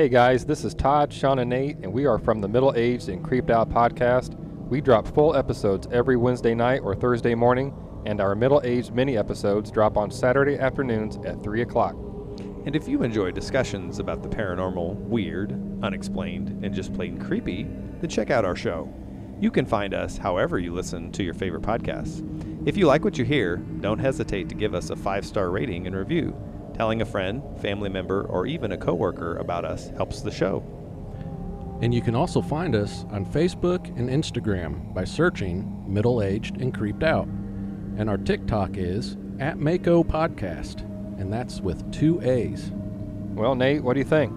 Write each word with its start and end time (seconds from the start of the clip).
Hey 0.00 0.08
guys, 0.08 0.46
this 0.46 0.64
is 0.64 0.72
Todd, 0.72 1.12
Sean, 1.12 1.40
and 1.40 1.50
Nate, 1.50 1.76
and 1.82 1.92
we 1.92 2.06
are 2.06 2.18
from 2.18 2.40
the 2.40 2.48
Middle 2.48 2.72
Aged 2.74 3.10
and 3.10 3.22
Creeped 3.22 3.50
Out 3.50 3.68
podcast. 3.68 4.34
We 4.66 4.80
drop 4.80 5.06
full 5.06 5.36
episodes 5.36 5.86
every 5.92 6.16
Wednesday 6.16 6.54
night 6.54 6.80
or 6.82 6.94
Thursday 6.94 7.34
morning, 7.34 7.74
and 8.06 8.18
our 8.18 8.34
middle 8.34 8.62
aged 8.64 8.94
mini 8.94 9.18
episodes 9.18 9.70
drop 9.70 9.98
on 9.98 10.10
Saturday 10.10 10.58
afternoons 10.58 11.18
at 11.26 11.42
3 11.42 11.60
o'clock. 11.60 11.96
And 12.64 12.74
if 12.74 12.88
you 12.88 13.02
enjoy 13.02 13.32
discussions 13.32 13.98
about 13.98 14.22
the 14.22 14.30
paranormal, 14.30 14.94
weird, 14.94 15.52
unexplained, 15.82 16.64
and 16.64 16.74
just 16.74 16.94
plain 16.94 17.18
creepy, 17.18 17.64
then 18.00 18.08
check 18.08 18.30
out 18.30 18.46
our 18.46 18.56
show. 18.56 18.90
You 19.38 19.50
can 19.50 19.66
find 19.66 19.92
us 19.92 20.16
however 20.16 20.58
you 20.58 20.72
listen 20.72 21.12
to 21.12 21.22
your 21.22 21.34
favorite 21.34 21.60
podcasts. 21.60 22.26
If 22.66 22.78
you 22.78 22.86
like 22.86 23.04
what 23.04 23.18
you 23.18 23.26
hear, 23.26 23.58
don't 23.80 23.98
hesitate 23.98 24.48
to 24.48 24.54
give 24.54 24.74
us 24.74 24.88
a 24.88 24.96
five 24.96 25.26
star 25.26 25.50
rating 25.50 25.86
and 25.86 25.94
review. 25.94 26.34
Telling 26.80 27.02
a 27.02 27.04
friend, 27.04 27.42
family 27.60 27.90
member, 27.90 28.22
or 28.22 28.46
even 28.46 28.72
a 28.72 28.76
coworker 28.78 29.36
about 29.36 29.66
us 29.66 29.90
helps 29.98 30.22
the 30.22 30.30
show. 30.30 30.62
And 31.82 31.92
you 31.92 32.00
can 32.00 32.14
also 32.14 32.40
find 32.40 32.74
us 32.74 33.04
on 33.10 33.26
Facebook 33.26 33.88
and 33.98 34.08
Instagram 34.08 34.94
by 34.94 35.04
searching 35.04 35.84
Middle 35.86 36.22
Aged 36.22 36.56
and 36.56 36.72
Creeped 36.72 37.02
Out. 37.02 37.26
And 37.98 38.08
our 38.08 38.16
TikTok 38.16 38.78
is 38.78 39.18
at 39.40 39.58
Mako 39.58 40.04
Podcast, 40.04 40.80
and 41.20 41.30
that's 41.30 41.60
with 41.60 41.92
two 41.92 42.18
A's. 42.22 42.72
Well, 43.34 43.54
Nate, 43.54 43.84
what 43.84 43.92
do 43.92 43.98
you 43.98 44.06
think? 44.06 44.32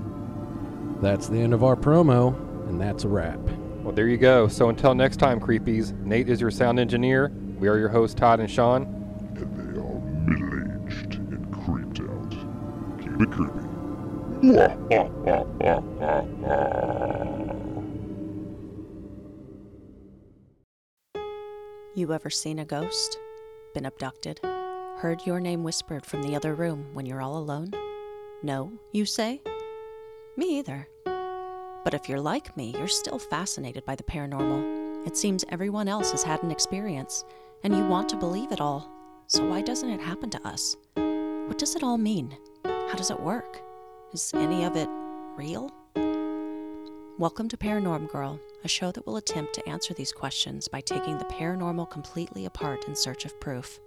That's 1.02 1.30
the 1.30 1.40
end 1.40 1.54
of 1.54 1.64
our 1.64 1.78
promo, 1.78 2.38
and 2.68 2.78
that's 2.78 3.06
a 3.06 3.08
wrap. 3.08 3.40
Well, 3.84 3.94
there 3.94 4.10
you 4.10 4.18
go. 4.18 4.50
So 4.50 4.68
until 4.68 4.94
next 4.94 5.16
time, 5.16 5.40
creepies, 5.40 5.98
Nate 6.04 6.28
is 6.28 6.42
your 6.42 6.52
sound 6.52 6.78
engineer. 6.78 7.32
We 7.58 7.70
are 7.70 7.78
your 7.78 7.88
hosts, 7.88 8.20
Todd 8.20 8.42
and 8.42 8.52
Sean. 8.52 9.03
You 21.96 22.12
ever 22.12 22.30
seen 22.30 22.60
a 22.60 22.66
ghost? 22.66 23.18
Been 23.74 23.86
abducted? 23.86 24.42
Heard 24.44 25.26
your 25.26 25.40
name 25.40 25.64
whispered 25.64 26.06
from 26.06 26.24
the 26.24 26.36
other 26.36 26.54
room 26.54 26.90
when 26.94 27.06
you're 27.06 27.22
all 27.22 27.38
alone? 27.38 27.72
No, 28.42 28.74
you 28.92 29.06
say? 29.06 29.42
Me 30.36 30.60
either. 30.60 30.90
But 31.06 31.94
if 31.94 32.10
you're 32.10 32.20
like 32.20 32.58
me, 32.58 32.76
you're 32.78 32.90
still 32.90 33.20
fascinated 33.20 33.86
by 33.86 33.96
the 33.96 34.04
paranormal. 34.04 35.08
It 35.08 35.16
seems 35.16 35.46
everyone 35.48 35.88
else 35.88 36.12
has 36.12 36.24
had 36.24 36.44
an 36.44 36.52
experience, 36.52 37.24
and 37.64 37.74
you 37.74 37.86
want 37.88 38.10
to 38.10 38.18
believe 38.18 38.52
it 38.52 38.60
all. 38.60 38.92
So 39.28 39.46
why 39.46 39.62
doesn't 39.62 39.90
it 39.90 40.02
happen 40.02 40.30
to 40.32 40.46
us? 40.46 40.76
What 40.96 41.58
does 41.58 41.78
it 41.78 41.84
all 41.84 41.98
mean? 41.98 42.38
How 42.94 42.98
does 42.98 43.10
it 43.10 43.20
work? 43.20 43.60
Is 44.14 44.32
any 44.36 44.66
of 44.66 44.76
it 44.76 44.88
real? 45.36 45.72
Welcome 47.18 47.50
to 47.50 47.58
Paranorm 47.58 48.08
Girl, 48.12 48.40
a 48.64 48.68
show 48.68 48.92
that 48.92 49.08
will 49.08 49.18
attempt 49.18 49.56
to 49.56 49.68
answer 49.68 49.96
these 49.96 50.12
questions 50.12 50.68
by 50.68 50.80
taking 50.80 51.18
the 51.18 51.26
paranormal 51.26 51.90
completely 51.90 52.46
apart 52.46 52.86
in 52.88 52.96
search 52.96 53.26
of 53.26 53.40
proof. 53.40 53.80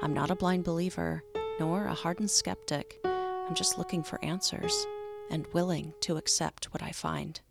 I'm 0.00 0.14
not 0.14 0.30
a 0.30 0.34
blind 0.34 0.64
believer, 0.64 1.22
nor 1.58 1.84
a 1.84 1.92
hardened 1.92 2.30
skeptic. 2.30 2.98
I'm 3.04 3.54
just 3.54 3.76
looking 3.76 4.02
for 4.02 4.24
answers 4.24 4.86
and 5.30 5.46
willing 5.52 5.92
to 6.00 6.16
accept 6.16 6.72
what 6.72 6.82
I 6.82 6.92
find. 6.92 7.42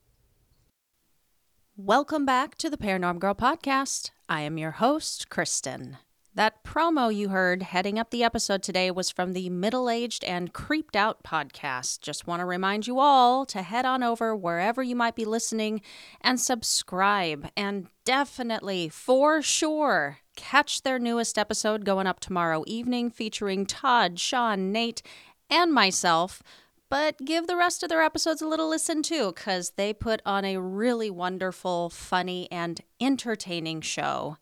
Welcome 1.77 2.25
back 2.25 2.55
to 2.55 2.67
the 2.67 2.77
Paranorm 2.77 3.19
Girl 3.19 3.35
podcast. 3.35 4.09
I 4.27 4.41
am 4.41 4.57
your 4.57 4.71
host, 4.71 5.29
Kristen. 5.29 5.97
That 6.39 6.63
promo 6.63 7.13
you 7.13 7.27
heard 7.27 7.63
heading 7.63 7.99
up 7.99 8.11
the 8.11 8.23
episode 8.23 8.63
today 8.63 8.91
was 8.91 9.09
from 9.09 9.33
the 9.33 9.49
Middle 9.49 9.89
Aged 9.89 10.23
and 10.23 10.53
Creeped 10.53 10.95
Out 10.95 11.21
podcast. 11.21 11.99
Just 11.99 12.27
want 12.27 12.39
to 12.39 12.45
remind 12.45 12.87
you 12.87 12.97
all 12.97 13.45
to 13.47 13.61
head 13.61 13.83
on 13.83 14.03
over 14.03 14.33
wherever 14.33 14.81
you 14.81 14.95
might 14.95 15.17
be 15.17 15.25
listening 15.25 15.81
and 16.21 16.39
subscribe. 16.39 17.49
And 17.57 17.87
definitely, 18.05 18.87
for 18.87 19.41
sure, 19.41 20.19
catch 20.37 20.83
their 20.83 20.97
newest 20.97 21.37
episode 21.37 21.83
going 21.83 22.07
up 22.07 22.21
tomorrow 22.21 22.63
evening 22.67 23.09
featuring 23.09 23.65
Todd, 23.65 24.17
Sean, 24.17 24.71
Nate, 24.71 25.01
and 25.49 25.73
myself. 25.73 26.41
But 26.87 27.17
give 27.25 27.47
the 27.47 27.57
rest 27.57 27.83
of 27.83 27.89
their 27.89 28.01
episodes 28.01 28.41
a 28.41 28.47
little 28.47 28.69
listen 28.69 29.03
too, 29.03 29.33
because 29.35 29.71
they 29.71 29.91
put 29.91 30.21
on 30.25 30.45
a 30.45 30.55
really 30.55 31.09
wonderful, 31.09 31.89
funny, 31.89 32.47
and 32.49 32.79
entertaining 33.01 33.81
show. 33.81 34.37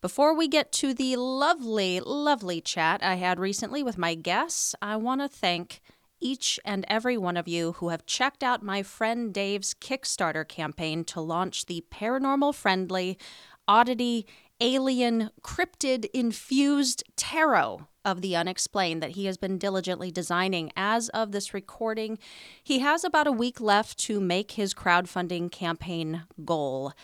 Before 0.00 0.34
we 0.34 0.48
get 0.48 0.72
to 0.72 0.94
the 0.94 1.16
lovely, 1.16 2.00
lovely 2.00 2.62
chat 2.62 3.02
I 3.02 3.16
had 3.16 3.38
recently 3.38 3.82
with 3.82 3.98
my 3.98 4.14
guests, 4.14 4.74
I 4.80 4.96
want 4.96 5.20
to 5.20 5.28
thank 5.28 5.82
each 6.22 6.58
and 6.64 6.86
every 6.88 7.18
one 7.18 7.36
of 7.36 7.46
you 7.46 7.72
who 7.72 7.90
have 7.90 8.06
checked 8.06 8.42
out 8.42 8.62
my 8.62 8.82
friend 8.82 9.32
Dave's 9.32 9.74
Kickstarter 9.74 10.48
campaign 10.48 11.04
to 11.04 11.20
launch 11.20 11.66
the 11.66 11.84
paranormal 11.92 12.54
friendly, 12.54 13.18
oddity, 13.68 14.26
alien, 14.58 15.32
cryptid 15.42 16.06
infused 16.14 17.04
tarot 17.16 17.86
of 18.02 18.22
the 18.22 18.34
unexplained 18.34 19.02
that 19.02 19.10
he 19.10 19.26
has 19.26 19.36
been 19.36 19.58
diligently 19.58 20.10
designing 20.10 20.72
as 20.76 21.10
of 21.10 21.32
this 21.32 21.52
recording. 21.52 22.18
He 22.64 22.78
has 22.78 23.04
about 23.04 23.26
a 23.26 23.32
week 23.32 23.60
left 23.60 23.98
to 23.98 24.18
make 24.18 24.52
his 24.52 24.72
crowdfunding 24.72 25.52
campaign 25.52 26.22
goal. 26.42 26.94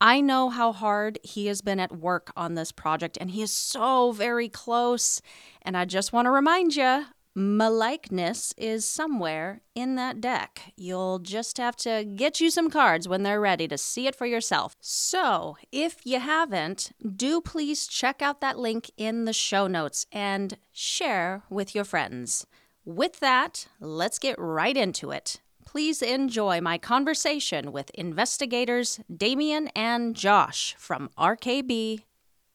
I 0.00 0.20
know 0.20 0.48
how 0.48 0.72
hard 0.72 1.18
he 1.24 1.46
has 1.46 1.60
been 1.60 1.80
at 1.80 1.96
work 1.96 2.32
on 2.36 2.54
this 2.54 2.70
project, 2.70 3.18
and 3.20 3.30
he 3.30 3.42
is 3.42 3.50
so 3.50 4.12
very 4.12 4.48
close. 4.48 5.20
And 5.62 5.76
I 5.76 5.84
just 5.84 6.12
want 6.12 6.26
to 6.26 6.30
remind 6.30 6.76
you 6.76 7.06
my 7.34 7.68
likeness 7.68 8.52
is 8.56 8.84
somewhere 8.84 9.60
in 9.74 9.94
that 9.94 10.20
deck. 10.20 10.72
You'll 10.76 11.20
just 11.20 11.56
have 11.58 11.76
to 11.76 12.04
get 12.04 12.40
you 12.40 12.50
some 12.50 12.68
cards 12.68 13.06
when 13.06 13.22
they're 13.22 13.40
ready 13.40 13.68
to 13.68 13.78
see 13.78 14.06
it 14.06 14.16
for 14.16 14.26
yourself. 14.26 14.76
So, 14.80 15.56
if 15.70 16.04
you 16.04 16.18
haven't, 16.18 16.92
do 17.16 17.40
please 17.40 17.86
check 17.86 18.22
out 18.22 18.40
that 18.40 18.58
link 18.58 18.90
in 18.96 19.24
the 19.24 19.32
show 19.32 19.68
notes 19.68 20.06
and 20.10 20.58
share 20.72 21.44
with 21.48 21.74
your 21.76 21.84
friends. 21.84 22.44
With 22.84 23.20
that, 23.20 23.68
let's 23.78 24.18
get 24.18 24.36
right 24.38 24.76
into 24.76 25.10
it. 25.10 25.40
Please 25.68 26.00
enjoy 26.00 26.62
my 26.62 26.78
conversation 26.78 27.72
with 27.72 27.90
investigators 27.90 29.00
Damion 29.14 29.68
and 29.76 30.16
Josh 30.16 30.74
from 30.78 31.10
RKB 31.18 32.04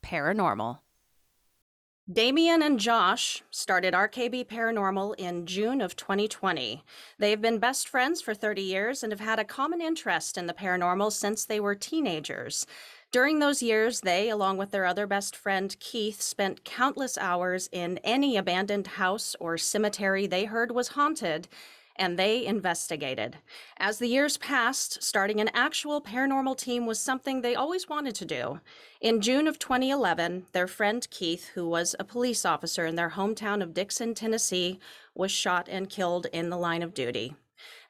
Paranormal. 0.04 0.80
Damion 2.12 2.66
and 2.66 2.80
Josh 2.80 3.44
started 3.52 3.94
RKB 3.94 4.48
Paranormal 4.48 5.14
in 5.20 5.46
June 5.46 5.80
of 5.80 5.96
2020. 5.96 6.84
They've 7.20 7.40
been 7.40 7.60
best 7.60 7.88
friends 7.88 8.20
for 8.20 8.34
30 8.34 8.64
years 8.64 9.04
and 9.04 9.12
have 9.12 9.20
had 9.20 9.38
a 9.38 9.46
common 9.46 9.80
interest 9.80 10.36
in 10.36 10.48
the 10.48 10.54
paranormal 10.56 11.12
since 11.12 11.46
they 11.46 11.60
were 11.60 11.76
teenagers. 11.76 12.66
During 13.12 13.38
those 13.38 13.62
years, 13.62 14.02
they, 14.02 14.32
along 14.32 14.58
with 14.58 14.72
their 14.72 14.86
other 14.86 15.06
best 15.06 15.36
friend 15.36 15.76
Keith, 15.80 16.20
spent 16.20 16.66
countless 16.66 17.20
hours 17.20 17.70
in 17.72 18.00
any 18.00 18.38
abandoned 18.38 18.88
house 18.88 19.36
or 19.40 19.56
cemetery 19.60 20.26
they 20.26 20.46
heard 20.46 20.72
was 20.72 20.88
haunted 20.90 21.48
and 22.04 22.20
they 22.20 22.46
investigated. 22.46 23.38
As 23.78 23.98
the 23.98 24.08
years 24.08 24.36
passed, 24.36 25.02
starting 25.02 25.40
an 25.40 25.50
actual 25.54 26.02
paranormal 26.02 26.58
team 26.58 26.86
was 26.86 27.00
something 27.00 27.40
they 27.40 27.56
always 27.56 27.88
wanted 27.88 28.14
to 28.16 28.26
do. 28.26 28.60
In 29.00 29.22
June 29.22 29.48
of 29.48 29.58
2011, 29.58 30.48
their 30.52 30.68
friend 30.68 31.08
Keith, 31.10 31.52
who 31.56 31.66
was 31.66 31.96
a 31.98 32.04
police 32.04 32.44
officer 32.44 32.86
in 32.86 32.96
their 32.96 33.12
hometown 33.12 33.64
of 33.64 33.74
Dickson, 33.74 34.14
Tennessee, 34.14 34.82
was 35.16 35.32
shot 35.32 35.70
and 35.70 35.90
killed 35.90 36.28
in 36.34 36.50
the 36.50 36.58
line 36.58 36.84
of 36.84 36.94
duty. 36.94 37.36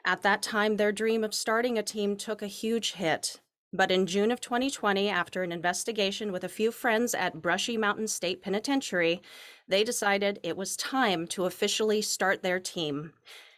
At 0.06 0.22
that 0.22 0.44
time, 0.44 0.78
their 0.78 0.92
dream 0.92 1.24
of 1.24 1.34
starting 1.34 1.80
a 1.80 1.84
team 1.84 2.16
took 2.16 2.44
a 2.44 2.58
huge 2.62 2.94
hit. 2.94 3.40
But 3.76 3.90
in 3.90 4.06
June 4.06 4.32
of 4.32 4.40
2020, 4.40 5.10
after 5.10 5.42
an 5.42 5.52
investigation 5.52 6.32
with 6.32 6.44
a 6.44 6.50
few 6.50 6.72
friends 6.72 7.16
at 7.16 7.42
Brushy 7.42 7.78
Mountain 7.78 8.10
State 8.10 8.44
Penitentiary, 8.44 9.24
they 9.68 9.84
decided 9.84 10.40
it 10.44 10.56
was 10.56 10.78
time 10.78 11.26
to 11.30 11.46
officially 11.46 12.04
start 12.04 12.44
their 12.44 12.60
team. 12.60 13.14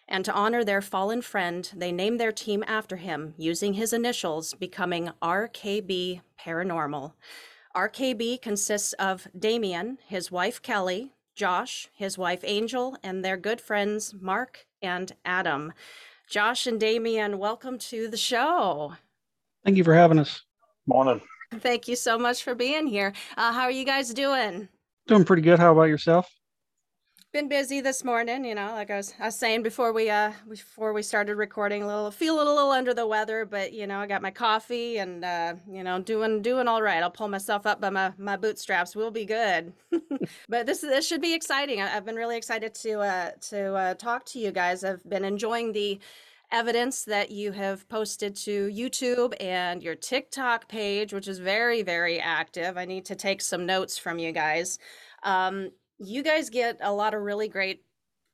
And 0.08 0.24
to 0.26 0.34
honor 0.34 0.64
their 0.64 0.82
fallen 0.82 1.22
friend, 1.22 1.70
they 1.76 1.92
named 1.92 2.20
their 2.20 2.32
team 2.32 2.64
after 2.68 2.98
him 2.98 3.34
using 3.38 3.74
his 3.74 3.92
initials, 3.92 4.54
becoming 4.54 5.10
RKB 5.22 6.22
Paranormal. 6.40 7.14
RKB 7.76 8.42
consists 8.42 8.94
of 8.94 9.28
Damion, 9.38 9.98
his 10.08 10.32
wife 10.32 10.62
Kelly, 10.62 11.14
Josh, 11.36 11.90
his 11.94 12.18
wife 12.18 12.42
Angel, 12.44 12.96
and 13.04 13.26
their 13.26 13.36
good 13.36 13.60
friends 13.60 14.14
Mark 14.14 14.68
and 14.82 15.12
Adam. 15.26 15.74
Josh 16.30 16.68
and 16.68 16.80
Damion, 16.80 17.36
welcome 17.36 17.78
to 17.80 18.08
the 18.08 18.18
show. 18.18 18.94
Thank 19.64 19.78
you 19.78 19.84
for 19.84 19.94
having 19.94 20.20
us. 20.20 20.44
Morning. 20.86 21.20
Thank 21.60 21.88
you 21.88 21.96
so 21.96 22.18
much 22.18 22.44
for 22.44 22.54
being 22.54 22.88
here. 22.88 23.12
Uh, 23.36 23.52
how 23.52 23.64
are 23.64 23.72
you 23.72 23.86
guys 23.86 24.14
doing? 24.14 24.70
Doing 25.08 25.26
pretty 25.26 25.42
good. 25.42 25.60
How 25.60 25.72
about 25.72 25.84
yourself? 25.84 26.30
Been 27.36 27.50
busy 27.50 27.82
this 27.82 28.06
morning 28.06 28.46
you 28.46 28.56
know 28.56 28.72
like 28.72 28.90
i 28.90 28.96
was 28.96 29.14
i 29.20 29.26
was 29.26 29.36
saying 29.36 29.62
before 29.62 29.92
we 29.92 30.10
uh 30.10 30.32
before 30.48 30.94
we 30.94 31.02
started 31.02 31.36
recording 31.36 31.84
a 31.84 31.86
little 31.86 32.10
feeling 32.10 32.48
a 32.48 32.50
little 32.50 32.72
under 32.72 32.94
the 32.94 33.06
weather 33.06 33.44
but 33.44 33.74
you 33.74 33.86
know 33.86 34.00
i 34.00 34.08
got 34.08 34.22
my 34.22 34.32
coffee 34.32 35.00
and 35.00 35.26
uh 35.26 35.54
you 35.70 35.84
know 35.84 36.00
doing 36.00 36.42
doing 36.42 36.68
all 36.68 36.82
right. 36.82 37.04
I'll 37.04 37.12
pull 37.12 37.28
myself 37.28 37.66
up 37.66 37.82
by 37.82 37.90
my 37.90 38.14
my 38.18 38.38
bootstraps. 38.38 38.96
We'll 38.96 39.12
be 39.12 39.26
good. 39.26 39.74
But 40.50 40.66
this 40.66 40.82
this 40.82 41.08
should 41.08 41.22
be 41.22 41.34
exciting. 41.34 41.82
I, 41.82 41.88
have 41.88 42.06
been 42.06 42.16
really 42.16 42.38
excited 42.38 42.74
to 42.76 43.00
uh 43.02 43.32
to 43.50 43.76
uh 43.76 43.94
talk 43.96 44.26
to 44.28 44.40
you 44.40 44.52
guys. 44.52 44.84
I've 44.84 45.04
been 45.08 45.26
enjoying 45.26 45.74
the 45.74 46.00
evidence 46.52 47.04
that 47.04 47.32
you 47.32 47.52
have 47.52 47.88
posted 47.90 48.36
to 48.36 48.70
YouTube 48.70 49.34
and 49.42 49.84
your 49.84 49.96
TikTok 49.96 50.68
page, 50.70 51.12
which 51.14 51.28
is 51.28 51.40
very, 51.40 51.82
very 51.82 52.20
active. 52.20 52.78
I 52.78 52.86
need 52.86 53.06
to 53.06 53.16
take 53.16 53.42
some 53.42 53.66
notes 53.66 53.98
from 53.98 54.20
you 54.20 54.32
guys. 54.32 54.80
Um, 55.24 55.72
you 56.00 56.24
guys 56.24 56.50
get 56.50 56.78
a 56.82 56.92
lot 56.92 57.14
of 57.14 57.22
really 57.22 57.48
great 57.48 57.84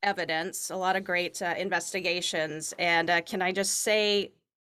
evidence, 0.04 0.69
a 0.69 0.75
lot 0.75 0.96
of 0.96 1.04
great 1.04 1.42
uh, 1.42 1.54
investigations. 1.58 2.74
And 2.80 3.10
uh, 3.10 3.22
can 3.22 3.42
I 3.42 3.52
just 3.52 3.81
say, 3.81 4.31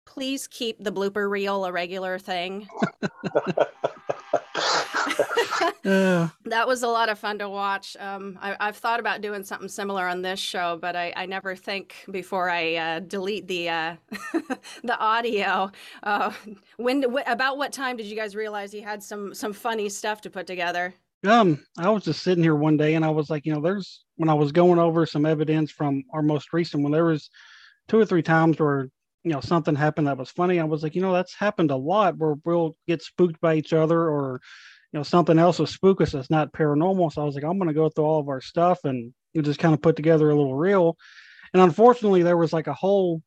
please 0.06 0.46
keep 0.46 0.82
the 0.82 0.92
blooper 0.92 1.30
reel 1.30 1.64
a 1.64 1.72
regular 1.72 2.18
thing? 2.18 2.68
That 5.84 6.66
was 6.66 6.82
a 6.82 6.88
lot 6.88 7.08
of 7.08 7.18
fun 7.18 7.38
to 7.38 7.48
watch. 7.48 7.96
Um, 7.98 8.38
I, 8.40 8.66
have 8.66 8.76
thought 8.76 9.00
about 9.00 9.20
doing 9.20 9.44
something 9.44 9.68
similar 9.68 10.06
on 10.06 10.22
this 10.22 10.40
show, 10.40 10.78
but 10.80 10.96
I, 10.96 11.12
I 11.16 11.26
never 11.26 11.54
think 11.54 11.94
before 12.10 12.48
I 12.48 12.74
uh, 12.74 13.00
delete 13.00 13.46
the 13.48 13.68
uh, 13.68 13.96
the 14.82 14.98
audio. 14.98 15.70
Uh, 16.02 16.32
when 16.76 17.02
wh- 17.02 17.30
about 17.30 17.58
what 17.58 17.72
time 17.72 17.96
did 17.96 18.06
you 18.06 18.16
guys 18.16 18.34
realize 18.34 18.72
you 18.72 18.82
had 18.82 19.02
some 19.02 19.34
some 19.34 19.52
funny 19.52 19.88
stuff 19.88 20.20
to 20.22 20.30
put 20.30 20.46
together? 20.46 20.94
Um, 21.26 21.64
I 21.78 21.90
was 21.90 22.04
just 22.04 22.22
sitting 22.22 22.44
here 22.44 22.54
one 22.54 22.76
day 22.76 22.94
and 22.94 23.04
I 23.04 23.10
was 23.10 23.30
like, 23.30 23.46
you 23.46 23.52
know, 23.52 23.60
there's 23.60 24.04
when 24.16 24.28
I 24.28 24.34
was 24.34 24.52
going 24.52 24.78
over 24.78 25.06
some 25.06 25.26
evidence 25.26 25.70
from 25.70 26.04
our 26.12 26.22
most 26.22 26.52
recent 26.52 26.82
one, 26.82 26.92
there 26.92 27.04
was 27.04 27.30
two 27.88 27.98
or 27.98 28.06
three 28.06 28.22
times 28.22 28.58
where 28.58 28.88
you 29.22 29.32
know 29.32 29.40
something 29.40 29.74
happened 29.74 30.06
that 30.06 30.18
was 30.18 30.30
funny. 30.30 30.60
I 30.60 30.64
was 30.64 30.82
like, 30.82 30.94
you 30.94 31.02
know, 31.02 31.12
that's 31.12 31.34
happened 31.34 31.70
a 31.70 31.76
lot 31.76 32.18
where 32.18 32.34
we'll 32.44 32.76
get 32.86 33.02
spooked 33.02 33.40
by 33.40 33.54
each 33.54 33.72
other 33.72 34.08
or 34.08 34.40
you 34.92 34.98
know 34.98 35.02
something 35.02 35.38
else 35.38 35.58
will 35.58 35.66
spook 35.66 36.00
us 36.00 36.12
that's 36.12 36.30
not 36.30 36.52
paranormal. 36.52 37.12
So 37.12 37.22
I 37.22 37.24
was 37.24 37.34
like, 37.34 37.44
I'm 37.44 37.58
going 37.58 37.68
to 37.68 37.74
go 37.74 37.88
through 37.88 38.04
all 38.04 38.20
of 38.20 38.28
our 38.28 38.40
stuff 38.40 38.80
and 38.84 39.12
just 39.40 39.58
kind 39.58 39.74
of 39.74 39.82
put 39.82 39.96
together 39.96 40.30
a 40.30 40.34
little 40.34 40.54
reel. 40.54 40.96
And 41.52 41.62
unfortunately, 41.62 42.22
there 42.22 42.36
was 42.36 42.52
like 42.52 42.66
a 42.66 42.74
whole 42.74 43.22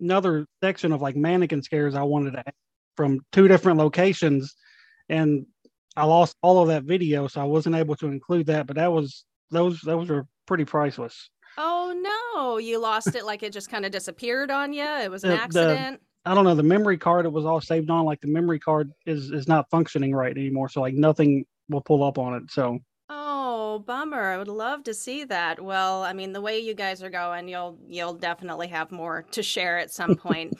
another 0.00 0.46
section 0.62 0.92
of 0.92 1.02
like 1.02 1.16
mannequin 1.16 1.62
scares 1.62 1.94
I 1.94 2.02
wanted 2.02 2.32
to 2.32 2.44
from 2.96 3.20
two 3.32 3.46
different 3.46 3.78
locations, 3.78 4.54
and 5.08 5.46
I 5.96 6.04
lost 6.04 6.36
all 6.42 6.60
of 6.62 6.68
that 6.68 6.84
video, 6.84 7.26
so 7.26 7.40
I 7.40 7.44
wasn't 7.44 7.76
able 7.76 7.96
to 7.96 8.06
include 8.06 8.46
that. 8.46 8.66
But 8.66 8.76
that 8.76 8.92
was 8.92 9.24
those 9.50 9.80
those 9.80 10.08
were 10.08 10.26
pretty 10.46 10.64
priceless. 10.64 11.30
Oh 11.58 11.92
no, 12.34 12.58
you 12.58 12.78
lost 12.78 13.14
it 13.14 13.24
like 13.24 13.42
it 13.42 13.52
just 13.52 13.70
kind 13.70 13.84
of 13.84 13.90
disappeared 13.92 14.50
on 14.50 14.72
you. 14.72 14.84
It 14.84 15.10
was 15.10 15.24
an 15.24 15.30
The- 15.30 15.36
the- 15.36 15.42
accident. 15.42 16.00
I 16.26 16.34
don't 16.34 16.44
know 16.44 16.54
the 16.54 16.62
memory 16.62 16.98
card 16.98 17.24
it 17.24 17.32
was 17.32 17.46
all 17.46 17.62
saved 17.62 17.88
on 17.88 18.04
like 18.04 18.20
the 18.20 18.28
memory 18.28 18.58
card 18.60 18.92
is 19.06 19.30
is 19.30 19.48
not 19.48 19.70
functioning 19.70 20.14
right 20.14 20.36
anymore 20.36 20.68
so 20.68 20.82
like 20.82 20.92
nothing 20.92 21.46
will 21.70 21.80
pull 21.80 22.04
up 22.04 22.18
on 22.18 22.34
it 22.34 22.42
so 22.50 22.78
Oh, 23.08 23.78
bummer. 23.80 24.20
I 24.32 24.36
would 24.38 24.48
love 24.48 24.82
to 24.84 24.94
see 24.94 25.24
that. 25.24 25.60
Well, 25.62 26.02
I 26.02 26.12
mean, 26.12 26.32
the 26.32 26.40
way 26.40 26.58
you 26.60 26.74
guys 26.74 27.02
are 27.02 27.10
going, 27.10 27.48
you'll 27.48 27.78
you'll 27.88 28.14
definitely 28.14 28.68
have 28.68 28.90
more 28.92 29.22
to 29.30 29.42
share 29.42 29.78
at 29.78 29.90
some 29.92 30.14
point. 30.26 30.54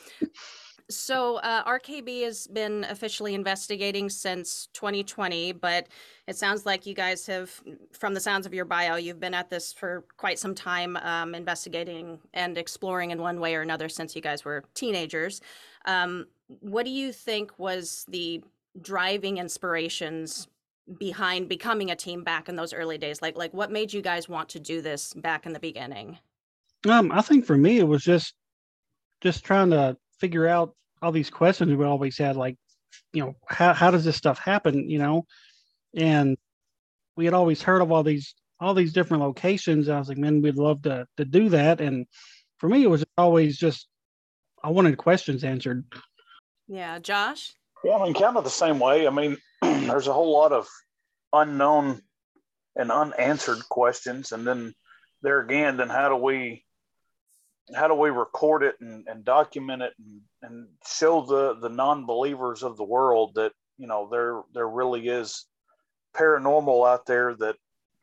So, 0.90 1.36
uh, 1.36 1.64
RKB 1.64 2.24
has 2.24 2.46
been 2.46 2.84
officially 2.84 3.34
investigating 3.34 4.10
since 4.10 4.68
2020, 4.74 5.52
but 5.52 5.86
it 6.26 6.36
sounds 6.36 6.66
like 6.66 6.84
you 6.84 6.94
guys 6.94 7.26
have, 7.26 7.50
from 7.92 8.12
the 8.14 8.20
sounds 8.20 8.44
of 8.44 8.52
your 8.52 8.64
bio, 8.64 8.96
you've 8.96 9.20
been 9.20 9.34
at 9.34 9.50
this 9.50 9.72
for 9.72 10.04
quite 10.16 10.38
some 10.38 10.54
time, 10.54 10.96
um, 10.98 11.34
investigating 11.34 12.18
and 12.34 12.58
exploring 12.58 13.12
in 13.12 13.20
one 13.22 13.40
way 13.40 13.54
or 13.54 13.62
another 13.62 13.88
since 13.88 14.16
you 14.16 14.20
guys 14.20 14.44
were 14.44 14.64
teenagers. 14.74 15.40
Um, 15.84 16.26
what 16.60 16.84
do 16.84 16.90
you 16.90 17.12
think 17.12 17.56
was 17.58 18.04
the 18.08 18.42
driving 18.82 19.38
inspirations 19.38 20.48
behind 20.98 21.48
becoming 21.48 21.90
a 21.90 21.96
team 21.96 22.24
back 22.24 22.48
in 22.48 22.56
those 22.56 22.72
early 22.72 22.98
days? 22.98 23.22
Like, 23.22 23.36
like 23.36 23.54
what 23.54 23.70
made 23.70 23.92
you 23.92 24.02
guys 24.02 24.28
want 24.28 24.48
to 24.50 24.60
do 24.60 24.82
this 24.82 25.14
back 25.14 25.46
in 25.46 25.52
the 25.52 25.60
beginning? 25.60 26.18
um 26.88 27.12
I 27.12 27.20
think 27.22 27.44
for 27.44 27.56
me 27.56 27.78
it 27.78 27.86
was 27.86 28.02
just 28.02 28.34
just 29.20 29.44
trying 29.44 29.70
to 29.70 29.96
figure 30.20 30.46
out 30.46 30.74
all 31.02 31.12
these 31.12 31.30
questions 31.30 31.74
we 31.74 31.84
always 31.84 32.18
had 32.18 32.36
like 32.36 32.56
you 33.12 33.22
know 33.22 33.34
how 33.48 33.72
how 33.72 33.90
does 33.90 34.04
this 34.04 34.16
stuff 34.16 34.38
happen 34.38 34.88
you 34.90 34.98
know? 34.98 35.26
And 35.94 36.36
we 37.16 37.24
had 37.24 37.34
always 37.34 37.62
heard 37.62 37.82
of 37.82 37.90
all 37.90 38.02
these 38.02 38.34
all 38.60 38.74
these 38.74 38.92
different 38.92 39.22
locations. 39.22 39.88
I 39.88 39.98
was 39.98 40.08
like 40.08 40.18
man 40.18 40.42
we'd 40.42 40.56
love 40.56 40.82
to 40.82 41.06
to 41.16 41.24
do 41.24 41.48
that. 41.50 41.80
And 41.80 42.06
for 42.58 42.68
me 42.68 42.84
it 42.84 42.90
was 42.90 43.04
always 43.16 43.56
just 43.58 43.88
I 44.62 44.70
wanted 44.70 44.98
questions 44.98 45.44
answered. 45.44 45.84
Yeah, 46.68 46.98
Josh? 46.98 47.52
Yeah, 47.82 47.96
I 47.96 48.04
mean, 48.04 48.14
kind 48.14 48.36
of 48.36 48.44
the 48.44 48.50
same 48.50 48.78
way. 48.78 49.06
I 49.06 49.10
mean, 49.10 49.38
there's 49.62 50.06
a 50.06 50.12
whole 50.12 50.32
lot 50.32 50.52
of 50.52 50.68
unknown 51.32 52.02
and 52.76 52.92
unanswered 52.92 53.68
questions, 53.68 54.32
and 54.32 54.46
then 54.46 54.74
there 55.22 55.40
again, 55.40 55.76
then 55.76 55.88
how 55.88 56.08
do 56.08 56.16
we 56.16 56.64
how 57.74 57.88
do 57.88 57.94
we 57.94 58.10
record 58.10 58.62
it 58.62 58.76
and, 58.80 59.06
and 59.08 59.24
document 59.24 59.82
it 59.82 59.92
and, 59.98 60.20
and 60.42 60.68
show 60.86 61.22
the 61.22 61.54
the 61.60 61.68
non-believers 61.68 62.62
of 62.62 62.76
the 62.76 62.84
world 62.84 63.32
that 63.34 63.52
you 63.78 63.86
know 63.86 64.08
there 64.10 64.42
there 64.54 64.68
really 64.68 65.08
is 65.08 65.46
paranormal 66.14 66.88
out 66.88 67.06
there 67.06 67.34
that 67.36 67.56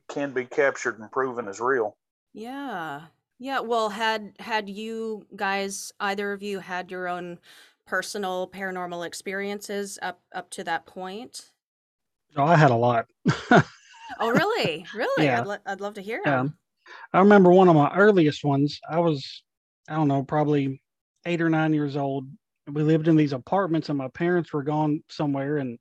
can 0.10 0.31
be 0.34 0.46
captured 0.46 1.00
and 1.00 1.12
proven 1.12 1.48
as 1.48 1.60
real. 1.60 1.98
Yeah. 2.34 3.02
Yeah, 3.40 3.60
well, 3.60 3.90
had 3.90 4.34
had 4.40 4.68
you 4.69 5.28
guys, 5.36 5.92
either 6.00 6.31
of 6.34 6.42
you 6.42 6.60
had 6.60 6.90
your 6.90 7.08
own 7.08 7.38
personal 7.86 8.48
paranormal 8.48 9.06
experiences 9.06 10.00
up 10.02 10.22
up 10.34 10.50
to 10.52 10.64
that 10.64 10.86
point? 10.86 11.52
so 12.34 12.44
I 12.44 12.56
had 12.58 12.72
a 12.72 12.75
lot 12.75 13.06
Oh, 14.19 14.30
really? 14.31 14.86
Really? 14.96 15.25
Yeah. 15.25 15.42
I'd, 15.42 15.48
lo- 15.48 15.58
I'd 15.66 15.81
love 15.81 15.94
to 15.96 16.02
hear 16.02 16.22
Yeah. 16.25 16.38
them. 16.38 16.58
I 17.14 17.19
remember 17.19 17.52
one 17.52 17.68
of 17.68 17.75
my 17.75 17.94
earliest 17.96 18.44
ones. 18.44 18.80
I 18.90 19.00
was, 19.00 19.44
I 19.88 19.95
don't 19.95 20.07
know, 20.07 20.24
probably 20.24 20.81
eight 21.25 21.42
or 21.42 21.50
nine 21.50 21.74
years 21.74 21.95
old. 21.95 22.28
We 22.72 22.84
lived 22.84 23.07
in 23.07 23.16
these 23.16 23.34
apartments, 23.34 23.89
and 23.89 23.98
my 23.98 24.10
parents 24.10 24.51
were 24.51 24.63
gone 24.63 25.04
somewhere. 25.10 25.57
And 25.57 25.80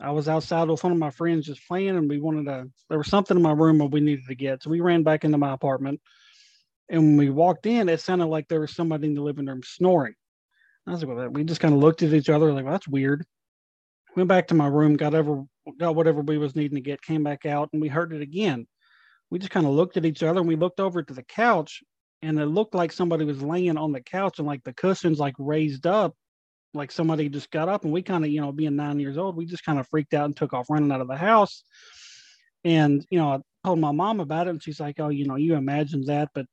I 0.00 0.10
was 0.10 0.28
outside 0.28 0.68
with 0.68 0.82
one 0.82 0.92
of 0.92 0.98
my 0.98 1.10
friends 1.10 1.46
just 1.46 1.66
playing, 1.66 1.96
and 1.96 2.08
we 2.08 2.18
wanted 2.18 2.46
to. 2.46 2.70
There 2.88 2.98
was 2.98 3.08
something 3.08 3.36
in 3.36 3.42
my 3.42 3.52
room 3.52 3.78
that 3.78 3.86
we 3.86 4.00
needed 4.00 4.26
to 4.28 4.34
get, 4.34 4.62
so 4.62 4.70
we 4.70 4.80
ran 4.80 5.02
back 5.02 5.24
into 5.24 5.38
my 5.38 5.52
apartment. 5.52 6.00
And 6.88 7.02
when 7.02 7.16
we 7.16 7.30
walked 7.30 7.66
in, 7.66 7.88
it 7.88 8.00
sounded 8.00 8.26
like 8.26 8.48
there 8.48 8.60
was 8.60 8.74
somebody 8.74 9.08
in 9.08 9.14
the 9.14 9.22
living 9.22 9.46
room 9.46 9.62
snoring. 9.64 10.14
I 10.86 10.92
was 10.92 11.02
like, 11.02 11.16
well, 11.16 11.28
we 11.28 11.42
just 11.44 11.60
kind 11.60 11.74
of 11.74 11.80
looked 11.80 12.02
at 12.02 12.12
each 12.12 12.28
other, 12.28 12.52
like, 12.52 12.64
well, 12.64 12.74
that's 12.74 12.86
weird. 12.86 13.26
Went 14.14 14.28
back 14.28 14.48
to 14.48 14.54
my 14.54 14.68
room, 14.68 14.96
got 14.96 15.14
ever 15.14 15.44
got 15.78 15.96
whatever 15.96 16.20
we 16.20 16.38
was 16.38 16.54
needing 16.54 16.76
to 16.76 16.80
get, 16.80 17.02
came 17.02 17.24
back 17.24 17.44
out, 17.44 17.70
and 17.72 17.82
we 17.82 17.88
heard 17.88 18.12
it 18.12 18.22
again 18.22 18.66
we 19.30 19.38
just 19.38 19.50
kind 19.50 19.66
of 19.66 19.72
looked 19.72 19.96
at 19.96 20.04
each 20.04 20.22
other 20.22 20.40
and 20.40 20.48
we 20.48 20.56
looked 20.56 20.80
over 20.80 21.02
to 21.02 21.14
the 21.14 21.22
couch 21.22 21.82
and 22.26 22.40
it 22.40 22.46
looked 22.46 22.74
like 22.74 22.92
somebody 22.92 23.24
was 23.24 23.42
laying 23.42 23.76
on 23.76 23.92
the 23.92 24.00
couch 24.00 24.38
and 24.38 24.46
like 24.46 24.62
the 24.64 24.74
cushions 24.74 25.18
like 25.18 25.34
raised 25.38 25.86
up 25.86 26.14
like 26.74 26.90
somebody 26.90 27.28
just 27.28 27.50
got 27.50 27.68
up 27.68 27.84
and 27.84 27.92
we 27.92 28.02
kind 28.02 28.24
of 28.24 28.30
you 28.30 28.40
know 28.40 28.52
being 28.52 28.76
nine 28.76 28.98
years 28.98 29.16
old 29.16 29.36
we 29.36 29.46
just 29.46 29.64
kind 29.64 29.78
of 29.78 29.88
freaked 29.88 30.14
out 30.14 30.26
and 30.26 30.36
took 30.36 30.52
off 30.52 30.68
running 30.68 30.92
out 30.92 31.00
of 31.00 31.08
the 31.08 31.16
house 31.16 31.62
and 32.64 33.06
you 33.10 33.18
know 33.18 33.32
i 33.32 33.38
told 33.64 33.78
my 33.78 33.92
mom 33.92 34.20
about 34.20 34.46
it 34.46 34.50
and 34.50 34.62
she's 34.62 34.80
like 34.80 34.98
oh 35.00 35.08
you 35.08 35.26
know 35.26 35.36
you 35.36 35.54
imagined 35.54 36.06
that 36.06 36.28
but 36.34 36.46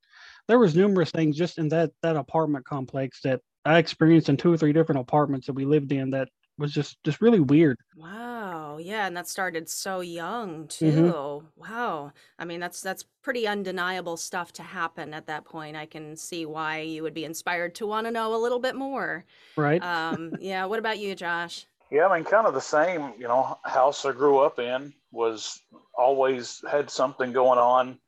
there 0.48 0.58
was 0.58 0.74
numerous 0.76 1.10
things 1.10 1.36
just 1.36 1.58
in 1.58 1.68
that 1.68 1.90
that 2.02 2.16
apartment 2.16 2.64
complex 2.64 3.20
that 3.22 3.40
i 3.64 3.78
experienced 3.78 4.28
in 4.28 4.36
two 4.36 4.52
or 4.52 4.56
three 4.56 4.72
different 4.72 5.00
apartments 5.00 5.46
that 5.46 5.52
we 5.54 5.64
lived 5.64 5.92
in 5.92 6.10
that 6.10 6.28
was 6.56 6.72
just 6.72 6.96
just 7.04 7.20
really 7.20 7.40
weird 7.40 7.76
Wow. 7.96 8.53
Yeah, 8.80 9.06
and 9.06 9.16
that 9.16 9.28
started 9.28 9.68
so 9.68 10.00
young 10.00 10.68
Mhm. 10.82 11.14
too. 11.14 11.48
Wow. 11.56 12.12
I 12.38 12.44
mean, 12.44 12.60
that's 12.60 12.80
that's 12.82 13.04
pretty 13.22 13.46
undeniable 13.46 14.16
stuff 14.16 14.52
to 14.54 14.62
happen 14.62 15.14
at 15.14 15.26
that 15.26 15.44
point. 15.44 15.76
I 15.76 15.86
can 15.86 16.16
see 16.16 16.46
why 16.46 16.80
you 16.80 17.02
would 17.02 17.14
be 17.14 17.24
inspired 17.24 17.74
to 17.76 17.86
want 17.86 18.06
to 18.06 18.10
know 18.10 18.34
a 18.34 18.38
little 18.38 18.58
bit 18.60 18.74
more. 18.76 19.24
right 19.56 19.82
Um, 19.82 20.36
yeah, 20.40 20.64
what 20.66 20.78
about 20.78 20.98
you, 20.98 21.14
Josh? 21.14 21.66
Yeah, 21.90 22.06
I 22.08 22.16
mean, 22.16 22.24
kind 22.24 22.46
of 22.46 22.54
the 22.54 22.60
same. 22.60 23.14
You 23.18 23.28
know, 23.28 23.58
house 23.64 24.04
I 24.04 24.12
grew 24.12 24.38
up 24.38 24.58
in 24.58 24.92
was 25.12 25.60
always 25.96 26.62
had 26.70 26.90
something 26.90 27.32
going 27.32 27.58
on. 27.58 27.98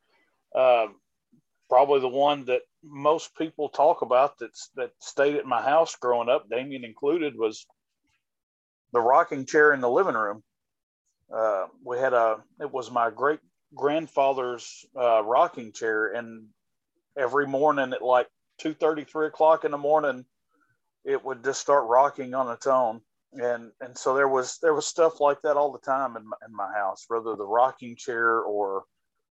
Uh, 0.54 0.88
probably 1.68 2.00
the 2.00 2.08
one 2.08 2.44
that 2.46 2.62
most 2.82 3.36
people 3.36 3.68
talk 3.68 4.02
about 4.02 4.38
that's 4.38 4.70
that 4.76 4.92
stayed 5.00 5.36
at 5.36 5.46
my 5.46 5.62
house 5.62 5.96
growing 5.96 6.28
up, 6.28 6.48
Damion 6.48 6.84
included, 6.84 7.36
was 7.36 7.66
the 8.92 9.00
rocking 9.00 9.44
chair 9.44 9.72
in 9.72 9.80
the 9.80 9.90
living 9.90 10.14
room. 10.14 10.42
Uh, 11.34 11.66
we 11.84 11.98
had 11.98 12.12
a 12.12 12.38
it 12.60 12.72
was 12.72 12.90
my 12.90 13.10
great 13.10 13.40
grandfather's 13.74 14.84
uh, 14.98 15.22
rocking 15.24 15.72
chair, 15.72 16.12
and 16.12 16.46
every 17.18 17.46
morning 17.46 17.92
at 17.92 18.02
like 18.02 18.28
two 18.58 18.74
thirty, 18.74 19.04
three 19.04 19.26
o'clock 19.26 19.64
in 19.64 19.72
the 19.72 19.78
morning, 19.78 20.24
it 21.04 21.24
would 21.24 21.44
just 21.44 21.60
start 21.60 21.88
rocking 21.88 22.34
on 22.34 22.50
its 22.52 22.66
own. 22.66 23.00
And 23.32 23.72
and 23.80 23.96
so 23.98 24.14
there 24.14 24.28
was 24.28 24.58
there 24.62 24.74
was 24.74 24.86
stuff 24.86 25.20
like 25.20 25.42
that 25.42 25.56
all 25.56 25.72
the 25.72 25.78
time 25.80 26.16
in 26.16 26.26
my, 26.28 26.36
in 26.46 26.54
my 26.54 26.72
house 26.72 27.04
whether 27.08 27.34
the 27.36 27.46
rocking 27.46 27.96
chair 27.96 28.40
or 28.40 28.84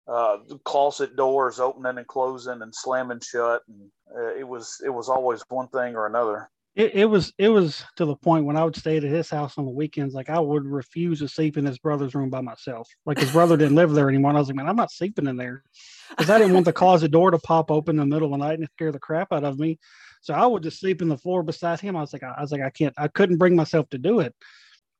uh, 0.07 0.37
the 0.47 0.59
closet 0.59 1.15
doors 1.15 1.59
opening 1.59 1.97
and 1.97 2.07
closing 2.07 2.61
and 2.61 2.75
slamming 2.75 3.21
shut. 3.21 3.61
And 3.67 3.89
uh, 4.15 4.35
it 4.35 4.47
was 4.47 4.81
it 4.85 4.89
was 4.89 5.09
always 5.09 5.43
one 5.49 5.69
thing 5.69 5.95
or 5.95 6.05
another 6.05 6.49
It, 6.75 6.93
it 6.93 7.05
was 7.05 7.33
it 7.37 7.47
was 7.47 7.85
to 7.95 8.05
the 8.05 8.17
point 8.17 8.45
when 8.45 8.57
I 8.57 8.65
would 8.65 8.75
stay 8.75 8.97
at 8.97 9.03
his 9.03 9.29
house 9.29 9.57
on 9.57 9.65
the 9.65 9.71
weekends, 9.71 10.13
like 10.13 10.29
I 10.29 10.39
would 10.39 10.65
refuse 10.65 11.19
to 11.19 11.27
sleep 11.29 11.55
in 11.55 11.65
his 11.65 11.79
brother's 11.79 12.13
room 12.13 12.29
by 12.29 12.41
myself. 12.41 12.89
Like 13.05 13.17
his 13.17 13.31
brother 13.31 13.55
didn't 13.55 13.75
live 13.75 13.93
there 13.93 14.09
anymore. 14.09 14.31
And 14.31 14.37
I 14.37 14.41
was 14.41 14.49
like, 14.49 14.57
man, 14.57 14.67
I'm 14.67 14.75
not 14.75 14.91
sleeping 14.91 15.27
in 15.27 15.37
there 15.37 15.63
because 16.09 16.29
I 16.29 16.37
didn't 16.37 16.53
want 16.53 16.65
the 16.65 16.73
closet 16.81 17.11
door 17.11 17.31
to 17.31 17.39
pop 17.39 17.71
open 17.71 17.95
in 17.95 18.09
the 18.09 18.13
middle 18.13 18.33
of 18.33 18.39
the 18.39 18.45
night 18.45 18.59
and 18.59 18.67
scare 18.73 18.91
the 18.91 18.99
crap 18.99 19.31
out 19.31 19.45
of 19.45 19.57
me. 19.57 19.79
So 20.21 20.33
I 20.33 20.45
would 20.45 20.63
just 20.63 20.79
sleep 20.79 21.01
in 21.01 21.07
the 21.07 21.17
floor 21.17 21.43
beside 21.43 21.79
him. 21.79 21.95
I 21.95 22.01
was 22.01 22.11
like, 22.11 22.23
I, 22.23 22.33
I 22.37 22.41
was 22.41 22.51
like, 22.51 22.61
I 22.61 22.71
can't, 22.71 22.93
I 22.97 23.07
couldn't 23.07 23.37
bring 23.37 23.55
myself 23.55 23.89
to 23.91 23.97
do 23.97 24.19
it. 24.19 24.35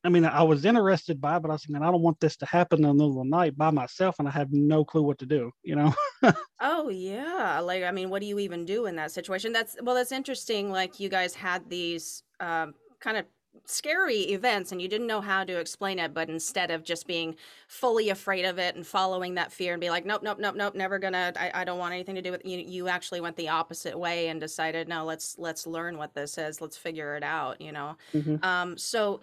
I 0.05 0.09
mean, 0.09 0.25
I 0.25 0.43
was 0.43 0.65
interested 0.65 1.19
by, 1.19 1.37
it, 1.37 1.41
but 1.41 1.49
I 1.49 1.53
was 1.53 1.67
like, 1.67 1.73
man, 1.73 1.87
I 1.87 1.91
don't 1.91 2.01
want 2.01 2.19
this 2.19 2.37
to 2.37 2.45
happen 2.45 2.79
in 2.79 2.87
the 2.87 2.93
middle 2.93 3.19
of 3.19 3.25
the 3.25 3.29
night 3.29 3.57
by 3.57 3.71
myself, 3.71 4.15
and 4.19 4.27
I 4.27 4.31
have 4.31 4.51
no 4.51 4.85
clue 4.85 5.03
what 5.03 5.19
to 5.19 5.25
do. 5.25 5.51
You 5.63 5.75
know. 5.75 5.93
Oh 6.61 6.89
yeah, 6.89 7.59
like 7.59 7.83
I 7.83 7.91
mean, 7.91 8.09
what 8.09 8.21
do 8.21 8.27
you 8.27 8.39
even 8.39 8.65
do 8.65 8.85
in 8.85 8.95
that 8.95 9.11
situation? 9.11 9.51
That's 9.51 9.75
well, 9.83 9.93
that's 9.93 10.11
interesting. 10.11 10.71
Like 10.71 10.99
you 10.99 11.09
guys 11.09 11.35
had 11.35 11.69
these 11.69 12.23
um, 12.39 12.73
kind 12.99 13.17
of 13.17 13.25
scary 13.65 14.21
events 14.31 14.71
and 14.71 14.81
you 14.81 14.87
didn't 14.87 15.07
know 15.07 15.21
how 15.21 15.43
to 15.43 15.59
explain 15.59 15.99
it, 15.99 16.13
but 16.13 16.29
instead 16.29 16.71
of 16.71 16.83
just 16.83 17.07
being 17.07 17.35
fully 17.67 18.09
afraid 18.09 18.45
of 18.45 18.57
it 18.57 18.75
and 18.75 18.85
following 18.85 19.35
that 19.35 19.51
fear 19.51 19.73
and 19.73 19.81
be 19.81 19.89
like, 19.89 20.05
nope, 20.05 20.23
nope, 20.23 20.37
nope, 20.39 20.55
nope, 20.55 20.75
never 20.75 20.99
gonna, 20.99 21.31
I, 21.37 21.51
I 21.53 21.63
don't 21.63 21.79
want 21.79 21.93
anything 21.93 22.15
to 22.15 22.21
do 22.21 22.31
with 22.31 22.45
you. 22.45 22.57
You 22.57 22.87
actually 22.87 23.21
went 23.21 23.35
the 23.37 23.49
opposite 23.49 23.97
way 23.97 24.27
and 24.27 24.39
decided, 24.39 24.87
no, 24.87 25.05
let's 25.05 25.37
let's 25.37 25.65
learn 25.67 25.97
what 25.97 26.13
this 26.13 26.37
is. 26.37 26.61
Let's 26.61 26.77
figure 26.77 27.15
it 27.15 27.23
out. 27.23 27.61
You 27.61 27.71
know. 27.71 27.97
Mhm. 28.13 28.43
Um, 28.43 28.77
so 28.77 29.21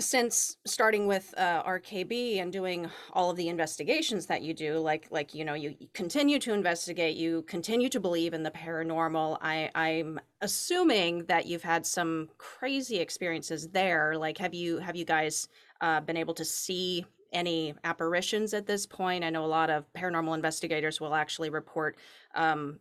since 0.00 0.56
starting 0.66 1.06
with 1.06 1.32
uh, 1.36 1.62
RKB 1.62 2.42
and 2.42 2.52
doing 2.52 2.90
all 3.12 3.30
of 3.30 3.36
the 3.36 3.48
investigations 3.48 4.26
that 4.26 4.42
you 4.42 4.52
do, 4.52 4.78
like 4.78 5.06
like 5.10 5.34
you 5.34 5.44
know, 5.44 5.54
you 5.54 5.76
continue 5.92 6.38
to 6.40 6.52
investigate, 6.52 7.16
you 7.16 7.42
continue 7.42 7.88
to 7.88 8.00
believe 8.00 8.34
in 8.34 8.42
the 8.42 8.50
paranormal. 8.50 9.38
I 9.40 9.70
I'm 9.74 10.20
assuming 10.40 11.26
that 11.26 11.46
you've 11.46 11.62
had 11.62 11.86
some 11.86 12.28
crazy 12.38 12.98
experiences 12.98 13.68
there. 13.68 14.16
Like, 14.18 14.36
have 14.38 14.52
you 14.52 14.78
have 14.78 14.96
you 14.96 15.04
guys 15.04 15.48
uh, 15.80 16.00
been 16.00 16.16
able 16.16 16.34
to 16.34 16.44
see 16.44 17.06
any 17.32 17.74
apparitions 17.84 18.52
at 18.52 18.66
this 18.66 18.86
point? 18.86 19.22
I 19.22 19.30
know 19.30 19.44
a 19.44 19.46
lot 19.46 19.70
of 19.70 19.84
paranormal 19.92 20.34
investigators 20.34 21.00
will 21.00 21.14
actually 21.14 21.50
report 21.50 21.96
um, 22.34 22.80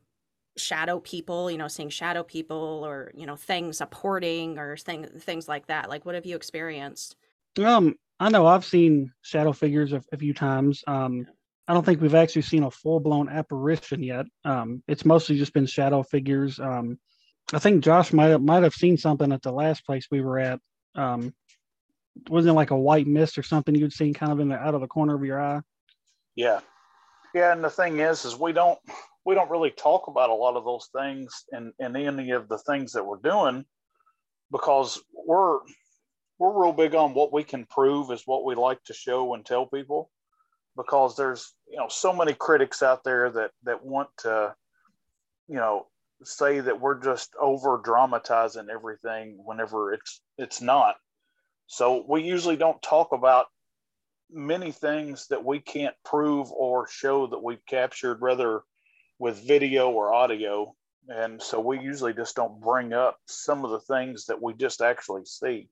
shadow 0.57 0.99
people, 0.99 1.49
you 1.49 1.57
know, 1.57 1.67
seeing 1.67 1.89
shadow 1.89 2.23
people 2.23 2.83
or, 2.85 3.11
you 3.15 3.25
know, 3.25 3.35
things 3.35 3.77
supporting 3.77 4.57
or 4.59 4.77
thing, 4.77 5.05
things 5.19 5.47
like 5.47 5.67
that. 5.67 5.89
Like, 5.89 6.05
what 6.05 6.15
have 6.15 6.25
you 6.25 6.35
experienced? 6.35 7.15
Um, 7.63 7.95
I 8.19 8.29
know 8.29 8.45
I've 8.45 8.65
seen 8.65 9.11
shadow 9.21 9.51
figures 9.51 9.93
a, 9.93 10.03
a 10.11 10.17
few 10.17 10.33
times. 10.33 10.83
Um, 10.87 11.27
I 11.67 11.73
don't 11.73 11.85
think 11.85 12.01
we've 12.01 12.15
actually 12.15 12.41
seen 12.43 12.63
a 12.63 12.71
full 12.71 12.99
blown 12.99 13.29
apparition 13.29 14.03
yet. 14.03 14.25
Um, 14.43 14.83
it's 14.87 15.05
mostly 15.05 15.37
just 15.37 15.53
been 15.53 15.65
shadow 15.65 16.03
figures. 16.03 16.59
Um, 16.59 16.99
I 17.53 17.59
think 17.59 17.83
Josh 17.83 18.13
might 18.13 18.27
have, 18.27 18.41
might 18.41 18.63
have 18.63 18.73
seen 18.73 18.97
something 18.97 19.31
at 19.31 19.41
the 19.41 19.51
last 19.51 19.85
place 19.85 20.07
we 20.11 20.21
were 20.21 20.39
at. 20.39 20.59
Um, 20.95 21.33
wasn't 22.29 22.51
it 22.51 22.55
like 22.55 22.71
a 22.71 22.77
white 22.77 23.07
mist 23.07 23.37
or 23.37 23.43
something 23.43 23.73
you'd 23.73 23.93
seen 23.93 24.13
kind 24.13 24.31
of 24.31 24.39
in 24.39 24.49
the 24.49 24.55
out 24.55 24.75
of 24.75 24.81
the 24.81 24.87
corner 24.87 25.15
of 25.15 25.23
your 25.23 25.41
eye? 25.41 25.61
Yeah. 26.35 26.59
Yeah. 27.33 27.53
And 27.53 27.63
the 27.63 27.69
thing 27.69 27.99
is, 27.99 28.25
is 28.25 28.37
we 28.37 28.53
don't, 28.53 28.79
we 29.25 29.35
don't 29.35 29.49
really 29.49 29.71
talk 29.71 30.07
about 30.07 30.29
a 30.29 30.35
lot 30.35 30.55
of 30.55 30.65
those 30.65 30.89
things 30.95 31.45
in, 31.53 31.73
in 31.79 31.95
any 31.95 32.31
of 32.31 32.49
the 32.49 32.57
things 32.57 32.91
that 32.93 33.05
we're 33.05 33.17
doing 33.17 33.65
because 34.51 35.01
we're, 35.13 35.59
we're 36.39 36.61
real 36.63 36.73
big 36.73 36.93
on 36.95 37.13
what 37.13 37.31
we 37.31 37.43
can 37.43 37.65
prove 37.65 38.11
is 38.11 38.23
what 38.25 38.43
we 38.43 38.55
like 38.55 38.83
to 38.83 38.93
show 38.93 39.33
and 39.33 39.45
tell 39.45 39.65
people 39.65 40.09
because 40.75 41.15
there's, 41.15 41.53
you 41.69 41.77
know, 41.77 41.87
so 41.87 42.13
many 42.13 42.33
critics 42.33 42.83
out 42.83 43.03
there 43.03 43.29
that, 43.31 43.51
that 43.63 43.85
want 43.85 44.09
to, 44.17 44.53
you 45.47 45.55
know, 45.55 45.87
say 46.23 46.59
that 46.59 46.79
we're 46.79 46.99
just 47.01 47.33
over 47.39 47.79
dramatizing 47.83 48.69
everything 48.69 49.37
whenever 49.43 49.93
it's, 49.93 50.21
it's 50.37 50.61
not. 50.61 50.95
So 51.67 52.03
we 52.07 52.23
usually 52.23 52.57
don't 52.57 52.81
talk 52.81 53.13
about 53.13 53.45
many 54.31 54.71
things 54.71 55.27
that 55.27 55.43
we 55.43 55.59
can't 55.59 55.95
prove 56.03 56.51
or 56.51 56.87
show 56.87 57.27
that 57.27 57.43
we've 57.43 57.65
captured, 57.67 58.21
whether 58.21 58.61
with 59.23 59.47
video 59.47 59.89
or 59.89 60.13
audio. 60.13 60.75
And 61.07 61.41
so 61.41 61.57
we 61.61 61.79
usually 61.79 62.13
just 62.13 62.35
don't 62.35 62.59
bring 62.59 62.91
up 62.91 63.17
some 63.25 63.63
of 63.63 63.71
the 63.71 63.79
things 63.79 64.25
that 64.25 64.41
we 64.41 64.53
just 64.53 64.81
actually 64.81 65.23
see. 65.23 65.69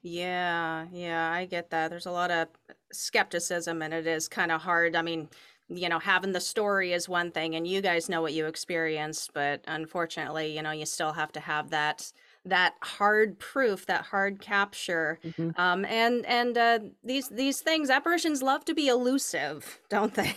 Yeah, 0.00 0.86
yeah, 0.92 1.28
I 1.32 1.46
get 1.46 1.70
that. 1.70 1.90
There's 1.90 2.06
a 2.06 2.12
lot 2.12 2.30
of 2.30 2.46
skepticism 2.92 3.82
and 3.82 3.92
it 3.92 4.06
is 4.06 4.28
kind 4.28 4.52
of 4.52 4.60
hard. 4.60 4.94
I 4.94 5.02
mean, 5.02 5.28
you 5.68 5.88
know, 5.88 5.98
having 5.98 6.30
the 6.30 6.40
story 6.40 6.92
is 6.92 7.08
one 7.08 7.32
thing 7.32 7.56
and 7.56 7.66
you 7.66 7.80
guys 7.80 8.08
know 8.08 8.22
what 8.22 8.32
you 8.32 8.46
experienced, 8.46 9.34
but 9.34 9.64
unfortunately, 9.66 10.54
you 10.54 10.62
know, 10.62 10.70
you 10.70 10.86
still 10.86 11.12
have 11.12 11.32
to 11.32 11.40
have 11.40 11.70
that 11.70 12.12
that 12.44 12.74
hard 12.82 13.38
proof, 13.38 13.86
that 13.86 14.04
hard 14.06 14.40
capture. 14.40 15.20
Mhm. 15.22 15.54
Um, 15.56 15.84
and 15.84 16.24
and 16.26 16.56
uh, 16.58 16.78
these 17.02 17.28
these 17.28 17.60
things, 17.60 17.90
apparitions 17.90 18.42
love 18.42 18.64
to 18.66 18.74
be 18.74 18.88
elusive, 18.88 19.80
don't 19.88 20.14
they? 20.14 20.34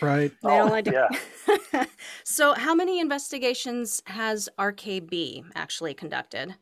Right. 0.00 0.36
They 0.44 0.56
don't 0.56 0.70
Oh, 0.70 0.70
like 0.70 0.86
yeah. 0.86 1.08
So, 2.24 2.54
how 2.54 2.74
many 2.74 3.00
investigations 3.00 4.02
has 4.06 4.48
RKB 4.58 5.44
actually 5.54 5.94
conducted? 5.94 6.56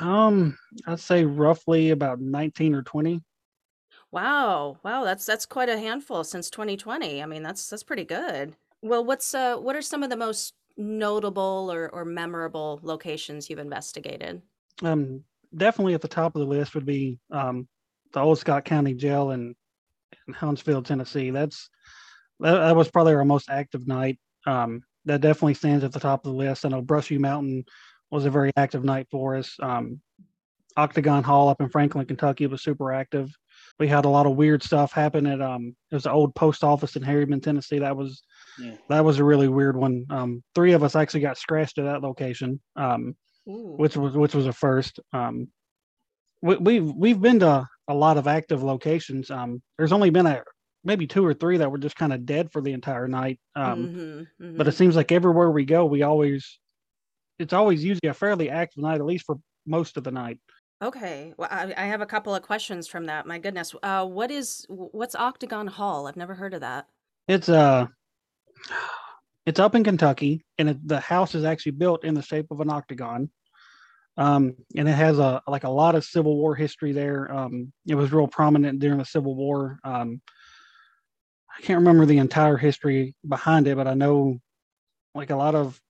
Um, 0.00 0.56
I'd 0.86 1.00
say 1.00 1.24
roughly 1.24 1.90
about 1.90 2.20
19 2.20 2.74
or 2.74 2.82
20. 2.82 3.22
Wow, 4.10 4.78
wow, 4.82 5.04
that's 5.04 5.24
that's 5.26 5.46
quite 5.46 5.68
a 5.68 5.78
handful 5.78 6.24
since 6.24 6.50
2020. 6.50 7.22
I 7.22 7.26
mean, 7.26 7.42
that's 7.42 7.68
that's 7.68 7.82
pretty 7.82 8.04
good. 8.04 8.56
Well, 8.82 9.04
what's 9.04 9.34
uh 9.34 9.56
what 9.58 9.76
are 9.76 9.82
some 9.82 10.02
of 10.02 10.10
the 10.10 10.16
most 10.16 10.54
notable 10.80 11.70
or 11.70 11.88
or 11.90 12.04
memorable 12.04 12.80
locations 12.82 13.48
you've 13.48 13.58
investigated? 13.58 14.42
Um, 14.82 15.22
definitely 15.54 15.94
at 15.94 16.00
the 16.00 16.08
top 16.08 16.34
of 16.34 16.40
the 16.40 16.46
list 16.46 16.74
would 16.74 16.86
be 16.86 17.18
um, 17.30 17.68
the 18.12 18.20
old 18.20 18.38
Scott 18.38 18.64
County 18.64 18.94
Jail 18.94 19.30
in, 19.30 19.54
in 20.26 20.34
Huntsville, 20.34 20.82
Tennessee. 20.82 21.30
That's 21.30 21.68
that, 22.40 22.54
that 22.54 22.76
was 22.76 22.90
probably 22.90 23.14
our 23.14 23.24
most 23.24 23.50
active 23.50 23.86
night. 23.86 24.18
Um, 24.46 24.82
that 25.04 25.20
definitely 25.20 25.54
stands 25.54 25.84
at 25.84 25.92
the 25.92 26.00
top 26.00 26.24
of 26.24 26.32
the 26.32 26.38
list. 26.38 26.64
I 26.64 26.68
know 26.68 26.82
Brushy 26.82 27.18
Mountain 27.18 27.64
was 28.10 28.24
a 28.24 28.30
very 28.30 28.50
active 28.56 28.84
night 28.84 29.06
for 29.10 29.36
us. 29.36 29.56
Um, 29.60 30.00
Octagon 30.76 31.22
Hall 31.22 31.48
up 31.48 31.60
in 31.60 31.68
Franklin, 31.68 32.06
Kentucky 32.06 32.46
was 32.46 32.62
super 32.62 32.92
active. 32.92 33.30
We 33.78 33.88
had 33.88 34.04
a 34.04 34.10
lot 34.10 34.26
of 34.26 34.36
weird 34.36 34.62
stuff 34.62 34.92
happen 34.92 35.26
at 35.26 35.40
um 35.40 35.74
it 35.90 35.94
was 35.94 36.04
the 36.04 36.12
old 36.12 36.34
post 36.34 36.64
office 36.64 36.96
in 36.96 37.02
Harriman, 37.02 37.40
Tennessee. 37.40 37.78
That 37.78 37.96
was 37.96 38.22
Yeah. 38.58 38.76
that 38.88 39.04
was 39.04 39.18
a 39.18 39.24
really 39.24 39.48
weird 39.48 39.76
one. 39.76 40.04
Um, 40.10 40.42
three 40.54 40.72
of 40.72 40.82
us 40.82 40.96
actually 40.96 41.20
got 41.20 41.38
scratched 41.38 41.78
at 41.78 41.84
that 41.84 42.02
location. 42.02 42.60
Um, 42.76 43.16
which 43.46 43.96
was 43.96 44.14
which 44.14 44.34
was 44.34 44.46
a 44.46 44.52
first. 44.52 45.00
Um, 45.12 45.48
we, 46.42 46.56
we've 46.56 46.92
we've 46.94 47.20
been 47.20 47.40
to 47.40 47.66
a 47.88 47.94
lot 47.94 48.16
of 48.16 48.26
active 48.28 48.62
locations. 48.62 49.30
Um, 49.30 49.60
there's 49.78 49.92
only 49.92 50.10
been 50.10 50.26
a 50.26 50.42
maybe 50.84 51.06
two 51.06 51.24
or 51.26 51.34
three 51.34 51.56
that 51.58 51.70
were 51.70 51.78
just 51.78 51.96
kind 51.96 52.12
of 52.12 52.24
dead 52.24 52.50
for 52.52 52.62
the 52.62 52.72
entire 52.72 53.08
night. 53.08 53.40
Um, 53.56 53.86
Mhm, 54.38 54.56
but 54.56 54.66
mhm. 54.66 54.68
it 54.68 54.72
seems 54.72 54.94
like 54.96 55.10
everywhere 55.12 55.50
we 55.50 55.64
go, 55.64 55.84
we 55.86 56.02
always 56.02 56.58
it's 57.38 57.52
always 57.52 57.82
usually 57.82 58.08
a 58.08 58.14
fairly 58.14 58.50
active 58.50 58.82
night, 58.82 59.00
at 59.00 59.06
least 59.06 59.24
for 59.26 59.36
most 59.66 59.96
of 59.96 60.04
the 60.04 60.10
night. 60.12 60.38
Okay. 60.82 61.34
Well, 61.36 61.48
I, 61.50 61.74
I 61.76 61.86
have 61.86 62.00
a 62.02 62.06
couple 62.06 62.34
of 62.34 62.42
questions 62.42 62.86
from 62.86 63.06
that. 63.06 63.26
My 63.26 63.38
goodness. 63.38 63.74
Uh, 63.82 64.06
what 64.06 64.30
is 64.30 64.64
what's 64.68 65.14
Octagon 65.14 65.66
Hall? 65.66 66.06
I've 66.06 66.16
never 66.16 66.34
heard 66.34 66.54
of 66.54 66.60
that. 66.60 66.86
It's 67.28 67.48
uh 67.48 67.86
it's 69.46 69.60
up 69.60 69.74
in 69.74 69.84
Kentucky, 69.84 70.44
and 70.58 70.70
it, 70.70 70.88
the 70.88 71.00
house 71.00 71.34
is 71.34 71.44
actually 71.44 71.72
built 71.72 72.04
in 72.04 72.14
the 72.14 72.22
shape 72.22 72.46
of 72.50 72.60
an 72.60 72.70
octagon. 72.70 73.30
Um, 74.16 74.54
and 74.76 74.88
it 74.88 74.92
has 74.92 75.18
a 75.18 75.42
like 75.46 75.64
a 75.64 75.70
lot 75.70 75.94
of 75.94 76.04
Civil 76.04 76.36
War 76.36 76.54
history 76.54 76.92
there. 76.92 77.32
Um, 77.32 77.72
it 77.86 77.94
was 77.94 78.12
real 78.12 78.28
prominent 78.28 78.78
during 78.78 78.98
the 78.98 79.04
Civil 79.04 79.34
War. 79.34 79.78
Um, 79.82 80.20
I 81.56 81.62
can't 81.62 81.78
remember 81.78 82.06
the 82.06 82.18
entire 82.18 82.56
history 82.56 83.14
behind 83.26 83.66
it, 83.66 83.76
but 83.76 83.88
I 83.88 83.94
know 83.94 84.38
like 85.14 85.30
a 85.30 85.36
lot 85.36 85.54
of 85.54 85.80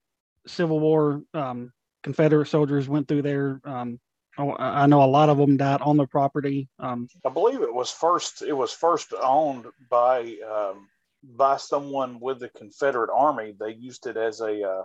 Civil 0.47 0.79
War 0.79 1.23
um, 1.33 1.71
Confederate 2.03 2.47
soldiers 2.47 2.87
went 2.87 3.07
through 3.07 3.23
there. 3.23 3.61
Um, 3.65 3.99
I 4.37 4.43
I 4.59 4.85
know 4.85 5.03
a 5.03 5.05
lot 5.05 5.29
of 5.29 5.37
them 5.37 5.57
died 5.57 5.81
on 5.81 5.97
the 5.97 6.07
property. 6.07 6.69
Um, 6.79 7.07
I 7.25 7.29
believe 7.29 7.61
it 7.61 7.73
was 7.73 7.91
first. 7.91 8.41
It 8.41 8.53
was 8.53 8.71
first 8.71 9.13
owned 9.21 9.65
by 9.89 10.37
um, 10.49 10.87
by 11.23 11.57
someone 11.57 12.19
with 12.19 12.39
the 12.39 12.49
Confederate 12.49 13.09
Army. 13.13 13.53
They 13.59 13.73
used 13.73 14.07
it 14.07 14.17
as 14.17 14.41
a 14.41 14.63
uh, 14.63 14.83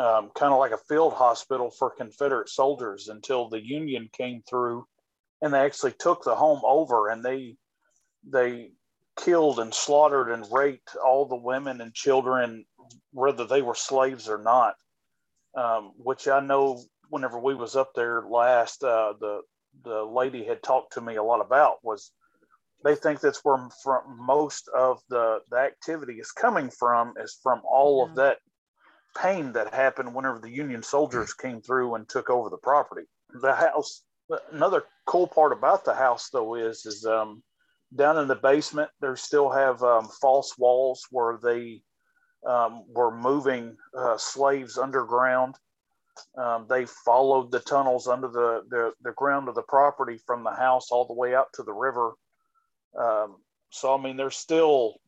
um, 0.00 0.30
kind 0.34 0.52
of 0.52 0.58
like 0.58 0.72
a 0.72 0.78
field 0.88 1.14
hospital 1.14 1.70
for 1.70 1.90
Confederate 1.90 2.48
soldiers 2.48 3.08
until 3.08 3.48
the 3.48 3.64
Union 3.64 4.08
came 4.12 4.42
through, 4.48 4.86
and 5.40 5.52
they 5.52 5.60
actually 5.60 5.92
took 5.92 6.22
the 6.22 6.34
home 6.34 6.60
over 6.64 7.08
and 7.08 7.24
they 7.24 7.56
they 8.28 8.70
killed 9.16 9.58
and 9.58 9.72
slaughtered 9.72 10.30
and 10.30 10.46
raped 10.52 10.96
all 10.96 11.26
the 11.26 11.36
women 11.36 11.80
and 11.80 11.94
children, 11.94 12.64
whether 13.12 13.46
they 13.46 13.62
were 13.62 13.74
slaves 13.74 14.28
or 14.28 14.38
not. 14.38 14.74
Um, 15.56 15.92
which 15.96 16.28
I 16.28 16.40
know 16.40 16.82
whenever 17.08 17.38
we 17.38 17.54
was 17.54 17.76
up 17.76 17.92
there 17.94 18.22
last, 18.28 18.84
uh, 18.84 19.14
the 19.18 19.40
the 19.84 20.02
lady 20.02 20.44
had 20.44 20.62
talked 20.62 20.94
to 20.94 21.00
me 21.00 21.16
a 21.16 21.22
lot 21.22 21.40
about 21.40 21.78
was 21.82 22.12
they 22.86 22.94
think 22.94 23.20
that's 23.20 23.44
where 23.44 23.68
from 23.82 24.02
most 24.18 24.68
of 24.68 25.00
the 25.08 25.40
the 25.50 25.56
activity 25.56 26.14
is 26.14 26.30
coming 26.30 26.70
from 26.70 27.14
is 27.20 27.38
from 27.42 27.60
all 27.68 28.04
of 28.04 28.14
that 28.14 28.38
pain 29.20 29.52
that 29.52 29.74
happened 29.74 30.14
whenever 30.14 30.38
the 30.38 30.50
Union 30.50 30.82
soldiers 30.82 31.34
came 31.34 31.60
through 31.60 31.94
and 31.94 32.08
took 32.08 32.30
over 32.30 32.48
the 32.48 32.58
property. 32.58 33.06
The 33.40 33.54
house. 33.54 34.02
Another 34.52 34.84
cool 35.06 35.26
part 35.26 35.52
about 35.52 35.84
the 35.84 35.94
house, 35.94 36.30
though, 36.30 36.54
is 36.54 36.84
is 36.84 37.04
um, 37.06 37.42
down 37.94 38.18
in 38.18 38.28
the 38.28 38.34
basement. 38.34 38.90
They 39.00 39.14
still 39.14 39.50
have 39.50 39.82
um, 39.82 40.08
false 40.20 40.56
walls 40.58 41.06
where 41.10 41.38
they 41.42 41.82
um, 42.46 42.84
were 42.88 43.16
moving 43.16 43.76
uh, 43.96 44.16
slaves 44.16 44.78
underground. 44.78 45.56
Um, 46.38 46.66
they 46.68 46.86
followed 46.86 47.50
the 47.50 47.60
tunnels 47.60 48.08
under 48.08 48.28
the, 48.28 48.62
the, 48.70 48.92
the 49.02 49.12
ground 49.12 49.48
of 49.48 49.54
the 49.54 49.62
property 49.62 50.18
from 50.26 50.44
the 50.44 50.50
house 50.50 50.90
all 50.90 51.06
the 51.06 51.14
way 51.14 51.34
out 51.34 51.48
to 51.54 51.62
the 51.62 51.74
river. 51.74 52.12
Um, 52.98 53.36
so, 53.70 53.96
I 53.96 54.02
mean, 54.02 54.16
there's 54.16 54.36
still 54.36 55.00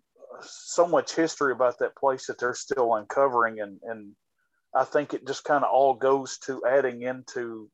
so 0.43 0.87
much 0.87 1.15
history 1.15 1.53
about 1.53 1.79
that 1.79 1.97
place 1.97 2.27
that 2.27 2.39
they're 2.39 2.55
still 2.55 2.95
uncovering. 2.95 3.61
And, 3.61 3.81
and 3.83 4.15
I 4.75 4.85
think 4.85 5.15
it 5.15 5.27
just 5.27 5.45
kind 5.45 5.65
of 5.65 5.71
all 5.71 5.95
goes 5.95 6.39
to 6.41 6.63
adding 6.67 7.03
into 7.03 7.71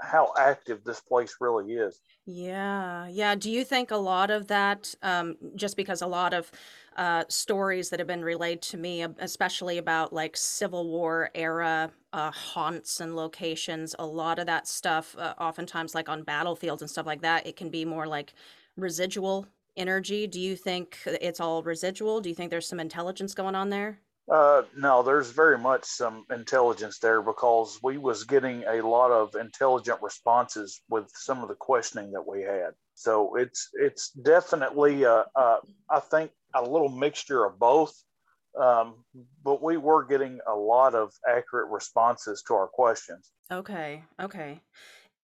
how 0.00 0.32
active 0.38 0.82
this 0.82 1.00
place 1.00 1.36
really 1.40 1.74
is. 1.74 2.00
Yeah, 2.24 3.06
yeah. 3.08 3.34
Do 3.34 3.50
you 3.50 3.64
think 3.64 3.90
a 3.90 3.96
lot 3.96 4.30
of 4.30 4.46
that, 4.48 4.94
um, 5.02 5.36
just 5.56 5.76
because 5.76 6.00
a 6.00 6.06
lot 6.06 6.32
of 6.32 6.50
uh, 6.96 7.24
stories 7.28 7.90
that 7.90 8.00
have 8.00 8.06
been 8.06 8.24
relayed 8.24 8.62
to 8.62 8.76
me, 8.76 9.02
especially 9.18 9.78
about 9.78 10.12
like 10.12 10.36
Civil 10.36 10.88
War 10.88 11.30
era 11.34 11.90
uh, 12.12 12.30
haunts 12.30 13.00
and 13.00 13.14
locations, 13.14 13.94
a 13.98 14.06
lot 14.06 14.38
of 14.38 14.46
that 14.46 14.66
stuff, 14.66 15.14
uh, 15.18 15.34
oftentimes 15.38 15.94
like 15.94 16.08
on 16.08 16.22
battlefields 16.22 16.82
and 16.82 16.90
stuff 16.90 17.06
like 17.06 17.22
that, 17.22 17.46
it 17.46 17.56
can 17.56 17.68
be 17.68 17.84
more 17.84 18.06
like 18.06 18.32
residual 18.76 19.46
energy. 19.76 20.26
Do 20.26 20.40
you 20.40 20.56
think 20.56 20.98
it's 21.06 21.40
all 21.40 21.62
residual? 21.62 22.20
Do 22.20 22.28
you 22.28 22.34
think 22.34 22.50
there's 22.50 22.68
some 22.68 22.80
intelligence 22.80 23.34
going 23.34 23.54
on 23.54 23.70
there? 23.70 24.00
Uh, 24.30 24.62
no, 24.76 25.02
there's 25.02 25.30
very 25.30 25.58
much 25.58 25.84
some 25.84 26.24
intelligence 26.30 26.98
there 27.00 27.20
because 27.20 27.80
we 27.82 27.98
was 27.98 28.22
getting 28.24 28.62
a 28.68 28.80
lot 28.80 29.10
of 29.10 29.34
intelligent 29.34 30.00
responses 30.02 30.82
with 30.88 31.10
some 31.14 31.42
of 31.42 31.48
the 31.48 31.54
questioning 31.56 32.12
that 32.12 32.24
we 32.26 32.42
had. 32.42 32.70
So 32.94 33.34
it's 33.34 33.70
it's 33.74 34.10
definitely 34.10 35.04
uh, 35.04 35.24
uh, 35.34 35.56
I 35.90 36.00
think 36.00 36.30
a 36.54 36.62
little 36.62 36.90
mixture 36.90 37.44
of 37.44 37.58
both. 37.58 37.92
Um, 38.60 39.04
but 39.44 39.62
we 39.62 39.76
were 39.76 40.04
getting 40.04 40.40
a 40.46 40.54
lot 40.54 40.94
of 40.94 41.12
accurate 41.28 41.70
responses 41.70 42.42
to 42.48 42.54
our 42.54 42.66
questions. 42.66 43.30
Okay, 43.50 44.02
okay. 44.20 44.60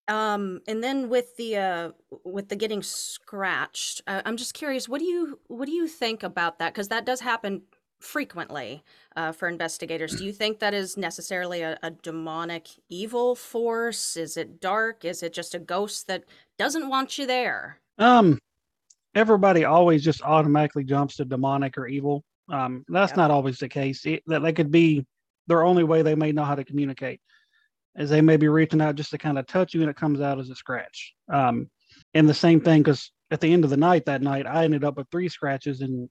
Um, 0.09 0.61
and 0.69 0.83
then 0.83 1.09
with 1.09 1.37
the 1.37 1.57
uh, 1.57 1.91
with 2.25 2.49
the 2.49 2.57
getting 2.57 2.83
scratched, 2.83 4.03
uh, 4.07 4.23
I'm 4.25 4.37
just 4.37 4.55
curious. 4.55 4.89
What 4.89 5.01
do 5.01 5.05
you 5.05 5.41
what 5.49 5.67
do 5.67 5.73
you 5.73 5.89
think 5.89 6.23
about 6.23 6.59
that? 6.59 6.73
Because 6.73 6.89
that 6.89 7.05
does 7.05 7.21
happen 7.21 7.63
frequently 7.99 8.85
uh, 9.17 9.33
for 9.33 9.49
investigators. 9.49 10.15
Do 10.15 10.25
you 10.25 10.33
think 10.33 10.59
that 10.61 10.75
is 10.75 10.97
necessarily 10.97 11.63
a, 11.63 11.79
a, 11.83 11.91
demonic 11.91 12.69
evil 12.89 13.35
force? 13.35 14.17
Is 14.17 14.37
it 14.37 14.61
dark? 14.61 15.05
Is 15.05 15.23
it 15.23 15.33
just 15.33 15.55
a 15.55 15.59
ghost 15.59 16.07
that 16.07 16.25
doesn't 16.59 16.89
want 16.89 17.17
you 17.17 17.27
there? 17.27 17.81
Um, 17.99 18.39
everybody 19.15 19.65
always 19.65 20.05
just 20.05 20.23
automatically 20.23 20.85
jumps 20.85 21.17
to 21.17 21.25
demonic 21.25 21.79
or 21.79 21.87
evil. 21.87 22.23
Um, 22.49 22.85
that's 22.89 23.13
yep. 23.13 23.17
not 23.17 23.31
always 23.31 23.59
the 23.59 23.69
case. 23.69 24.05
It, 24.07 24.23
that 24.27 24.43
they 24.43 24.53
could 24.53 24.71
be 24.71 25.05
their 25.47 25.65
only 25.65 25.85
way 25.85 26.03
they 26.03 26.15
may 26.15 26.33
know 26.33 26.45
how 26.45 26.55
to 26.55 26.65
communicate, 26.65 27.21
is 27.99 28.11
they 28.11 28.21
may 28.21 28.37
be 28.37 28.49
reaching 28.49 28.81
out 28.81 28.97
just 28.97 29.11
to 29.11 29.19
kind 29.19 29.39
of 29.39 29.47
touch 29.47 29.75
you, 29.75 29.81
and 29.81 29.91
it 29.91 29.97
comes 29.97 30.21
out 30.21 30.39
as 30.39 30.51
a 30.51 30.55
scratch. 30.55 31.15
Um, 31.33 31.71
and 32.15 32.29
the 32.29 32.35
same 32.35 32.61
thing 32.61 32.83
because 32.83 33.11
at 33.31 33.41
the 33.41 33.53
end 33.53 33.65
of 33.65 33.71
the 33.71 33.77
night 33.77 34.07
that 34.07 34.23
night, 34.23 34.47
I 34.47 34.65
ended 34.65 34.85
up 34.85 34.97
with 34.97 35.09
three 35.11 35.29
scratches, 35.29 35.81
and 35.81 36.09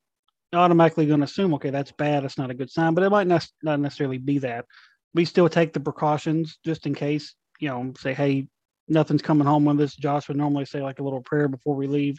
automatically 0.53 1.05
going 1.05 1.19
to 1.19 1.25
assume, 1.25 1.53
okay, 1.55 1.69
that's 1.69 1.91
bad. 1.91 2.23
That's 2.23 2.37
not 2.37 2.51
a 2.51 2.55
good 2.55 2.71
sign, 2.71 2.93
but 2.93 3.03
it 3.03 3.09
might 3.09 3.27
not, 3.27 3.47
not 3.63 3.79
necessarily 3.79 4.17
be 4.17 4.39
that. 4.39 4.65
We 5.13 5.25
still 5.25 5.49
take 5.49 5.73
the 5.73 5.79
precautions 5.79 6.57
just 6.65 6.85
in 6.85 6.95
case, 6.95 7.35
you 7.59 7.69
know, 7.69 7.93
say, 7.97 8.13
hey, 8.13 8.47
nothing's 8.87 9.21
coming 9.21 9.47
home 9.47 9.65
with 9.65 9.79
us. 9.81 9.95
Josh 9.95 10.27
would 10.27 10.37
normally 10.37 10.65
say 10.65 10.81
like 10.81 10.99
a 10.99 11.03
little 11.03 11.21
prayer 11.21 11.47
before 11.47 11.75
we 11.75 11.87
leave, 11.87 12.17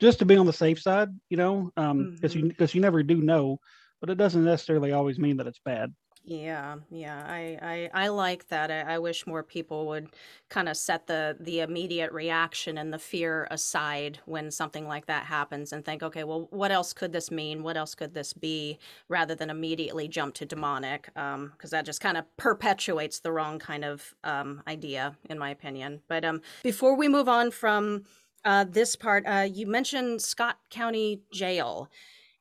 just 0.00 0.18
to 0.20 0.24
be 0.24 0.36
on 0.36 0.46
the 0.46 0.52
safe 0.52 0.80
side, 0.80 1.08
you 1.28 1.36
know, 1.36 1.70
because 1.74 1.90
um, 1.90 2.18
mm-hmm. 2.22 2.38
you 2.38 2.48
because 2.48 2.74
you 2.74 2.80
never 2.80 3.02
do 3.02 3.16
know, 3.16 3.58
but 4.00 4.10
it 4.10 4.16
doesn't 4.16 4.44
necessarily 4.44 4.92
always 4.92 5.18
mean 5.18 5.36
that 5.36 5.46
it's 5.46 5.60
bad. 5.64 5.92
Yeah, 6.30 6.76
yeah, 6.90 7.24
I, 7.26 7.88
I, 7.94 8.04
I 8.04 8.08
like 8.08 8.48
that. 8.48 8.70
I, 8.70 8.80
I 8.80 8.98
wish 8.98 9.26
more 9.26 9.42
people 9.42 9.86
would 9.86 10.08
kind 10.50 10.68
of 10.68 10.76
set 10.76 11.06
the 11.06 11.38
the 11.40 11.60
immediate 11.60 12.12
reaction 12.12 12.76
and 12.76 12.92
the 12.92 12.98
fear 12.98 13.48
aside 13.50 14.18
when 14.26 14.50
something 14.50 14.86
like 14.86 15.06
that 15.06 15.24
happens 15.24 15.72
and 15.72 15.82
think, 15.82 16.02
okay, 16.02 16.24
well, 16.24 16.46
what 16.50 16.70
else 16.70 16.92
could 16.92 17.14
this 17.14 17.30
mean? 17.30 17.62
What 17.62 17.78
else 17.78 17.94
could 17.94 18.12
this 18.12 18.34
be? 18.34 18.78
Rather 19.08 19.34
than 19.34 19.48
immediately 19.48 20.06
jump 20.06 20.34
to 20.34 20.44
demonic, 20.44 21.04
because 21.14 21.34
um, 21.34 21.70
that 21.70 21.86
just 21.86 22.02
kind 22.02 22.18
of 22.18 22.24
perpetuates 22.36 23.20
the 23.20 23.32
wrong 23.32 23.58
kind 23.58 23.82
of 23.82 24.14
um, 24.22 24.62
idea, 24.68 25.16
in 25.30 25.38
my 25.38 25.48
opinion. 25.48 26.02
But 26.08 26.26
um, 26.26 26.42
before 26.62 26.94
we 26.94 27.08
move 27.08 27.30
on 27.30 27.50
from 27.50 28.04
uh, 28.44 28.66
this 28.68 28.96
part, 28.96 29.24
uh, 29.26 29.48
you 29.50 29.66
mentioned 29.66 30.20
Scott 30.20 30.58
County 30.68 31.22
Jail 31.32 31.88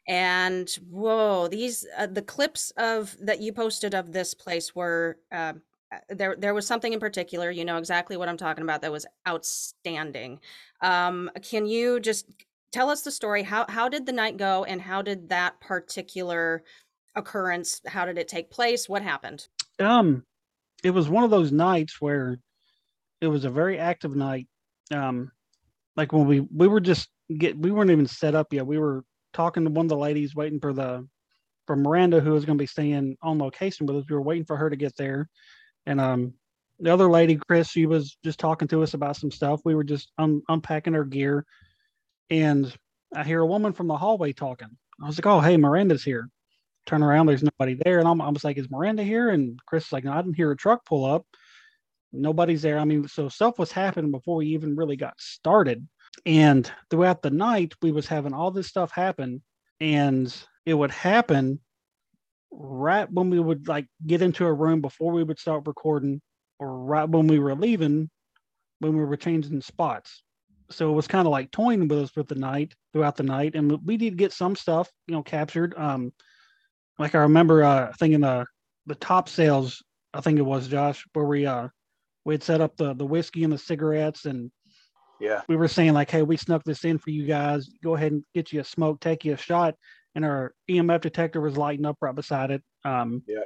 and 0.07 0.69
whoa 0.89 1.47
these 1.47 1.85
uh, 1.97 2.07
the 2.07 2.21
clips 2.21 2.71
of 2.77 3.15
that 3.19 3.41
you 3.41 3.51
posted 3.51 3.93
of 3.93 4.13
this 4.13 4.33
place 4.33 4.75
were 4.75 5.17
uh, 5.31 5.53
there 6.09 6.35
there 6.37 6.53
was 6.53 6.67
something 6.67 6.93
in 6.93 6.99
particular 6.99 7.51
you 7.51 7.65
know 7.65 7.77
exactly 7.77 8.17
what 8.17 8.29
i'm 8.29 8.37
talking 8.37 8.63
about 8.63 8.81
that 8.81 8.91
was 8.91 9.05
outstanding. 9.27 10.39
Um, 10.81 11.31
can 11.41 11.65
you 11.65 11.99
just 11.99 12.27
tell 12.71 12.89
us 12.89 13.01
the 13.01 13.11
story 13.11 13.43
how 13.43 13.65
how 13.69 13.89
did 13.89 14.05
the 14.05 14.11
night 14.11 14.37
go 14.37 14.63
and 14.63 14.81
how 14.81 15.01
did 15.01 15.29
that 15.29 15.59
particular 15.59 16.63
occurrence 17.15 17.81
how 17.87 18.05
did 18.05 18.17
it 18.17 18.27
take 18.27 18.51
place 18.51 18.87
what 18.87 19.01
happened? 19.01 19.47
Um 19.79 20.23
it 20.83 20.91
was 20.91 21.09
one 21.09 21.23
of 21.23 21.29
those 21.29 21.51
nights 21.51 21.99
where 21.99 22.37
it 23.19 23.27
was 23.27 23.45
a 23.45 23.49
very 23.49 23.79
active 23.79 24.15
night. 24.15 24.47
Um 24.91 25.31
like 25.95 26.13
when 26.13 26.27
we 26.27 26.41
we 26.41 26.67
were 26.67 26.79
just 26.79 27.09
get 27.35 27.57
we 27.57 27.71
weren't 27.71 27.91
even 27.91 28.07
set 28.07 28.35
up 28.35 28.53
yet 28.53 28.67
we 28.67 28.77
were 28.77 29.03
talking 29.33 29.63
to 29.63 29.69
one 29.69 29.85
of 29.85 29.89
the 29.89 29.97
ladies 29.97 30.35
waiting 30.35 30.59
for 30.59 30.73
the 30.73 31.07
for 31.65 31.75
Miranda 31.75 32.21
who 32.21 32.31
was 32.31 32.45
going 32.45 32.57
to 32.57 32.61
be 32.61 32.67
staying 32.67 33.17
on 33.21 33.37
location 33.37 33.85
with 33.85 33.97
us. 33.97 34.05
We 34.09 34.15
were 34.15 34.21
waiting 34.21 34.45
for 34.45 34.57
her 34.57 34.69
to 34.69 34.75
get 34.75 34.95
there, 34.95 35.29
and 35.85 35.99
um, 35.99 36.33
the 36.79 36.93
other 36.93 37.09
lady, 37.09 37.37
Chris, 37.47 37.69
she 37.69 37.85
was 37.85 38.17
just 38.23 38.39
talking 38.39 38.67
to 38.69 38.83
us 38.83 38.93
about 38.93 39.17
some 39.17 39.31
stuff. 39.31 39.61
We 39.65 39.75
were 39.75 39.83
just 39.83 40.11
un- 40.17 40.41
unpacking 40.47 40.95
our 40.95 41.03
gear, 41.03 41.45
and 42.29 42.73
I 43.15 43.23
hear 43.23 43.41
a 43.41 43.47
woman 43.47 43.73
from 43.73 43.87
the 43.87 43.97
hallway 43.97 44.33
talking. 44.33 44.69
I 45.01 45.07
was 45.07 45.17
like, 45.17 45.25
"Oh, 45.25 45.39
hey, 45.39 45.57
Miranda's 45.57 46.03
here." 46.03 46.29
Turn 46.85 47.03
around, 47.03 47.25
there's 47.25 47.43
nobody 47.43 47.77
there, 47.83 47.99
and 47.99 48.07
I'm, 48.07 48.21
I 48.21 48.29
was 48.29 48.43
like, 48.43 48.57
"Is 48.57 48.71
Miranda 48.71 49.03
here?" 49.03 49.29
And 49.29 49.59
Chris 49.65 49.87
is 49.87 49.91
like, 49.91 50.05
no, 50.05 50.13
"I 50.13 50.21
didn't 50.21 50.35
hear 50.35 50.51
a 50.51 50.57
truck 50.57 50.85
pull 50.85 51.05
up. 51.05 51.25
Nobody's 52.13 52.61
there." 52.61 52.79
I 52.79 52.85
mean, 52.85 53.07
so 53.07 53.27
stuff 53.29 53.59
was 53.59 53.71
happening 53.71 54.11
before 54.11 54.37
we 54.37 54.47
even 54.47 54.75
really 54.75 54.95
got 54.95 55.19
started 55.19 55.85
and 56.25 56.69
throughout 56.89 57.21
the 57.21 57.29
night 57.29 57.73
we 57.81 57.91
was 57.91 58.07
having 58.07 58.33
all 58.33 58.51
this 58.51 58.67
stuff 58.67 58.91
happen. 58.91 59.41
And 59.79 60.33
it 60.65 60.73
would 60.73 60.91
happen 60.91 61.59
right 62.51 63.11
when 63.11 63.29
we 63.29 63.39
would 63.39 63.67
like 63.67 63.87
get 64.05 64.21
into 64.21 64.45
a 64.45 64.53
room 64.53 64.81
before 64.81 65.11
we 65.11 65.23
would 65.23 65.39
start 65.39 65.67
recording 65.67 66.21
or 66.59 66.79
right 66.79 67.07
when 67.07 67.27
we 67.27 67.39
were 67.39 67.55
leaving 67.55 68.09
when 68.79 68.95
we 68.95 69.03
were 69.03 69.17
changing 69.17 69.61
spots. 69.61 70.23
So 70.69 70.91
it 70.91 70.93
was 70.93 71.07
kind 71.07 71.25
of 71.25 71.31
like 71.31 71.51
toying 71.51 71.87
with 71.87 71.99
us 71.99 72.15
with 72.15 72.27
the 72.27 72.35
night 72.35 72.75
throughout 72.93 73.15
the 73.15 73.23
night. 73.23 73.55
And 73.55 73.79
we 73.85 73.97
did 73.97 74.17
get 74.17 74.33
some 74.33 74.55
stuff 74.55 74.91
you 75.07 75.15
know 75.15 75.23
captured. 75.23 75.73
Um 75.77 76.13
like 76.99 77.15
i 77.15 77.19
remember 77.19 77.63
uh 77.63 77.91
thinking 77.99 78.21
the 78.21 78.45
the 78.85 78.95
top 78.95 79.29
sales 79.29 79.83
i 80.13 80.21
think 80.21 80.39
it 80.39 80.43
was 80.43 80.67
josh 80.67 81.05
where 81.13 81.25
we 81.25 81.45
uh 81.45 81.67
we 82.25 82.33
had 82.33 82.43
set 82.43 82.61
up 82.61 82.75
the 82.77 82.93
the 82.93 83.05
whiskey 83.05 83.43
and 83.43 83.53
the 83.53 83.57
cigarettes 83.57 84.25
and 84.25 84.51
yeah. 85.19 85.41
We 85.47 85.55
were 85.55 85.67
saying 85.67 85.93
like, 85.93 86.09
hey, 86.09 86.21
we 86.21 86.37
snuck 86.37 86.63
this 86.63 86.83
in 86.83 86.97
for 86.97 87.09
you 87.09 87.25
guys. 87.25 87.69
Go 87.83 87.95
ahead 87.95 88.11
and 88.11 88.23
get 88.33 88.51
you 88.51 88.61
a 88.61 88.63
smoke, 88.63 88.99
take 88.99 89.25
you 89.25 89.33
a 89.33 89.37
shot. 89.37 89.75
And 90.15 90.25
our 90.25 90.53
EMF 90.69 91.01
detector 91.01 91.41
was 91.41 91.57
lighting 91.57 91.85
up 91.85 91.97
right 92.01 92.15
beside 92.15 92.51
it. 92.51 92.63
Um, 92.83 93.23
yeah. 93.27 93.41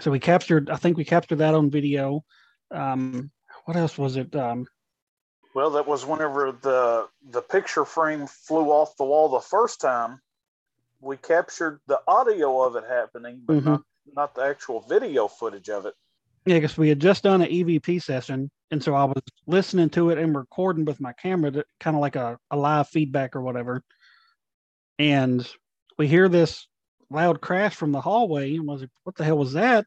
So 0.00 0.10
we 0.10 0.18
captured, 0.18 0.70
I 0.70 0.76
think 0.76 0.96
we 0.96 1.04
captured 1.04 1.36
that 1.36 1.54
on 1.54 1.70
video. 1.70 2.24
Um, 2.70 3.30
what 3.64 3.76
else 3.76 3.96
was 3.96 4.16
it? 4.16 4.34
Um, 4.34 4.66
well, 5.54 5.70
that 5.70 5.86
was 5.86 6.04
whenever 6.04 6.52
the 6.52 7.08
the 7.30 7.40
picture 7.40 7.84
frame 7.84 8.26
flew 8.26 8.70
off 8.70 8.96
the 8.96 9.04
wall 9.04 9.28
the 9.28 9.40
first 9.40 9.80
time. 9.80 10.20
We 11.00 11.16
captured 11.16 11.80
the 11.86 12.00
audio 12.08 12.62
of 12.62 12.76
it 12.76 12.84
happening, 12.88 13.42
but 13.46 13.56
mm-hmm. 13.58 13.70
not 13.70 13.82
not 14.12 14.34
the 14.34 14.42
actual 14.42 14.80
video 14.80 15.28
footage 15.28 15.70
of 15.70 15.86
it. 15.86 15.94
Yeah, 16.46 16.56
because 16.56 16.76
we 16.76 16.88
had 16.90 17.00
just 17.00 17.22
done 17.22 17.40
an 17.40 17.48
EVP 17.48 18.02
session, 18.02 18.50
and 18.70 18.82
so 18.82 18.94
I 18.94 19.04
was 19.04 19.22
listening 19.46 19.88
to 19.90 20.10
it 20.10 20.18
and 20.18 20.36
recording 20.36 20.84
with 20.84 21.00
my 21.00 21.12
camera, 21.14 21.50
to, 21.52 21.64
kind 21.80 21.96
of 21.96 22.02
like 22.02 22.16
a, 22.16 22.38
a 22.50 22.56
live 22.56 22.88
feedback 22.88 23.34
or 23.34 23.40
whatever. 23.40 23.82
And 24.98 25.48
we 25.98 26.06
hear 26.08 26.28
this 26.28 26.66
loud 27.10 27.40
crash 27.40 27.74
from 27.74 27.92
the 27.92 28.00
hallway, 28.00 28.54
and 28.56 28.66
was 28.66 28.82
like, 28.82 28.90
"What 29.04 29.16
the 29.16 29.24
hell 29.24 29.38
was 29.38 29.52
that?" 29.54 29.86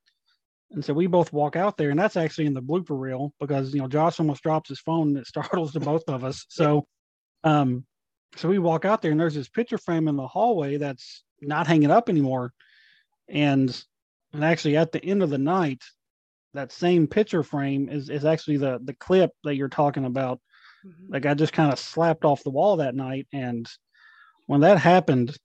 And 0.72 0.84
so 0.86 0.94
we 0.94 1.08
both 1.08 1.34
walk 1.34 1.56
out 1.56 1.78
there, 1.78 1.92
and 1.92 2.00
that's 2.00 2.18
actually 2.18 2.48
in 2.48 2.54
the 2.56 2.62
blooper 2.64 3.00
reel 3.00 3.34
because 3.40 3.74
you 3.74 3.82
know 3.82 3.88
Josh 3.88 4.20
almost 4.20 4.44
drops 4.44 4.70
his 4.70 4.80
phone 4.82 5.10
and 5.10 5.18
it 5.20 5.28
startles 5.30 5.74
the 5.74 5.80
both 5.82 6.04
of 6.10 6.24
us. 6.24 6.46
So, 6.50 6.88
um, 7.44 7.86
so 8.38 8.50
we 8.50 8.60
walk 8.60 8.86
out 8.86 9.02
there, 9.02 9.12
and 9.12 9.20
there's 9.20 9.36
this 9.36 9.50
picture 9.50 9.78
frame 9.80 10.08
in 10.08 10.18
the 10.18 10.28
hallway 10.28 10.78
that's 10.78 11.24
not 11.42 11.68
hanging 11.68 11.92
up 11.92 12.10
anymore, 12.10 12.54
and 13.30 13.70
And 14.34 14.44
actually, 14.46 14.78
at 14.78 14.92
the 14.92 15.04
end 15.06 15.24
of 15.24 15.30
the 15.32 15.38
night, 15.40 15.84
that 16.54 16.72
same 16.72 17.08
picture 17.08 17.44
frame 17.44 17.90
is 17.90 18.10
is 18.10 18.26
actually 18.26 18.58
the 18.58 18.80
the 18.84 18.94
clip 18.96 19.32
that 19.44 19.56
you're 19.56 19.70
talking 19.70 20.06
about. 20.06 20.40
Mhm. 20.86 21.10
Like 21.10 21.26
I 21.26 21.34
just 21.34 21.54
kind 21.54 21.72
of 21.72 21.80
slapped 21.80 22.26
off 22.26 22.44
the 22.44 22.50
wall 22.50 22.78
that 22.78 22.96
night, 22.96 23.28
and 23.34 23.68
when 24.46 24.62
that 24.62 24.78
happened, 24.78 25.36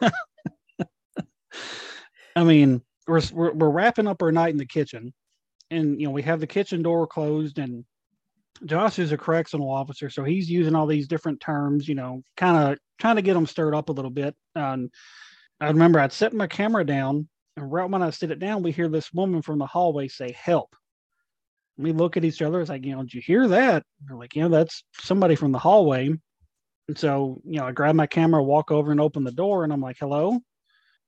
I 2.36 2.44
mean, 2.44 2.82
we're, 3.06 3.22
we're 3.32 3.52
we're 3.52 3.70
wrapping 3.70 4.06
up 4.06 4.22
our 4.22 4.32
night 4.32 4.50
in 4.50 4.58
the 4.58 4.66
kitchen, 4.66 5.12
and 5.70 6.00
you 6.00 6.06
know 6.06 6.12
we 6.12 6.22
have 6.22 6.40
the 6.40 6.46
kitchen 6.46 6.82
door 6.82 7.06
closed, 7.06 7.58
and 7.58 7.84
Josh 8.64 8.98
is 8.98 9.12
a 9.12 9.18
correctional 9.18 9.70
officer, 9.70 10.10
so 10.10 10.24
he's 10.24 10.50
using 10.50 10.74
all 10.74 10.86
these 10.86 11.08
different 11.08 11.40
terms, 11.40 11.88
you 11.88 11.94
know, 11.94 12.22
kind 12.36 12.56
of 12.72 12.78
trying 12.98 13.16
to 13.16 13.22
get 13.22 13.34
them 13.34 13.46
stirred 13.46 13.74
up 13.74 13.88
a 13.88 13.92
little 13.92 14.10
bit. 14.10 14.34
And 14.54 14.90
I 15.60 15.68
remember 15.68 16.00
I'd 16.00 16.12
set 16.12 16.32
my 16.32 16.46
camera 16.46 16.84
down, 16.84 17.28
and 17.58 17.72
right 17.72 17.90
when 17.90 18.02
I 18.02 18.10
sit 18.10 18.30
it 18.30 18.38
down, 18.38 18.62
we 18.62 18.70
hear 18.70 18.88
this 18.88 19.12
woman 19.12 19.42
from 19.42 19.58
the 19.58 19.66
hallway 19.66 20.06
say, 20.06 20.32
"Help." 20.32 20.76
We 21.76 21.92
look 21.92 22.16
at 22.16 22.24
each 22.24 22.40
other. 22.40 22.60
It's 22.60 22.70
like, 22.70 22.84
you 22.84 22.94
know, 22.94 23.02
did 23.02 23.14
you 23.14 23.20
hear 23.20 23.48
that? 23.48 23.84
We're 24.08 24.16
like, 24.16 24.34
yeah, 24.34 24.48
that's 24.48 24.84
somebody 25.00 25.34
from 25.36 25.52
the 25.52 25.58
hallway. 25.58 26.08
And 26.88 26.98
so, 26.98 27.40
you 27.44 27.58
know, 27.58 27.66
I 27.66 27.72
grab 27.72 27.94
my 27.94 28.06
camera, 28.06 28.42
walk 28.42 28.70
over 28.72 28.90
and 28.90 29.00
open 29.00 29.22
the 29.22 29.30
door, 29.30 29.62
and 29.62 29.72
I'm 29.72 29.80
like, 29.80 29.96
hello. 29.98 30.40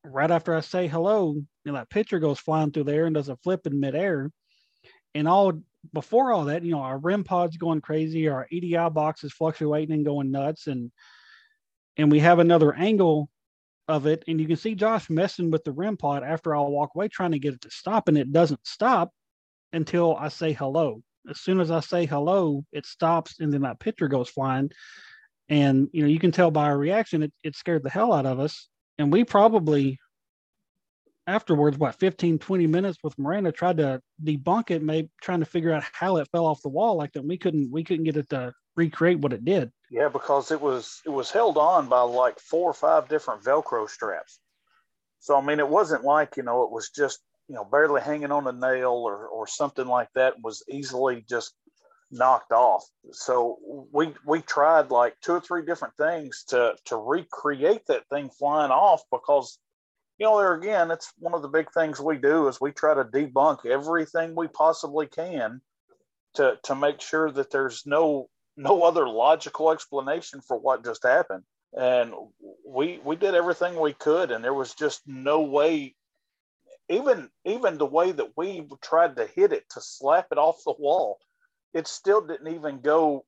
Right 0.05 0.31
after 0.31 0.55
I 0.55 0.61
say 0.61 0.87
hello, 0.87 1.35
you 1.35 1.47
know, 1.65 1.75
that 1.75 1.91
picture 1.91 2.19
goes 2.19 2.39
flying 2.39 2.71
through 2.71 2.85
there 2.85 3.07
and 3.07 3.15
does 3.15 3.29
a 3.29 3.37
flip 3.37 3.67
in 3.67 3.81
midair. 3.81 4.31
And 5.15 5.29
all 5.29 5.61
before 5.93 6.33
all 6.33 6.45
that, 6.47 6.65
you 6.65 6.73
know, 6.73 6.81
our 6.81 6.99
REM 6.99 7.25
pod's 7.25 7.57
going 7.57 7.81
crazy, 7.81 8.29
our 8.29 8.47
EDI 8.51 8.91
box 8.91 9.25
is 9.25 9.33
fluctuating 9.33 9.95
and 9.95 10.05
going 10.05 10.31
nuts, 10.31 10.67
and 10.67 10.91
and 11.97 12.11
we 12.11 12.21
have 12.21 12.39
another 12.39 12.75
angle 12.75 13.29
of 13.91 14.07
it, 14.07 14.25
and 14.29 14.41
you 14.41 14.47
can 14.47 14.57
see 14.57 14.75
Josh 14.75 15.11
messing 15.11 15.51
with 15.51 15.65
the 15.65 15.73
REM 15.73 15.97
pod 15.97 16.23
after 16.23 16.55
I'll 16.55 16.71
walk 16.71 16.93
away 16.95 17.09
trying 17.09 17.33
to 17.33 17.39
get 17.39 17.55
it 17.55 17.61
to 17.63 17.71
stop, 17.71 18.09
and 18.09 18.17
it 18.17 18.33
doesn't 18.33 18.67
stop 18.67 19.13
until 19.73 20.17
I 20.17 20.29
say 20.29 20.53
hello. 20.53 21.03
As 21.29 21.41
soon 21.41 21.61
as 21.61 21.71
I 21.71 21.81
say 21.81 22.07
hello, 22.07 22.65
it 22.73 22.87
stops, 22.87 23.41
and 23.41 23.53
then 23.53 23.63
that 23.63 23.81
picture 23.81 24.09
goes 24.09 24.29
flying. 24.29 24.71
And 25.49 25.89
you 25.93 26.03
know, 26.03 26.09
you 26.09 26.19
can 26.19 26.33
tell 26.33 26.51
by 26.51 26.65
our 26.65 26.79
reaction, 26.79 27.25
it, 27.25 27.33
it 27.45 27.57
scared 27.57 27.83
the 27.83 27.91
hell 27.91 28.13
out 28.13 28.27
of 28.27 28.39
us. 28.41 28.69
And 28.99 29.13
we 29.13 29.25
probably 29.25 29.99
afterwards, 31.27 31.79
what 31.79 31.95
15, 31.99 32.39
20 32.39 32.67
minutes 32.67 32.99
with 33.03 33.19
Miranda 33.19 33.53
tried 33.53 33.77
to 33.79 34.01
debunk 34.23 34.71
it, 34.71 34.83
maybe 34.83 35.09
trying 35.23 35.41
to 35.41 35.47
figure 35.47 35.73
out 35.73 35.85
how 35.93 36.17
it 36.17 36.29
fell 36.33 36.47
off 36.47 36.63
the 36.63 36.69
wall 36.69 36.97
like 36.97 37.13
that. 37.13 37.25
We 37.25 37.39
couldn't 37.39 37.71
we 37.71 37.85
couldn't 37.85 38.05
get 38.05 38.17
it 38.17 38.29
to 38.31 38.53
recreate 38.77 39.19
what 39.21 39.33
it 39.33 39.45
did. 39.45 39.71
Yeah, 39.91 40.09
because 40.09 40.53
it 40.53 40.61
was 40.61 41.03
it 41.05 41.11
was 41.11 41.33
held 41.33 41.59
on 41.59 41.89
by 41.89 42.03
like 42.03 42.39
four 42.39 42.71
or 42.71 42.75
five 42.75 43.09
different 43.09 43.43
Velcro 43.43 43.89
straps. 43.89 44.39
So 45.19 45.37
I 45.37 45.45
mean, 45.45 45.59
it 45.59 45.69
wasn't 45.69 46.05
like 46.05 46.37
you 46.37 46.45
know 46.45 46.63
it 46.63 46.71
was 46.71 46.91
just 46.91 47.19
you 47.49 47.57
know 47.57 47.65
barely 47.65 48.01
hanging 48.01 48.31
on 48.31 48.47
a 48.47 48.53
nail 48.53 48.93
or 48.93 49.27
or 49.27 49.49
something 49.49 49.87
like 49.87 50.09
that. 50.15 50.41
Was 50.43 50.63
easily 50.71 51.25
just 51.29 51.53
knocked 52.13 52.53
off. 52.53 52.85
So 53.13 53.59
we 53.93 54.15
we 54.25 54.43
tried 54.43 54.91
like 54.91 55.17
two 55.23 55.33
or 55.33 55.41
three 55.41 55.65
different 55.65 55.95
things 55.97 56.45
to 56.49 56.77
to 56.87 56.97
recreate 56.97 57.87
that 57.89 58.09
thing 58.09 58.31
flying 58.31 58.71
off 58.71 59.03
because 59.11 59.59
you 60.19 60.27
know 60.27 60.39
there 60.39 60.55
again 60.55 60.93
it's 60.93 61.13
one 61.19 61.35
of 61.35 61.43
the 61.43 61.49
big 61.49 61.73
things 61.73 62.01
we 62.01 62.17
do 62.17 62.47
is 62.49 62.61
we 62.61 62.73
try 62.73 62.95
to 62.95 63.05
debunk 63.05 63.67
everything 63.67 64.35
we 64.37 64.47
possibly 64.49 65.07
can 65.07 65.61
to 66.35 66.59
to 66.65 66.75
make 66.77 67.01
sure 67.01 67.31
that 67.31 67.51
there's 67.51 67.85
no 67.87 68.29
no 68.61 68.83
other 68.83 69.09
logical 69.09 69.71
explanation 69.71 70.41
for 70.41 70.59
what 70.59 70.85
just 70.85 71.03
happened. 71.03 71.45
And 71.77 72.13
we 72.67 73.01
we 73.05 73.17
did 73.17 73.35
everything 73.35 73.79
we 73.79 73.93
could 73.93 74.31
and 74.31 74.43
there 74.45 74.55
was 74.55 74.75
just 74.75 75.03
no 75.07 75.41
way 75.43 75.95
even 76.89 77.31
even 77.45 77.79
the 77.79 77.87
way 77.87 78.11
that 78.11 78.37
we 78.37 78.67
tried 78.83 79.17
to 79.17 79.27
hit 79.27 79.53
it 79.53 79.65
to 79.71 79.81
slap 79.81 80.27
it 80.33 80.39
off 80.39 80.65
the 80.65 80.75
wall 80.79 81.19
it 81.73 81.87
still 81.87 82.21
didn't 82.21 82.53
even 82.53 82.81
go 82.81 83.25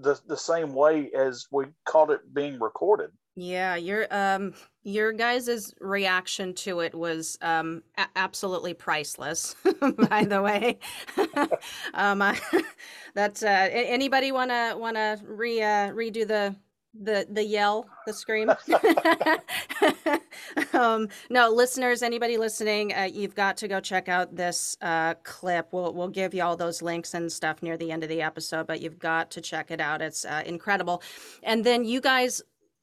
the 0.00 0.18
the 0.26 0.36
same 0.36 0.74
way 0.74 1.10
as 1.14 1.46
we 1.52 1.66
caught 1.84 2.10
it 2.10 2.34
being 2.34 2.58
recorded 2.58 3.10
Yeah, 3.38 3.76
your 3.76 4.06
um 4.10 4.54
your 4.82 5.12
guys' 5.12 5.74
reaction 5.80 6.54
to 6.54 6.80
it 6.80 6.94
was 6.94 7.36
um 7.42 7.82
a- 7.98 8.08
absolutely 8.16 8.72
priceless, 8.72 9.54
by 10.08 10.24
the 10.24 10.40
way. 10.40 10.78
um 11.94 12.22
I, 12.22 12.40
that's 13.14 13.42
uh 13.42 13.68
anybody 13.70 14.32
want 14.32 14.50
to 14.50 15.20
re 15.26 15.62
uh, 15.62 15.90
redo 15.90 16.26
the 16.26 16.56
the 16.98 17.26
the 17.30 17.44
yell, 17.44 17.86
the 18.06 18.14
scream? 18.14 18.50
um 20.72 21.08
no, 21.28 21.50
listeners, 21.50 22.02
anybody 22.02 22.38
listening, 22.38 22.94
uh, 22.94 23.02
you've 23.12 23.34
got 23.34 23.58
to 23.58 23.68
go 23.68 23.80
check 23.80 24.08
out 24.08 24.34
this 24.34 24.78
uh 24.80 25.12
clip. 25.24 25.68
We'll 25.72 25.92
we'll 25.92 26.08
give 26.08 26.32
you 26.32 26.42
all 26.42 26.56
those 26.56 26.80
links 26.80 27.12
and 27.12 27.30
stuff 27.30 27.62
near 27.62 27.76
the 27.76 27.92
end 27.92 28.02
of 28.02 28.08
the 28.08 28.22
episode, 28.22 28.66
but 28.66 28.80
you've 28.80 28.98
got 28.98 29.30
to 29.32 29.42
check 29.42 29.70
it 29.70 29.80
out. 29.80 30.00
It's 30.00 30.24
uh, 30.24 30.42
incredible. 30.46 31.02
And 31.42 31.64
then 31.64 31.84
you 31.84 32.00
guys 32.00 32.40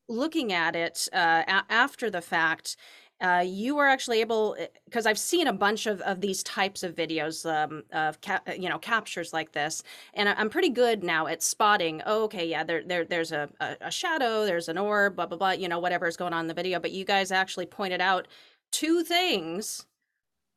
looking 0.10 0.54
at 0.54 0.76
it 0.76 1.08
uh, 1.14 1.44
a- 1.48 1.72
after 1.72 2.10
the 2.10 2.22
fact, 2.22 2.76
uh, 3.22 3.44
you 3.46 3.76
were 3.76 3.88
actually 3.88 4.20
able 4.20 4.58
because 4.86 5.06
I've 5.06 5.20
seen 5.20 5.48
a 5.48 5.54
bunch 5.54 5.86
of, 5.86 6.02
of 6.02 6.20
these 6.20 6.44
types 6.44 6.84
of 6.84 6.94
videos 6.96 7.46
um, 7.50 7.84
of 7.94 8.20
ca- 8.22 8.42
uh, 8.48 8.54
you 8.54 8.68
know 8.68 8.80
captures 8.80 9.32
like 9.32 9.54
this, 9.54 9.82
and 10.14 10.28
I'm 10.28 10.50
pretty 10.50 10.70
good 10.70 11.04
now 11.04 11.28
at 11.28 11.42
spotting. 11.42 12.02
Oh, 12.06 12.24
okay, 12.24 12.46
yeah, 12.48 12.64
there, 12.66 12.84
there 12.84 13.06
there's 13.06 13.32
a, 13.32 13.50
a, 13.62 13.78
a 13.82 13.92
shadow, 13.92 14.46
there's 14.46 14.68
an 14.68 14.78
orb, 14.78 15.16
blah 15.16 15.28
blah 15.28 15.38
blah. 15.38 15.52
You 15.52 15.70
know 15.70 15.80
whatever 15.80 16.08
is 16.08 16.18
going 16.18 16.34
on 16.34 16.42
in 16.42 16.48
the 16.48 16.54
video, 16.54 16.80
but 16.80 16.92
you 16.92 17.06
guys 17.06 17.32
actually 17.32 17.66
pointed 17.68 18.02
out 18.02 18.28
two 18.72 19.04
things 19.04 19.86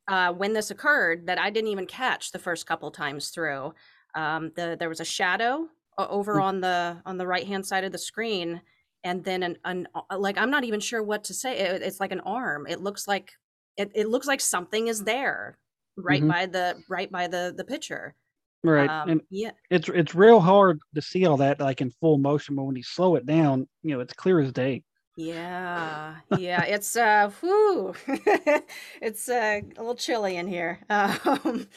uh, 0.07 0.33
when 0.33 0.53
this 0.53 0.71
occurred 0.71 1.27
that 1.27 1.39
I 1.39 1.49
didn't 1.49 1.69
even 1.69 1.85
catch 1.85 2.31
the 2.31 2.39
first 2.39 2.65
couple 2.65 2.91
times 2.91 3.29
through. 3.29 3.73
Um, 4.15 4.51
the 4.55 4.75
there 4.79 4.89
was 4.89 4.99
a 4.99 5.05
shadow 5.05 5.69
over 5.97 6.35
Mm. 6.35 6.43
on 6.43 6.61
the 6.61 6.97
on 7.05 7.17
the 7.17 7.27
right 7.27 7.47
hand 7.47 7.65
side 7.65 7.83
of 7.83 7.91
the 7.91 7.97
screen 7.97 8.61
and 9.07 9.23
then 9.23 9.43
an, 9.43 9.57
an 9.65 9.87
uh, 9.95 10.17
like 10.17 10.37
i'm 10.37 10.49
not 10.51 10.63
even 10.63 10.79
sure 10.79 11.01
what 11.03 11.23
to 11.23 11.33
say 11.33 11.57
it, 11.59 11.81
it's 11.81 11.99
like 11.99 12.11
an 12.11 12.19
arm 12.21 12.67
it 12.67 12.81
looks 12.81 13.07
like 13.07 13.33
it, 13.77 13.91
it 13.95 14.07
looks 14.09 14.27
like 14.27 14.41
something 14.41 14.87
is 14.87 15.03
there 15.03 15.57
right 15.97 16.21
Mhm. 16.21 16.29
by 16.33 16.45
the 16.45 16.65
right 16.89 17.11
by 17.11 17.27
the 17.27 17.53
the 17.57 17.63
picture 17.63 18.15
Right. 18.63 18.89
um 18.89 19.09
and 19.09 19.21
yeah 19.29 19.51
it's 19.69 19.89
it's 19.89 20.15
real 20.15 20.39
hard 20.39 20.79
to 20.95 21.01
see 21.01 21.25
all 21.25 21.37
that 21.37 21.59
like 21.59 21.81
in 21.81 21.91
full 22.01 22.17
motion, 22.17 22.55
but 22.55 22.63
when 22.63 22.75
you 22.75 22.83
slow 22.83 23.15
it 23.15 23.25
down, 23.25 23.67
you 23.83 23.93
know, 23.93 23.99
it's 24.01 24.13
clear 24.13 24.39
as 24.39 24.51
day. 24.51 24.83
yeah 25.15 26.15
yeah 26.29 26.63
it's 26.63 26.95
uh 26.95 27.29
whew. 27.39 27.93
it's 29.01 29.27
uh, 29.29 29.61
a 29.63 29.79
little 29.79 29.95
chilly 29.95 30.35
in 30.37 30.47
here 30.47 30.79
um 30.89 31.67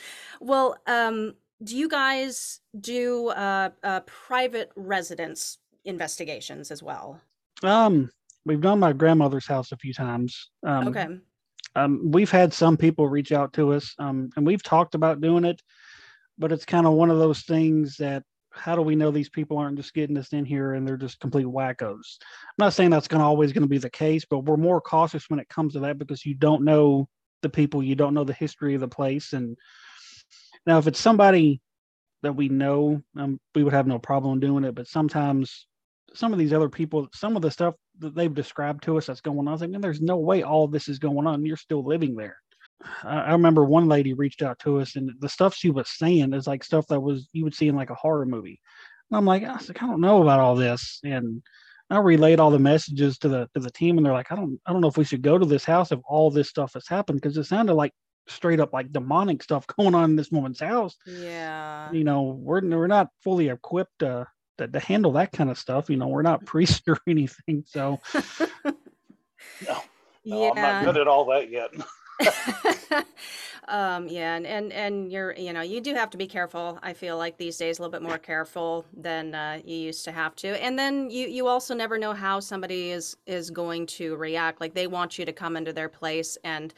well 0.41 0.77
um 0.87 1.35
do 1.63 1.77
you 1.77 1.89
guys 1.89 2.61
do 2.79 3.29
uh, 3.29 3.71
uh 3.83 4.01
private 4.01 4.71
residence 4.77 5.59
investigations 5.85 6.71
as 6.71 6.83
well 6.83 7.21
Um, 7.63 8.11
we've 8.45 8.61
done 8.61 8.79
my 8.79 8.93
grandmother's 8.93 9.47
house 9.47 9.73
a 9.73 9.77
few 9.77 9.93
times. 9.93 10.51
Um, 10.67 10.89
okay 10.89 11.09
um, 11.77 12.11
we've 12.11 12.31
had 12.31 12.53
some 12.53 12.77
people 12.77 13.09
reach 13.09 13.33
out 13.33 13.53
to 13.55 13.73
us, 13.73 13.95
um, 13.99 14.31
and 14.37 14.47
we've 14.47 14.63
talked 14.63 14.95
about 14.95 15.21
doing 15.21 15.45
it, 15.45 15.63
but 16.39 16.53
it's 16.53 16.65
kind 16.65 16.87
of 16.87 16.95
one 16.95 17.11
of 17.11 17.19
those 17.19 17.43
things 17.43 17.97
that 17.97 18.25
how 18.53 18.75
do 18.75 18.83
we 18.83 18.97
know 18.97 19.13
these 19.13 19.29
people 19.29 19.59
aren't 19.59 19.77
just 19.77 19.95
getting 19.95 20.17
us 20.17 20.33
in 20.33 20.45
here 20.45 20.75
and 20.75 20.87
they're 20.87 20.97
just 20.97 21.21
complete 21.21 21.47
wackos? 21.47 22.19
I'm 22.21 22.59
not 22.59 22.73
saying 22.73 22.91
that's 22.91 23.07
going 23.07 23.21
to 23.21 23.27
always 23.27 23.53
going 23.53 23.63
to 23.63 23.69
be 23.69 23.79
the 23.79 23.89
case, 23.89 24.25
but 24.29 24.41
we're 24.41 24.57
more 24.57 24.81
cautious 24.81 25.31
when 25.31 25.39
it 25.39 25.49
comes 25.49 25.75
to 25.75 25.81
that 25.81 25.99
because 25.99 26.27
you 26.27 26.35
don't 26.35 26.65
know 26.65 27.09
the 27.43 27.49
people, 27.49 27.83
you 27.83 27.95
don't 27.95 28.15
know 28.15 28.25
the 28.25 28.33
history 28.33 28.75
of 28.75 28.81
the 28.81 28.89
place, 28.89 29.33
and 29.33 29.57
now 30.67 30.79
if 30.79 30.87
it's 30.87 31.01
somebody 31.01 31.61
that 32.23 32.35
we 32.35 32.49
know, 32.49 33.01
um, 33.17 33.41
we 33.55 33.63
would 33.63 33.73
have 33.73 33.87
no 33.87 33.99
problem 33.99 34.41
doing 34.41 34.65
it. 34.65 34.75
But 34.75 34.89
sometimes 34.89 35.67
some 36.15 36.33
of 36.33 36.39
these 36.39 36.53
other 36.53 36.69
people, 36.69 37.09
some 37.13 37.37
of 37.37 37.43
the 37.43 37.51
stuff 37.51 37.75
that 37.99 38.15
they've 38.15 38.35
described 38.35 38.83
to 38.85 38.99
us 38.99 39.07
that's 39.07 39.21
going 39.21 39.39
on, 39.39 39.49
I 39.49 39.53
was 39.53 39.61
like, 39.61 39.71
man, 39.71 39.81
there's 39.81 40.01
no 40.01 40.17
way 40.17 40.43
all 40.43 40.69
this 40.69 40.89
is 40.89 40.99
going 40.99 41.27
on. 41.27 41.45
You're 41.45 41.57
still 41.57 41.85
living 41.85 42.17
there. 42.17 42.37
I, 43.05 43.21
I 43.21 43.33
remember 43.33 43.65
one 43.65 43.89
lady 43.89 44.15
reached 44.15 44.43
out 44.43 44.59
to 44.61 44.81
us, 44.81 44.97
and 44.97 45.11
the 45.21 45.29
stuff 45.29 45.55
she 45.55 45.71
was 45.71 45.89
saying 45.91 46.33
is 46.33 46.47
like 46.47 46.65
stuff 46.65 46.87
that 46.89 47.01
was 47.01 47.29
you 47.33 47.45
would 47.45 47.55
see 47.55 47.69
in 47.69 47.77
like 47.77 47.91
a 47.91 47.95
horror 47.95 48.27
movie. 48.27 48.61
And 49.11 49.17
I'm 49.17 49.27
like, 49.27 49.43
I, 49.45 49.53
like, 49.53 49.83
I 49.83 49.87
don't 49.87 50.01
know 50.01 50.23
about 50.23 50.41
all 50.41 50.55
this, 50.55 51.01
and 51.05 51.43
I 51.91 51.99
relayed 51.99 52.41
all 52.41 52.51
the 52.51 52.59
messages 52.59 53.19
to 53.19 53.29
the 53.29 53.49
to 53.55 53.61
the 53.61 53.71
team, 53.71 53.97
and 53.97 54.07
they're 54.07 54.13
like, 54.13 54.33
I 54.33 54.37
don't 54.37 54.61
I 54.67 54.73
don't 54.73 54.81
know 54.81 54.89
if 54.89 54.97
we 54.97 55.05
should 55.05 55.23
go 55.23 55.39
to 55.39 55.47
this 55.47 55.65
house 55.65 55.93
if 55.93 56.01
all 56.09 56.31
this 56.31 56.49
stuff 56.49 56.75
has 56.75 56.87
happened 56.89 57.21
because 57.21 57.37
it 57.37 57.45
sounded 57.45 57.75
like 57.75 57.93
straight 58.29 58.61
up 58.61 58.73
like 58.73 58.93
demonic 58.93 59.43
stuff 59.43 59.67
going 59.79 59.95
on 59.95 60.11
in 60.11 60.17
this 60.17 60.31
woman's 60.31 60.61
house 60.61 60.97
yeah 61.07 61.91
you 61.91 62.05
know 62.05 62.23
we're 62.23 62.61
we're 62.61 62.87
not 62.87 63.09
fully 63.25 63.49
equipped 63.49 63.99
to, 63.99 64.27
to 64.61 64.69
to 64.69 64.81
handle 64.81 65.13
that 65.13 65.33
kind 65.33 65.51
of 65.51 65.59
stuff 65.59 65.91
you 65.91 65.97
know 65.97 66.09
we're 66.09 66.23
not 66.23 66.45
priests 66.45 66.83
or 66.89 66.99
anything 67.07 67.65
so. 67.67 68.01
No, 69.63 69.79
yeah 70.25 70.51
i'm 70.51 70.61
not 70.61 70.85
good 70.85 70.97
at 70.97 71.07
all 71.09 71.27
that 71.27 71.51
yet. 71.51 71.71
Um 73.69 74.09
yeah 74.09 74.35
and, 74.35 74.47
and 74.47 74.73
and 74.73 75.13
you're 75.13 75.33
you 75.37 75.53
know 75.53 75.61
you 75.61 75.81
do 75.81 75.95
have 75.95 76.11
to 76.11 76.17
be 76.19 76.27
careful 76.27 76.79
i 76.83 76.93
feel 76.93 77.17
like 77.17 77.37
these 77.37 77.57
days 77.57 77.79
a 77.79 77.83
little 77.83 77.93
bit 77.93 78.03
more 78.03 78.19
careful 78.19 78.85
than 78.97 79.35
uh, 79.35 79.61
you 79.65 79.77
used 79.77 80.05
to 80.07 80.13
have 80.13 80.35
to 80.37 80.49
and 80.63 80.79
then 80.79 81.09
you 81.11 81.29
you 81.29 81.47
also 81.47 81.75
never 81.75 81.97
know 81.99 82.13
how 82.13 82.41
somebody 82.41 82.91
is 82.91 83.17
is 83.27 83.51
going 83.51 83.87
to 83.87 84.17
react 84.17 84.61
like 84.61 84.75
they 84.75 84.87
want 84.89 85.19
you 85.19 85.25
to 85.25 85.33
come 85.33 85.57
into 85.57 85.73
their 85.73 85.89
place 85.89 86.37
and 86.43 86.75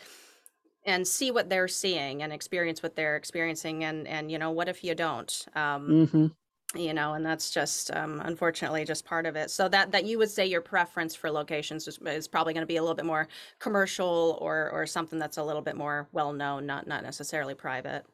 and 0.84 1.06
see 1.06 1.30
what 1.30 1.48
they're 1.48 1.68
seeing 1.68 2.22
and 2.22 2.32
experience 2.32 2.82
what 2.82 2.96
they're 2.96 3.16
experiencing 3.16 3.84
and 3.84 4.06
and 4.08 4.30
you 4.30 4.38
know 4.38 4.50
what 4.50 4.68
if 4.68 4.82
you 4.84 4.94
don't? 4.94 5.46
Um 5.54 5.88
Mm-hmm. 5.88 6.26
You 6.74 6.92
know 6.94 7.14
and 7.14 7.24
that's 7.26 7.50
just 7.50 7.90
um 7.92 8.20
unfortunately 8.24 8.84
just 8.84 9.04
part 9.04 9.26
of 9.26 9.36
it 9.36 9.50
so 9.50 9.68
that 9.68 9.92
that 9.92 10.04
you 10.04 10.18
would 10.18 10.30
say 10.30 10.46
your 10.46 10.60
preference 10.60 11.14
for 11.14 11.30
locations 11.30 11.86
is, 11.88 11.98
is 11.98 12.28
probably 12.28 12.52
going 12.54 12.62
to 12.62 12.66
be 12.66 12.76
a 12.76 12.82
little 12.82 12.94
bit 12.94 13.04
more 13.06 13.28
commercial 13.58 14.38
or 14.40 14.70
or 14.70 14.86
something 14.86 15.18
that's 15.18 15.36
a 15.36 15.44
little 15.44 15.62
bit 15.62 15.76
more 15.76 16.08
well 16.12 16.32
known 16.32 16.66
not 16.66 16.86
not 16.86 17.02
necessarily 17.02 17.54
private 17.54 18.06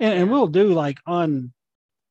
And, 0.00 0.14
and 0.14 0.30
Yeah. 0.30 0.30
we'll 0.30 0.46
do 0.46 0.72
like 0.72 0.98
on 1.06 1.52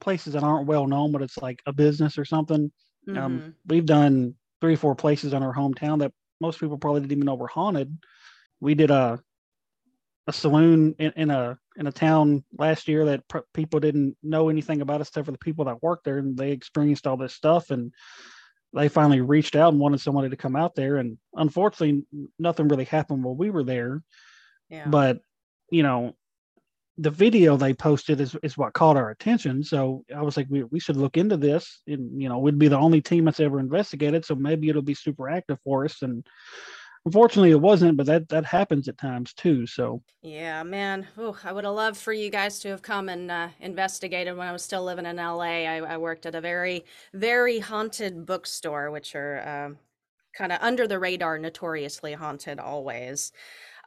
places 0.01 0.33
that 0.33 0.43
aren't 0.43 0.67
well 0.67 0.87
known, 0.87 1.11
but 1.11 1.21
it's 1.21 1.37
like 1.37 1.61
a 1.65 1.73
business 1.73 2.17
or 2.17 2.25
something. 2.25 2.71
Um, 3.15 3.43
Mhm. 3.43 3.57
we've 3.67 3.85
done 3.85 4.35
three 4.61 4.75
or 4.75 4.77
four 4.77 4.95
places 4.95 5.33
in 5.33 5.43
our 5.43 5.55
hometown 5.55 5.99
that 5.99 6.13
most 6.41 6.59
people 6.59 6.77
probably 6.77 7.01
didn't 7.01 7.13
even 7.13 7.25
know 7.25 7.35
were 7.35 7.47
haunted. 7.47 7.97
We 8.61 8.75
did 8.75 8.91
a 8.91 9.21
a 10.27 10.33
saloon 10.33 10.93
in, 10.99 11.11
in 11.15 11.29
a 11.31 11.57
in 11.77 11.87
a 11.87 11.91
town 11.91 12.43
last 12.57 12.87
year 12.87 13.05
that 13.05 13.27
pr- 13.27 13.39
people 13.53 13.79
didn't 13.79 14.17
know 14.23 14.49
anything 14.49 14.81
about 14.81 15.01
except 15.01 15.25
for 15.25 15.31
the 15.31 15.37
people 15.37 15.65
that 15.65 15.81
worked 15.81 16.03
there, 16.03 16.17
and 16.17 16.37
they 16.37 16.51
experienced 16.51 17.07
all 17.07 17.17
this 17.17 17.33
stuff. 17.33 17.69
And 17.69 17.93
they 18.73 18.89
finally 18.89 19.21
reached 19.21 19.55
out 19.55 19.71
and 19.71 19.79
wanted 19.79 20.01
somebody 20.01 20.29
to 20.29 20.35
come 20.35 20.55
out 20.55 20.75
there. 20.75 20.97
And 20.97 21.17
unfortunately, 21.33 22.03
nothing 22.37 22.67
really 22.67 22.85
happened 22.85 23.23
while 23.23 23.35
we 23.35 23.49
were 23.49 23.63
there. 23.63 24.03
yeah 24.69 24.87
But 24.87 25.19
you 25.69 25.83
know, 25.83 26.15
the 26.97 27.11
video 27.11 27.57
they 27.57 27.73
posted 27.73 28.19
is, 28.19 28.35
is 28.41 28.57
what 28.57 28.73
caught 28.73 28.97
our 28.97 29.11
attention. 29.11 29.63
So 29.63 30.03
I 30.15 30.21
was 30.21 30.35
like, 30.35 30.47
we, 30.49 30.63
we 30.63 30.79
should 30.79 30.97
look 30.97 31.17
into 31.17 31.37
this. 31.37 31.81
And, 31.85 32.19
you 32.21 32.27
know, 32.27 32.39
we'd 32.39 32.57
be 32.57 32.69
the 32.69 32.77
only 32.77 33.01
team 33.01 33.25
that's 33.25 33.39
ever 33.39 33.59
investigated. 33.59 34.25
So 34.25 34.33
maybe 34.33 34.69
it'll 34.69 34.81
be 34.81 34.95
super 34.95 35.29
active 35.29 35.59
for 35.63 35.85
us. 35.85 36.01
And 36.01 36.25
unfortunately, 37.07 37.51
it 37.51 37.61
wasn't, 37.61 37.95
but 37.95 38.05
that, 38.05 38.27
that 38.27 38.43
happens 38.43 38.89
at 38.89 38.97
times 38.97 39.33
too. 39.33 39.65
So, 39.65 40.03
Yeah, 40.21 40.61
man. 40.63 41.07
Ooh, 41.17 41.33
I 41.41 41.53
would 41.53 41.63
have 41.63 41.73
loved 41.73 41.95
for 41.95 42.11
you 42.11 42.29
guys 42.29 42.59
to 42.59 42.69
have 42.69 42.81
come 42.81 43.07
and 43.07 43.31
uh, 43.31 43.47
investigated 43.61 44.35
when 44.35 44.45
I 44.45 44.51
was 44.51 44.61
still 44.61 44.83
living 44.83 45.05
in 45.05 45.15
LA. 45.15 45.63
I, 45.63 45.77
I 45.77 45.97
worked 45.97 46.25
at 46.25 46.35
a 46.35 46.41
very, 46.41 46.83
very 47.13 47.59
haunted 47.59 48.25
bookstore, 48.25 48.91
which 48.91 49.15
are 49.15 49.67
um, 49.67 49.77
kind 50.35 50.51
of 50.51 50.59
under 50.61 50.85
the 50.85 50.99
radar, 50.99 51.39
notoriously 51.39 52.11
haunted 52.11 52.59
always. 52.59 53.31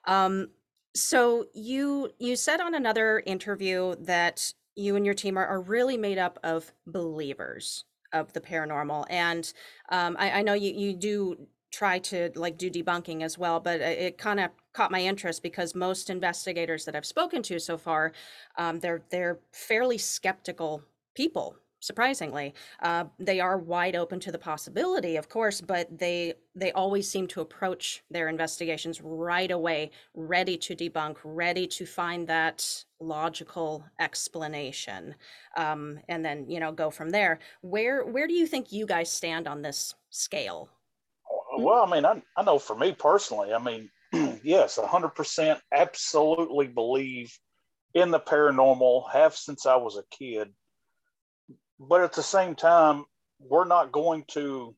Um, 0.07 0.49
so 0.97 1.45
you 1.53 2.11
you 2.19 2.37
said 2.37 2.61
on 2.61 2.75
another 2.75 3.23
interview 3.27 3.97
that 4.01 4.51
you 4.77 4.97
and 4.97 5.05
your 5.05 5.15
team 5.15 5.37
are, 5.37 5.47
are 5.47 5.61
really 5.61 5.99
made 5.99 6.17
up 6.17 6.39
of 6.43 6.73
believers 6.87 7.85
of 8.15 8.33
the 8.33 8.41
paranormal, 8.41 9.05
and 9.11 9.53
um, 9.91 10.17
I, 10.19 10.31
I 10.31 10.43
know 10.43 10.55
you 10.55 10.73
you 10.73 10.95
do 10.95 11.47
try 11.71 11.99
to 11.99 12.31
like 12.35 12.59
do 12.59 12.71
debunking 12.71 13.23
as 13.23 13.39
well, 13.39 13.61
but 13.61 13.81
it, 13.81 13.99
it 13.99 14.19
kind 14.19 14.41
of 14.41 14.51
caught 14.73 14.91
my 14.91 15.01
interest 15.01 15.43
because 15.43 15.75
most 15.75 16.11
investigators 16.11 16.85
that 16.85 16.95
I've 16.95 17.07
spoken 17.07 17.43
to 17.45 17.59
so 17.59 17.77
far, 17.79 18.13
um, 18.57 18.81
they're 18.81 19.03
they're 19.11 19.39
fairly 19.53 19.99
skeptical 19.99 20.83
people. 21.15 21.57
Surprisingly, 21.83 22.53
uh, 22.83 23.05
they 23.19 23.41
are 23.41 23.57
wide 23.57 23.97
open 23.97 24.21
to 24.21 24.31
the 24.31 24.39
possibility, 24.39 25.17
of 25.17 25.31
course, 25.31 25.63
but 25.63 25.87
they 25.99 26.35
they 26.55 26.73
always 26.73 27.11
seem 27.11 27.27
to 27.29 27.41
approach 27.41 28.03
their 28.11 28.29
investigations 28.29 29.01
right 29.01 29.51
away, 29.51 29.91
ready 30.15 30.59
to 30.59 30.77
debunk, 30.77 31.17
ready 31.25 31.67
to 31.67 31.87
find 31.87 32.27
that 32.29 32.85
logical 33.01 33.83
explanation, 33.99 35.15
um, 35.57 35.99
and 36.09 36.23
then 36.23 36.45
you 36.51 36.61
know 36.61 36.71
go 36.71 36.91
from 36.91 37.11
there. 37.11 37.39
Where 37.63 38.05
where 38.05 38.27
do 38.27 38.35
you 38.35 38.47
think 38.47 38.73
you 38.73 38.85
guys 38.85 39.11
stand 39.11 39.49
on 39.49 39.63
this 39.63 39.95
scale? 40.11 40.69
Mm-hmm. 41.61 41.67
Well, 41.67 41.85
I 41.85 41.91
mean, 41.91 42.05
I, 42.05 42.23
I 42.37 42.45
know 42.45 42.59
for 42.59 42.77
me 42.77 42.93
personally, 42.93 43.53
I 43.53 43.59
mean, 43.59 43.91
yes, 44.43 44.79
100% 44.79 45.61
absolutely 45.73 46.67
believe 46.67 47.33
in 47.95 48.11
the 48.11 48.21
paranormal, 48.21 49.11
have 49.13 49.35
since 49.35 49.67
I 49.67 49.77
was 49.77 49.97
a 49.97 50.17
kid. 50.17 50.53
But 51.79 52.03
at 52.03 52.13
the 52.13 52.23
same 52.23 52.55
time, 52.55 53.05
we're 53.39 53.65
not 53.65 53.93
going 53.93 54.25
to 54.29 54.75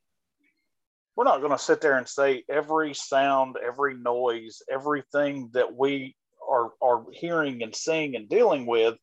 we're 1.14 1.24
not 1.24 1.40
going 1.40 1.52
to 1.52 1.58
sit 1.58 1.82
there 1.82 1.98
and 1.98 2.08
say 2.08 2.42
every 2.48 2.94
sound, 2.94 3.56
every 3.62 3.94
noise, 3.94 4.62
everything 4.72 5.50
that 5.52 5.74
we 5.74 6.16
are 6.48 6.70
are 6.80 7.04
hearing 7.12 7.62
and 7.62 7.74
seeing 7.74 8.16
and 8.16 8.28
dealing 8.28 8.66
with 8.66 8.96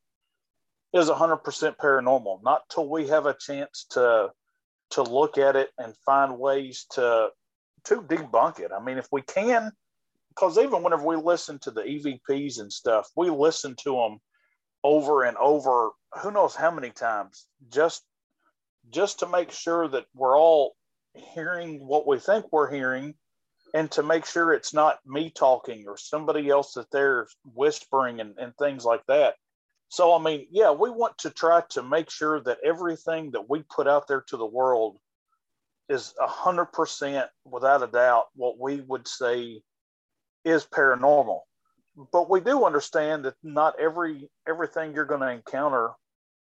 is 0.94 1.10
100% 1.10 1.44
paranormal. 1.78 2.44
Not 2.44 2.62
till 2.70 2.90
we 2.90 3.08
have 3.08 3.26
a 3.28 3.36
chance 3.40 3.86
to 3.92 4.32
to 4.92 5.04
look 5.04 5.38
at 5.38 5.56
it 5.56 5.70
and 5.78 5.94
find 6.06 6.40
ways 6.40 6.88
to 6.92 7.30
to 7.86 8.02
debunk 8.02 8.60
it. 8.60 8.72
I 8.76 8.84
mean, 8.84 8.98
if 8.98 9.08
we 9.12 9.22
can, 9.22 9.72
because 10.30 10.58
even 10.58 10.84
whenever 10.84 11.06
we 11.06 11.16
listen 11.16 11.60
to 11.60 11.72
the 11.72 11.82
EVPs 11.82 12.60
and 12.60 12.72
stuff, 12.72 13.10
we 13.16 13.30
listen 13.30 13.76
to 13.84 13.96
them 13.96 14.20
over 14.84 15.24
and 15.24 15.38
over, 15.38 15.92
who 16.22 16.32
knows 16.32 16.56
how 16.56 16.72
many 16.72 16.92
times, 16.92 17.48
just 17.70 18.04
just 18.90 19.20
to 19.20 19.28
make 19.28 19.52
sure 19.52 19.88
that 19.88 20.06
we're 20.16 20.38
all 20.38 20.76
hearing 21.14 21.86
what 21.86 22.08
we 22.08 22.18
think 22.18 22.46
we're 22.52 22.72
hearing, 22.72 23.14
and 23.74 23.92
to 23.92 24.04
make 24.04 24.26
sure 24.26 24.54
it's 24.54 24.74
not 24.74 25.00
me 25.06 25.30
talking 25.30 25.86
or 25.88 25.98
somebody 25.98 26.50
else 26.50 26.74
that 26.74 26.90
they're 26.92 27.28
whispering 27.54 28.20
and, 28.20 28.36
and 28.40 28.54
things 28.58 28.86
like 28.86 29.06
that. 29.08 29.36
So, 29.90 30.16
I 30.16 30.22
mean, 30.22 30.48
yeah, 30.52 30.72
we 30.72 30.90
want 30.90 31.18
to 31.20 31.30
try 31.30 31.64
to 31.72 31.84
make 31.84 32.10
sure 32.10 32.40
that 32.42 32.60
everything 32.64 33.32
that 33.32 33.50
we 33.50 33.64
put 33.64 33.88
out 33.88 34.08
there 34.08 34.22
to 34.30 34.38
the 34.38 34.46
world 34.46 34.98
is 35.90 36.14
a 36.22 36.28
hundred 36.28 36.68
percent 36.68 37.28
without 37.52 37.84
a 37.84 37.88
doubt 37.88 38.28
what 38.36 38.60
we 38.60 38.82
would 38.82 39.08
say 39.08 39.62
is 40.46 40.66
paranormal. 40.66 41.42
But 42.12 42.30
we 42.30 42.40
do 42.40 42.66
understand 42.66 43.26
that 43.26 43.36
not 43.44 43.80
every 43.80 44.30
everything 44.48 44.94
you're 44.94 45.06
going 45.06 45.22
to 45.22 45.32
encounter 45.32 45.92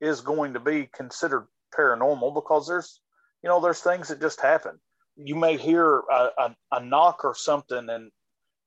is 0.01 0.21
going 0.21 0.53
to 0.53 0.59
be 0.59 0.89
considered 0.93 1.47
paranormal 1.77 2.33
because 2.33 2.67
there's 2.67 2.99
you 3.43 3.49
know 3.49 3.59
there's 3.59 3.81
things 3.81 4.07
that 4.07 4.21
just 4.21 4.41
happen. 4.41 4.79
You 5.15 5.35
may 5.35 5.57
hear 5.57 5.99
a, 5.99 6.29
a, 6.37 6.55
a 6.71 6.83
knock 6.83 7.23
or 7.23 7.35
something 7.35 7.89
and 7.89 8.11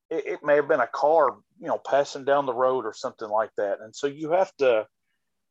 it, 0.09 0.25
it 0.25 0.39
may 0.43 0.55
have 0.55 0.69
been 0.69 0.79
a 0.79 0.87
car 0.87 1.35
you 1.59 1.67
know 1.67 1.79
passing 1.85 2.23
down 2.23 2.45
the 2.45 2.53
road 2.53 2.85
or 2.85 2.93
something 2.93 3.29
like 3.29 3.51
that. 3.57 3.79
And 3.81 3.93
so 3.93 4.07
you 4.07 4.31
have 4.31 4.55
to 4.57 4.87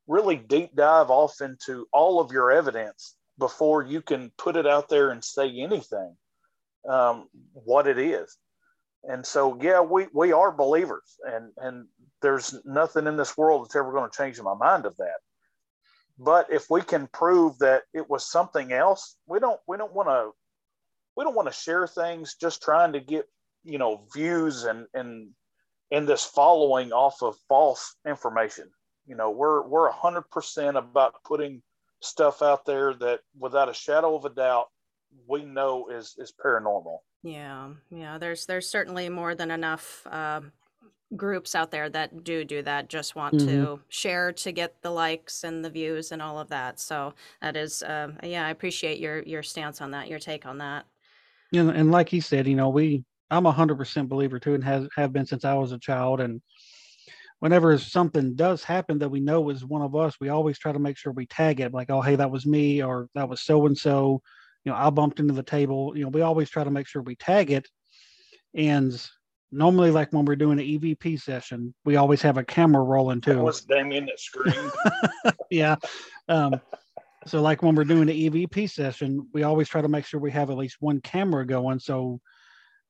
really 0.06 0.36
deep 0.36 0.74
dive 0.74 1.10
off 1.10 1.40
into 1.40 1.86
all 1.92 2.20
of 2.20 2.32
your 2.32 2.50
evidence 2.50 3.16
before 3.38 3.82
you 3.82 4.00
can 4.00 4.32
put 4.38 4.56
it 4.56 4.66
out 4.66 4.88
there 4.88 5.10
and 5.10 5.22
say 5.22 5.50
anything 5.58 6.16
um, 6.88 7.28
what 7.52 7.86
it 7.86 7.98
is. 7.98 8.36
And 9.04 9.24
so, 9.24 9.58
yeah, 9.60 9.80
we, 9.80 10.06
we 10.12 10.32
are 10.32 10.50
believers, 10.50 11.16
and 11.24 11.52
and 11.58 11.86
there's 12.22 12.54
nothing 12.64 13.06
in 13.06 13.16
this 13.16 13.36
world 13.36 13.64
that's 13.64 13.76
ever 13.76 13.92
going 13.92 14.10
to 14.10 14.16
change 14.16 14.40
my 14.40 14.54
mind 14.54 14.84
of 14.84 14.96
that. 14.96 15.18
But 16.18 16.50
if 16.50 16.70
we 16.70 16.82
can 16.82 17.08
prove 17.08 17.58
that 17.58 17.82
it 17.92 18.08
was 18.08 18.30
something 18.30 18.72
else, 18.72 19.16
we 19.26 19.38
don't 19.38 19.60
we 19.68 19.76
don't 19.76 19.92
want 19.92 20.08
to 20.08 20.30
we 21.16 21.24
don't 21.24 21.36
want 21.36 21.48
to 21.48 21.54
share 21.54 21.86
things 21.86 22.36
just 22.40 22.62
trying 22.62 22.92
to 22.94 23.00
get 23.00 23.26
you 23.64 23.78
know 23.78 24.06
views 24.14 24.64
and 24.64 24.86
and 24.94 25.28
and 25.90 26.08
this 26.08 26.24
following 26.24 26.92
off 26.92 27.22
of 27.22 27.36
false 27.48 27.94
information. 28.06 28.70
You 29.06 29.14
know, 29.14 29.30
we're 29.30 29.62
we're 29.62 29.90
hundred 29.90 30.28
percent 30.30 30.76
about 30.76 31.14
putting 31.24 31.62
stuff 32.02 32.42
out 32.42 32.64
there 32.64 32.94
that 32.94 33.20
without 33.38 33.68
a 33.68 33.74
shadow 33.74 34.16
of 34.16 34.24
a 34.24 34.30
doubt 34.30 34.66
we 35.26 35.44
know 35.44 35.88
is 35.88 36.14
is 36.18 36.32
paranormal. 36.44 36.98
Yeah, 37.22 37.70
yeah. 37.90 38.18
There's 38.18 38.46
there's 38.46 38.68
certainly 38.68 39.08
more 39.08 39.34
than 39.34 39.50
enough 39.50 40.06
uh, 40.06 40.42
groups 41.14 41.54
out 41.54 41.70
there 41.70 41.88
that 41.88 42.24
do 42.24 42.44
do 42.44 42.62
that. 42.62 42.88
Just 42.88 43.14
want 43.16 43.34
Mhm. 43.34 43.46
to 43.46 43.80
share 43.88 44.32
to 44.32 44.52
get 44.52 44.82
the 44.82 44.90
likes 44.90 45.44
and 45.44 45.64
the 45.64 45.70
views 45.70 46.12
and 46.12 46.20
all 46.20 46.38
of 46.38 46.48
that. 46.48 46.80
So 46.80 47.14
that 47.40 47.56
is, 47.56 47.82
um, 47.82 48.18
yeah. 48.22 48.46
I 48.46 48.50
appreciate 48.50 48.98
your 48.98 49.22
your 49.22 49.42
stance 49.42 49.80
on 49.80 49.92
that, 49.92 50.08
your 50.08 50.18
take 50.18 50.46
on 50.46 50.58
that. 50.58 50.86
and, 51.54 51.70
and 51.70 51.90
like 51.90 52.08
he 52.08 52.20
said, 52.20 52.46
you 52.48 52.56
know, 52.56 52.68
we, 52.68 53.04
I'm 53.30 53.46
a 53.46 53.52
hundred 53.52 53.76
percent 53.78 54.08
believer 54.08 54.38
too, 54.38 54.54
and 54.54 54.64
has 54.64 54.88
have 54.96 55.12
been 55.12 55.26
since 55.26 55.44
I 55.44 55.54
was 55.54 55.72
a 55.72 55.78
child. 55.78 56.20
And 56.20 56.42
whenever 57.38 57.76
something 57.78 58.34
does 58.34 58.64
happen 58.64 58.98
that 58.98 59.08
we 59.10 59.20
know 59.20 59.48
is 59.50 59.64
one 59.64 59.82
of 59.82 59.94
us, 59.94 60.16
we 60.20 60.28
always 60.28 60.58
try 60.58 60.72
to 60.72 60.78
make 60.78 60.96
sure 60.96 61.12
we 61.12 61.26
tag 61.26 61.60
it 61.60 61.72
like, 61.72 61.88
oh, 61.90 62.00
hey, 62.00 62.16
that 62.16 62.30
was 62.30 62.46
me, 62.46 62.82
or 62.82 63.08
that 63.14 63.28
was 63.28 63.40
so 63.40 63.66
and 63.66 63.76
so. 63.78 64.22
You 64.66 64.72
know, 64.72 64.78
I 64.78 64.90
bumped 64.90 65.20
into 65.20 65.32
the 65.32 65.44
table. 65.44 65.96
You 65.96 66.02
know, 66.02 66.10
we 66.10 66.22
always 66.22 66.50
try 66.50 66.64
to 66.64 66.70
make 66.70 66.88
sure 66.88 67.00
we 67.00 67.14
tag 67.14 67.52
it. 67.52 67.68
And 68.52 68.92
normally, 69.52 69.92
like 69.92 70.12
when 70.12 70.24
we're 70.24 70.34
doing 70.34 70.58
an 70.58 70.66
EVP 70.66 71.20
session, 71.22 71.72
we 71.84 71.94
always 71.94 72.20
have 72.22 72.36
a 72.36 72.44
camera 72.44 72.82
rolling 72.82 73.20
too. 73.20 73.38
was 73.38 73.64
Damion 73.64 74.06
that 74.06 74.18
screamed. 74.18 74.72
yeah. 75.50 75.76
Um, 76.28 76.60
so 77.28 77.40
like 77.42 77.62
when 77.62 77.76
we're 77.76 77.84
doing 77.84 78.08
the 78.08 78.28
EVP 78.28 78.68
session, 78.68 79.28
we 79.32 79.44
always 79.44 79.68
try 79.68 79.82
to 79.82 79.88
make 79.88 80.04
sure 80.04 80.18
we 80.18 80.32
have 80.32 80.50
at 80.50 80.56
least 80.56 80.78
one 80.80 81.00
camera 81.00 81.46
going. 81.46 81.78
So 81.78 82.20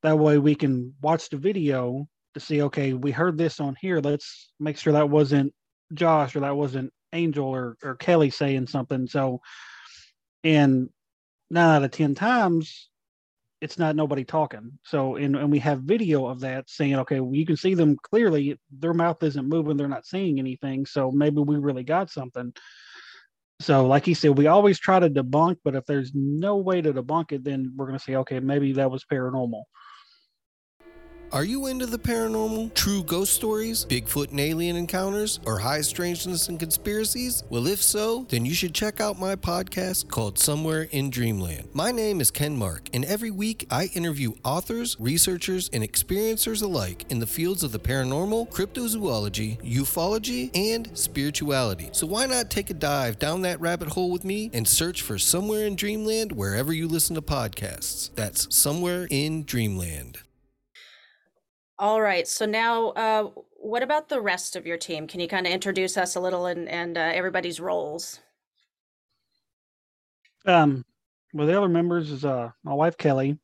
that 0.03 0.19
way 0.19 0.39
we 0.39 0.55
can 0.55 0.95
watch 1.03 1.29
the 1.29 1.37
video 1.37 2.09
to 2.33 2.41
see, 2.41 2.63
okay, 2.63 2.95
we 2.95 3.11
heard 3.11 3.37
this 3.37 3.61
on 3.61 3.77
here. 3.79 4.01
Let's 4.01 4.51
make 4.59 4.79
sure 4.79 4.95
that 4.95 5.11
wasn't 5.11 5.53
Josh 5.93 6.37
or 6.37 6.41
that 6.41 6.57
wasn't 6.57 6.91
Angel 7.13 7.47
or, 7.47 7.77
or 7.83 7.97
Kelly 7.97 8.31
saying 8.31 8.69
something. 8.69 9.07
So, 9.07 9.41
and 10.43 10.89
nine 11.51 11.77
out 11.77 11.85
of 11.85 11.91
10 11.91 12.15
times, 12.15 12.89
it's 13.61 13.79
not 13.79 13.97
nobody 13.97 14.25
talking. 14.25 14.79
So, 14.85 15.17
and, 15.17 15.35
and 15.37 15.51
we 15.51 15.59
have 15.61 15.81
video 15.81 16.27
of 16.27 16.41
that 16.41 16.69
saying, 16.69 16.97
okay, 16.97 17.21
well, 17.21 17.35
you 17.35 17.47
can 17.47 17.57
see 17.57 17.75
them 17.75 17.97
clearly. 18.03 18.59
Their 18.71 18.93
mouth 18.93 19.23
isn't 19.23 19.49
moving. 19.49 19.77
They're 19.77 19.89
not 19.89 20.07
saying 20.07 20.39
anything. 20.39 20.87
So 20.87 21.11
maybe 21.11 21.41
we 21.41 21.57
really 21.57 21.85
got 21.85 22.11
something. 22.11 22.53
So, 23.61 23.87
like 23.87 24.05
he 24.05 24.13
said, 24.13 24.37
we 24.37 24.49
always 24.49 24.79
try 24.79 25.01
to 25.01 25.09
debunk, 25.09 25.57
but 25.65 25.75
if 25.75 25.87
there's 25.87 26.13
no 26.15 26.59
way 26.59 26.83
to 26.83 26.93
debunk 26.93 27.33
it, 27.33 27.43
then 27.43 27.73
we're 27.75 27.87
going 27.87 27.99
to 27.99 28.05
say, 28.05 28.17
okay, 28.17 28.39
maybe 28.39 28.75
that 28.75 28.91
was 28.91 29.05
paranormal. 29.11 29.63
Are 31.33 31.45
you 31.45 31.67
into 31.67 31.87
the 31.87 31.99
paranormal, 31.99 32.73
true 32.75 33.03
ghost 33.03 33.33
stories, 33.33 33.85
Bigfoot 33.85 34.31
and 34.31 34.39
alien 34.39 34.77
encounters, 34.77 35.41
or 35.45 35.59
high 35.59 35.81
strangeness 35.81 36.49
and 36.49 36.59
conspiracies? 36.59 37.43
Well, 37.51 37.67
if 37.67 37.83
so, 37.83 38.27
then 38.29 38.47
you 38.47 38.55
should 38.55 38.73
check 38.75 39.01
out 39.01 39.19
my 39.19 39.35
podcast 39.35 40.09
called 40.09 40.39
Somewhere 40.39 40.83
in 40.93 41.11
Dreamland. 41.11 41.69
My 41.73 41.91
name 41.91 42.21
is 42.21 42.31
Ken 42.31 42.57
Mark, 42.57 42.89
and 42.95 43.05
every 43.05 43.33
week 43.33 43.67
I 43.71 43.87
interview 43.87 44.35
authors, 44.45 44.97
researchers, 45.01 45.69
and 45.73 45.83
experiencers 45.83 46.63
alike 46.63 47.05
in 47.09 47.19
the 47.19 47.27
fields 47.27 47.65
of 47.65 47.73
the 47.73 47.81
paranormal, 47.81 48.49
cryptozoology, 48.51 49.61
ufology, 49.63 50.57
and 50.57 50.97
spirituality. 50.97 51.89
So 51.91 52.07
why 52.07 52.27
not 52.27 52.51
take 52.51 52.71
a 52.71 52.75
dive 52.75 53.19
down 53.19 53.43
that 53.43 53.61
rabbit 53.61 53.89
hole 53.89 54.13
with 54.13 54.25
me 54.25 54.49
and 54.55 54.67
search 54.67 55.03
for 55.03 55.19
Somewhere 55.19 55.67
in 55.67 55.75
Dreamland 55.75 56.31
wherever 56.31 56.73
you 56.73 56.87
listen 56.87 57.17
to 57.17 57.23
podcasts? 57.23 58.15
That's 58.15 58.55
Somewhere 58.55 59.09
in 59.11 59.43
Dreamland. 59.43 60.19
All 61.79 62.01
right. 62.01 62.27
So 62.27 62.47
now, 62.47 62.89
uh, 62.91 63.31
what 63.57 63.83
about 63.83 64.09
the 64.09 64.21
rest 64.21 64.57
of 64.57 64.67
your 64.67 64.79
team? 64.79 65.07
Can 65.07 65.21
you 65.21 65.29
kind 65.29 65.47
of 65.47 65.53
introduce 65.53 65.97
us 65.97 66.17
a 66.17 66.21
little 66.21 66.47
and 66.47 66.69
and 66.69 66.97
uh, 66.97 67.13
everybody's 67.15 67.61
roles? 67.61 68.21
Um, 70.47 70.85
well, 71.33 71.47
the 71.47 71.57
other 71.57 71.69
members 71.69 72.11
is 72.11 72.25
uh 72.25 72.51
my 72.63 72.73
wife 72.73 72.97
Kelly, 72.97 73.39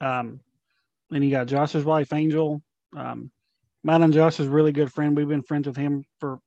um, 0.00 0.40
then 1.10 1.22
you 1.22 1.30
got 1.30 1.46
Josh's 1.46 1.84
wife 1.84 2.12
Angel. 2.12 2.62
Um, 2.96 3.30
and 3.86 4.12
Josh 4.12 4.40
is 4.40 4.46
really 4.46 4.72
good 4.72 4.92
friend. 4.92 5.16
We've 5.16 5.28
been 5.28 5.42
friends 5.42 5.66
with 5.66 5.76
him 5.76 6.04
for 6.18 6.38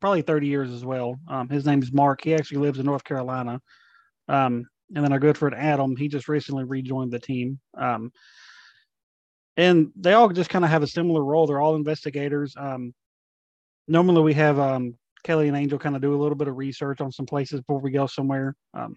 probably 0.00 0.22
30 0.22 0.46
years 0.46 0.70
as 0.70 0.84
well. 0.84 1.18
Um, 1.28 1.48
his 1.48 1.64
name 1.64 1.82
is 1.82 1.92
Mark. 1.92 2.22
He 2.24 2.34
actually 2.34 2.58
lives 2.58 2.78
in 2.78 2.86
North 2.86 3.04
Carolina. 3.04 3.60
Um, 4.28 4.66
and 4.94 5.04
then 5.04 5.12
our 5.12 5.18
good 5.18 5.38
friend 5.38 5.54
Adam, 5.54 5.96
he 5.96 6.08
just 6.08 6.28
recently 6.28 6.64
rejoined 6.64 7.12
the 7.12 7.18
team. 7.18 7.60
Um, 7.76 8.12
and 9.56 9.90
they 9.96 10.12
all 10.12 10.28
just 10.28 10.50
kind 10.50 10.64
of 10.64 10.70
have 10.70 10.82
a 10.82 10.86
similar 10.86 11.24
role. 11.24 11.46
They're 11.46 11.60
all 11.60 11.76
investigators. 11.76 12.54
Um, 12.56 12.94
normally, 13.86 14.22
we 14.22 14.34
have 14.34 14.58
um, 14.58 14.96
Kelly 15.22 15.48
and 15.48 15.56
Angel 15.56 15.78
kind 15.78 15.96
of 15.96 16.02
do 16.02 16.14
a 16.14 16.20
little 16.20 16.36
bit 16.36 16.48
of 16.48 16.56
research 16.56 17.00
on 17.00 17.12
some 17.12 17.26
places 17.26 17.60
before 17.60 17.80
we 17.80 17.90
go 17.90 18.06
somewhere. 18.06 18.56
Um, 18.74 18.96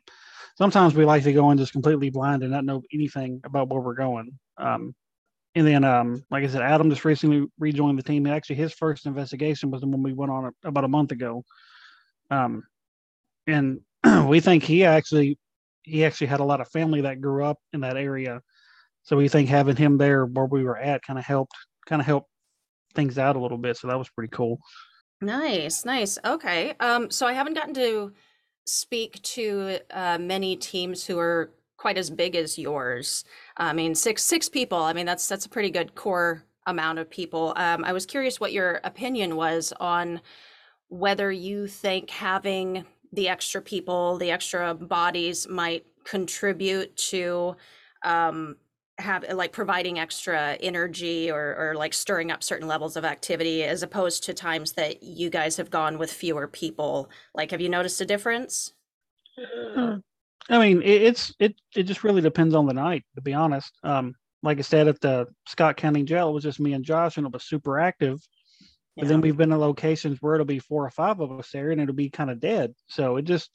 sometimes 0.57 0.95
we 0.95 1.05
like 1.05 1.23
to 1.23 1.33
go 1.33 1.51
in 1.51 1.57
just 1.57 1.71
completely 1.71 2.09
blind 2.09 2.43
and 2.43 2.51
not 2.51 2.65
know 2.65 2.81
anything 2.93 3.41
about 3.43 3.69
where 3.69 3.81
we're 3.81 3.93
going. 3.93 4.37
Um, 4.57 4.95
and 5.55 5.65
then, 5.65 5.83
um, 5.83 6.23
like 6.29 6.43
I 6.43 6.47
said, 6.47 6.61
Adam 6.61 6.89
just 6.89 7.05
recently 7.05 7.47
rejoined 7.57 7.97
the 7.97 8.03
team. 8.03 8.27
Actually, 8.27 8.57
his 8.57 8.73
first 8.73 9.05
investigation 9.05 9.71
was 9.71 9.81
the 9.81 9.87
one 9.87 10.03
we 10.03 10.13
went 10.13 10.31
on 10.31 10.45
a, 10.45 10.67
about 10.67 10.83
a 10.83 10.89
month 10.89 11.11
ago. 11.11 11.43
Um, 12.29 12.63
and 13.47 13.81
we 14.27 14.39
think 14.39 14.63
he 14.63 14.85
actually 14.85 15.39
he 15.83 16.03
actually 16.03 16.27
had 16.27 16.41
a 16.41 16.43
lot 16.43 16.59
of 16.59 16.67
family 16.69 17.01
that 17.01 17.21
grew 17.21 17.45
up 17.45 17.57
in 17.71 17.79
that 17.79 17.95
area 17.95 18.41
so 19.07 19.15
we 19.15 19.29
think 19.29 19.47
having 19.47 19.77
him 19.77 19.97
there 19.97 20.25
where 20.25 20.45
we 20.45 20.65
were 20.65 20.77
at 20.77 21.01
kind 21.01 21.17
of 21.17 21.23
helped 21.23 21.55
kind 21.85 22.01
of 22.01 22.05
helped 22.05 22.29
things 22.93 23.17
out 23.17 23.37
a 23.37 23.39
little 23.39 23.57
bit. 23.57 23.77
So 23.77 23.87
that 23.87 23.97
was 23.97 24.09
pretty 24.09 24.29
cool. 24.31 24.59
Nice, 25.21 25.85
nice. 25.85 26.17
Okay. 26.25 26.73
Um, 26.81 27.09
so 27.09 27.25
I 27.25 27.31
haven't 27.31 27.53
gotten 27.53 27.73
to 27.75 28.11
speak 28.65 29.21
to 29.21 29.79
uh, 29.91 30.17
many 30.19 30.57
teams 30.57 31.05
who 31.05 31.17
are 31.19 31.53
quite 31.77 31.97
as 31.97 32.09
big 32.09 32.35
as 32.35 32.59
yours. 32.59 33.23
I 33.55 33.71
mean, 33.71 33.95
six 33.95 34.23
six 34.23 34.49
people. 34.49 34.79
I 34.79 34.91
mean, 34.91 35.05
that's 35.05 35.25
that's 35.29 35.45
a 35.45 35.49
pretty 35.49 35.69
good 35.69 35.95
core 35.95 36.43
amount 36.65 36.99
of 36.99 37.09
people. 37.09 37.53
Um, 37.55 37.85
I 37.85 37.93
was 37.93 38.05
curious 38.05 38.41
what 38.41 38.51
your 38.51 38.81
opinion 38.83 39.37
was 39.37 39.71
on 39.79 40.19
whether 40.89 41.31
you 41.31 41.67
think 41.67 42.09
having 42.09 42.83
the 43.13 43.29
extra 43.29 43.61
people, 43.61 44.17
the 44.17 44.31
extra 44.31 44.73
bodies, 44.73 45.47
might 45.47 45.85
contribute 46.03 46.93
to 46.97 47.55
um, 48.03 48.57
have 48.99 49.23
like 49.33 49.51
providing 49.51 49.99
extra 49.99 50.53
energy 50.59 51.29
or, 51.29 51.55
or 51.55 51.75
like 51.75 51.93
stirring 51.93 52.31
up 52.31 52.43
certain 52.43 52.67
levels 52.67 52.97
of 52.97 53.05
activity 53.05 53.63
as 53.63 53.83
opposed 53.83 54.23
to 54.23 54.33
times 54.33 54.73
that 54.73 55.03
you 55.03 55.29
guys 55.29 55.57
have 55.57 55.69
gone 55.69 55.97
with 55.97 56.11
fewer 56.11 56.47
people. 56.47 57.09
Like 57.35 57.51
have 57.51 57.61
you 57.61 57.69
noticed 57.69 58.01
a 58.01 58.05
difference? 58.05 58.73
Uh, 59.37 59.97
i 60.49 60.57
mean 60.57 60.81
it, 60.81 61.01
it's 61.03 61.35
it 61.39 61.55
it 61.75 61.83
just 61.83 62.03
really 62.03 62.21
depends 62.21 62.55
on 62.55 62.65
the 62.65 62.73
night 62.73 63.03
to 63.15 63.21
be 63.21 63.33
honest. 63.33 63.71
Um 63.83 64.15
like 64.41 64.57
i 64.57 64.61
said 64.61 64.87
at 64.87 64.99
the 65.01 65.27
scott 65.47 65.77
county 65.77 66.03
jail 66.03 66.29
it 66.29 66.33
was 66.33 66.43
just 66.43 66.59
me 66.59 66.73
and 66.73 66.85
josh 66.85 67.17
and 67.17 67.27
it 67.27 67.33
was 67.33 67.43
super 67.43 67.79
active. 67.79 68.19
But 68.95 69.05
yeah. 69.05 69.09
then 69.09 69.21
we've 69.21 69.37
been 69.37 69.51
in 69.51 69.59
locations 69.59 70.17
where 70.21 70.33
it'll 70.33 70.45
be 70.45 70.57
four 70.57 70.83
or 70.83 70.89
five 70.89 71.19
of 71.19 71.31
us 71.37 71.51
there 71.51 71.69
and 71.69 71.79
it'll 71.79 71.93
be 71.93 72.09
kind 72.09 72.31
of 72.31 72.39
dead. 72.39 72.73
So 72.87 73.17
it 73.17 73.25
just 73.25 73.51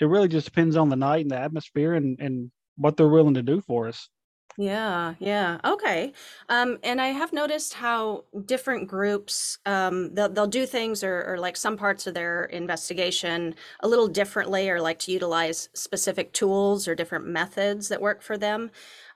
it 0.00 0.06
really 0.06 0.28
just 0.28 0.46
depends 0.46 0.76
on 0.76 0.88
the 0.88 0.96
night 0.96 1.22
and 1.22 1.30
the 1.30 1.36
atmosphere 1.36 1.92
and 1.92 2.18
and 2.20 2.50
what 2.76 2.96
they're 2.96 3.08
willing 3.08 3.34
to 3.34 3.42
do 3.42 3.60
for 3.60 3.88
us 3.88 4.08
yeah, 4.56 5.14
yeah. 5.20 5.58
Okay. 5.64 6.12
Um, 6.48 6.78
and 6.82 7.00
I 7.00 7.08
have 7.08 7.32
noticed 7.32 7.74
how 7.74 8.24
different 8.44 8.88
groups 8.88 9.58
um, 9.66 10.12
they'll 10.14 10.28
they'll 10.28 10.48
do 10.48 10.66
things 10.66 11.04
or, 11.04 11.24
or 11.32 11.38
like 11.38 11.56
some 11.56 11.76
parts 11.76 12.08
of 12.08 12.14
their 12.14 12.46
investigation 12.46 13.54
a 13.80 13.88
little 13.88 14.08
differently 14.08 14.68
or 14.68 14.80
like 14.80 14.98
to 15.00 15.12
utilize 15.12 15.68
specific 15.74 16.32
tools 16.32 16.88
or 16.88 16.96
different 16.96 17.26
methods 17.26 17.88
that 17.88 18.00
work 18.00 18.20
for 18.20 18.36
them. 18.36 18.70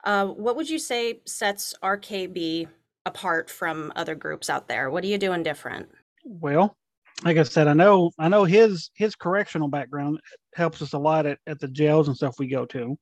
Uh, 0.05 0.27
what 0.27 0.55
would 0.55 0.69
you 0.69 0.79
say 0.79 1.19
sets 1.25 1.73
RKB 1.83 2.67
apart 3.05 3.49
from 3.49 3.91
other 3.97 4.15
groups 4.15 4.49
out 4.49 4.69
there? 4.69 4.89
What 4.89 5.03
are 5.03 5.07
you 5.07 5.17
doing 5.17 5.43
different? 5.43 5.89
Well, 6.23 6.77
like 7.25 7.35
I 7.35 7.43
said, 7.43 7.67
I 7.67 7.73
know 7.73 8.11
I 8.17 8.29
know 8.29 8.45
his 8.45 8.91
his 8.95 9.13
correctional 9.13 9.67
background 9.67 10.19
helps 10.55 10.81
us 10.81 10.93
a 10.93 10.99
lot 10.99 11.25
at, 11.25 11.39
at 11.47 11.59
the 11.59 11.67
jails 11.67 12.07
and 12.07 12.15
stuff 12.15 12.35
we 12.39 12.47
go 12.47 12.65
to. 12.67 12.97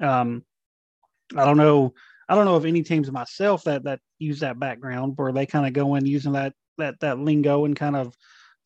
Um, 0.00 0.44
I 1.36 1.44
don't 1.44 1.56
know. 1.56 1.94
I 2.28 2.34
don't 2.34 2.44
know 2.44 2.56
of 2.56 2.64
any 2.64 2.82
teams 2.82 3.10
myself 3.10 3.64
that 3.64 3.84
that 3.84 4.00
use 4.18 4.40
that 4.40 4.58
background 4.58 5.14
where 5.16 5.32
they 5.32 5.46
kind 5.46 5.66
of 5.66 5.72
go 5.72 5.96
in 5.96 6.06
using 6.06 6.32
that 6.32 6.54
that 6.78 7.00
that 7.00 7.18
lingo 7.18 7.64
and 7.64 7.74
kind 7.74 7.96
of 7.96 8.14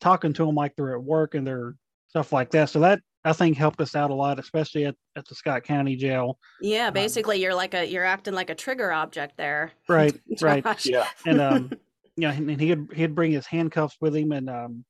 talking 0.01 0.33
to 0.33 0.45
them 0.45 0.55
like 0.55 0.75
they're 0.75 0.95
at 0.95 1.03
work 1.03 1.35
and 1.35 1.45
they're 1.45 1.75
stuff 2.09 2.31
like 2.31 2.51
that. 2.51 2.69
So 2.69 2.79
that 2.81 3.01
I 3.23 3.33
think 3.33 3.57
helped 3.57 3.81
us 3.81 3.95
out 3.95 4.11
a 4.11 4.13
lot, 4.13 4.39
especially 4.39 4.85
at, 4.85 4.95
at 5.15 5.27
the 5.27 5.33
Scott 5.35 5.63
County 5.63 5.95
Jail. 5.95 6.37
Yeah, 6.61 6.87
um, 6.87 6.93
basically 6.93 7.37
um, 7.37 7.41
you're 7.41 7.55
like 7.55 7.73
a 7.73 7.85
you're 7.85 8.05
acting 8.05 8.35
like 8.35 8.49
a 8.49 8.55
trigger 8.55 8.91
object 8.91 9.35
there. 9.37 9.71
Right, 9.89 10.15
right. 10.41 10.85
Yeah. 10.85 11.07
And 11.25 11.41
um 11.41 11.71
you 12.15 12.27
know, 12.27 12.29
and 12.29 12.61
he'd 12.61 12.87
he'd 12.93 13.15
bring 13.15 13.31
his 13.31 13.47
handcuffs 13.47 13.97
with 13.99 14.15
him 14.15 14.31
and 14.31 14.49
um 14.49 14.85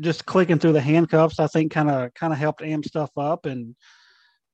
just 0.00 0.26
clicking 0.26 0.58
through 0.58 0.72
the 0.72 0.80
handcuffs, 0.80 1.40
I 1.40 1.46
think 1.46 1.72
kind 1.72 1.90
of 1.90 2.14
kind 2.14 2.32
of 2.32 2.38
helped 2.38 2.62
amp 2.62 2.84
stuff 2.84 3.10
up 3.16 3.46
and 3.46 3.74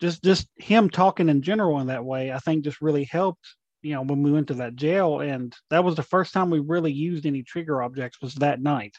just 0.03 0.23
just 0.25 0.49
him 0.57 0.91
talking 0.91 1.29
in 1.29 1.43
general 1.43 1.79
in 1.81 1.87
that 1.87 2.05
way, 2.05 2.33
I 2.33 2.41
think 2.41 2.65
just 2.65 2.83
really 2.83 3.05
helped. 3.05 3.47
You 3.83 3.95
know, 3.95 4.03
when 4.03 4.23
we 4.23 4.33
went 4.33 4.49
to 4.49 4.55
that 4.55 4.75
jail, 4.75 5.21
and 5.21 5.55
that 5.71 5.85
was 5.85 5.95
the 5.95 6.03
first 6.03 6.33
time 6.33 6.51
we 6.51 6.59
really 6.59 6.93
used 6.93 7.25
any 7.25 7.43
trigger 7.43 7.83
objects 7.83 8.21
was 8.21 8.35
that 8.37 8.61
night. 8.61 8.97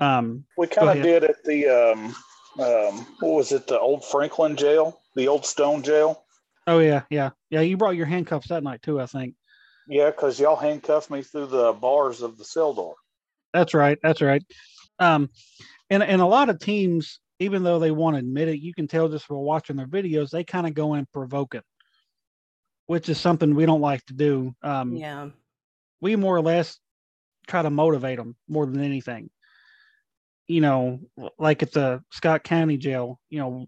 Um, 0.00 0.44
we 0.58 0.66
kind 0.66 0.98
of 0.98 1.04
did 1.04 1.24
at 1.24 1.42
the 1.44 1.68
um, 1.68 2.14
um, 2.58 3.06
what 3.20 3.34
was 3.34 3.52
it, 3.52 3.68
the 3.68 3.78
old 3.78 4.04
Franklin 4.04 4.56
jail, 4.56 5.00
the 5.14 5.28
old 5.28 5.46
stone 5.46 5.82
jail. 5.84 6.24
Oh 6.66 6.80
yeah, 6.80 7.02
yeah, 7.10 7.30
yeah. 7.50 7.60
You 7.60 7.76
brought 7.76 7.96
your 7.96 8.06
handcuffs 8.06 8.48
that 8.48 8.64
night 8.64 8.82
too, 8.82 9.00
I 9.00 9.06
think. 9.06 9.36
Yeah, 9.86 10.10
because 10.10 10.40
y'all 10.40 10.56
handcuffed 10.56 11.10
me 11.10 11.22
through 11.22 11.46
the 11.46 11.72
bars 11.72 12.22
of 12.22 12.38
the 12.38 12.44
cell 12.44 12.74
door. 12.74 12.96
That's 13.52 13.72
right. 13.72 13.98
That's 14.02 14.20
right. 14.20 14.42
Um, 14.98 15.30
and 15.90 16.02
and 16.02 16.20
a 16.20 16.26
lot 16.26 16.48
of 16.48 16.58
teams 16.58 17.20
even 17.38 17.62
though 17.62 17.78
they 17.78 17.90
won't 17.90 18.16
admit 18.16 18.48
it, 18.48 18.60
you 18.60 18.72
can 18.74 18.86
tell 18.86 19.08
just 19.08 19.26
from 19.26 19.38
watching 19.38 19.76
their 19.76 19.86
videos, 19.86 20.30
they 20.30 20.44
kind 20.44 20.66
of 20.66 20.74
go 20.74 20.94
in 20.94 21.06
it, 21.14 21.64
which 22.86 23.08
is 23.08 23.18
something 23.18 23.54
we 23.54 23.66
don't 23.66 23.80
like 23.80 24.04
to 24.06 24.14
do. 24.14 24.54
Um, 24.62 24.96
yeah. 24.96 25.30
We 26.00 26.16
more 26.16 26.36
or 26.36 26.42
less 26.42 26.78
try 27.46 27.62
to 27.62 27.70
motivate 27.70 28.18
them 28.18 28.36
more 28.48 28.66
than 28.66 28.80
anything. 28.80 29.30
You 30.46 30.60
know, 30.60 31.00
like 31.38 31.62
at 31.62 31.72
the 31.72 32.02
Scott 32.12 32.44
County 32.44 32.76
Jail, 32.76 33.18
you 33.30 33.38
know, 33.38 33.66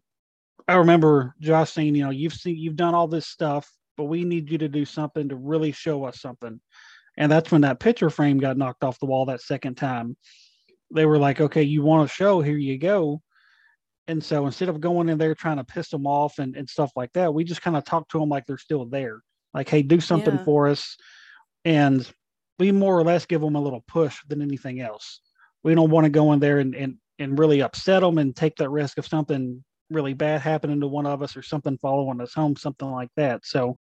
I 0.68 0.74
remember 0.76 1.34
Josh 1.40 1.72
saying, 1.72 1.94
you 1.94 2.04
know, 2.04 2.10
you've 2.10 2.34
seen, 2.34 2.56
you've 2.56 2.76
done 2.76 2.94
all 2.94 3.08
this 3.08 3.26
stuff, 3.26 3.70
but 3.96 4.04
we 4.04 4.24
need 4.24 4.50
you 4.50 4.58
to 4.58 4.68
do 4.68 4.84
something 4.84 5.28
to 5.28 5.36
really 5.36 5.72
show 5.72 6.04
us 6.04 6.20
something. 6.20 6.60
And 7.16 7.32
that's 7.32 7.50
when 7.50 7.62
that 7.62 7.80
picture 7.80 8.10
frame 8.10 8.38
got 8.38 8.58
knocked 8.58 8.84
off 8.84 9.00
the 9.00 9.06
wall 9.06 9.26
that 9.26 9.40
second 9.40 9.76
time. 9.76 10.16
They 10.92 11.06
were 11.06 11.18
like, 11.18 11.40
okay, 11.40 11.62
you 11.62 11.82
want 11.82 12.08
to 12.08 12.14
show, 12.14 12.42
here 12.42 12.58
you 12.58 12.78
go 12.78 13.22
and 14.08 14.22
so 14.22 14.46
instead 14.46 14.68
of 14.68 14.80
going 14.80 15.08
in 15.08 15.18
there 15.18 15.34
trying 15.34 15.56
to 15.56 15.64
piss 15.64 15.88
them 15.90 16.06
off 16.06 16.38
and, 16.38 16.56
and 16.56 16.68
stuff 16.68 16.92
like 16.94 17.12
that, 17.14 17.34
we 17.34 17.44
just 17.44 17.62
kind 17.62 17.76
of 17.76 17.84
talk 17.84 18.08
to 18.10 18.20
them 18.20 18.28
like 18.28 18.46
they're 18.46 18.58
still 18.58 18.84
there. 18.84 19.20
Like, 19.52 19.68
hey, 19.68 19.82
do 19.82 20.00
something 20.00 20.36
yeah. 20.36 20.44
for 20.44 20.68
us. 20.68 20.96
And 21.64 22.08
we 22.58 22.72
more 22.72 22.96
or 22.96 23.02
less 23.02 23.26
give 23.26 23.40
them 23.40 23.56
a 23.56 23.60
little 23.60 23.82
push 23.88 24.16
than 24.28 24.42
anything 24.42 24.80
else. 24.80 25.20
We 25.64 25.74
don't 25.74 25.90
want 25.90 26.04
to 26.04 26.10
go 26.10 26.32
in 26.32 26.40
there 26.40 26.60
and, 26.60 26.74
and, 26.74 26.96
and 27.18 27.38
really 27.38 27.62
upset 27.62 28.02
them 28.02 28.18
and 28.18 28.34
take 28.36 28.56
that 28.56 28.70
risk 28.70 28.98
of 28.98 29.06
something 29.06 29.64
really 29.90 30.14
bad 30.14 30.40
happening 30.40 30.80
to 30.80 30.86
one 30.86 31.06
of 31.06 31.22
us 31.22 31.36
or 31.36 31.42
something 31.42 31.78
following 31.78 32.20
us 32.20 32.34
home, 32.34 32.56
something 32.56 32.90
like 32.90 33.10
that. 33.16 33.44
So 33.44 33.76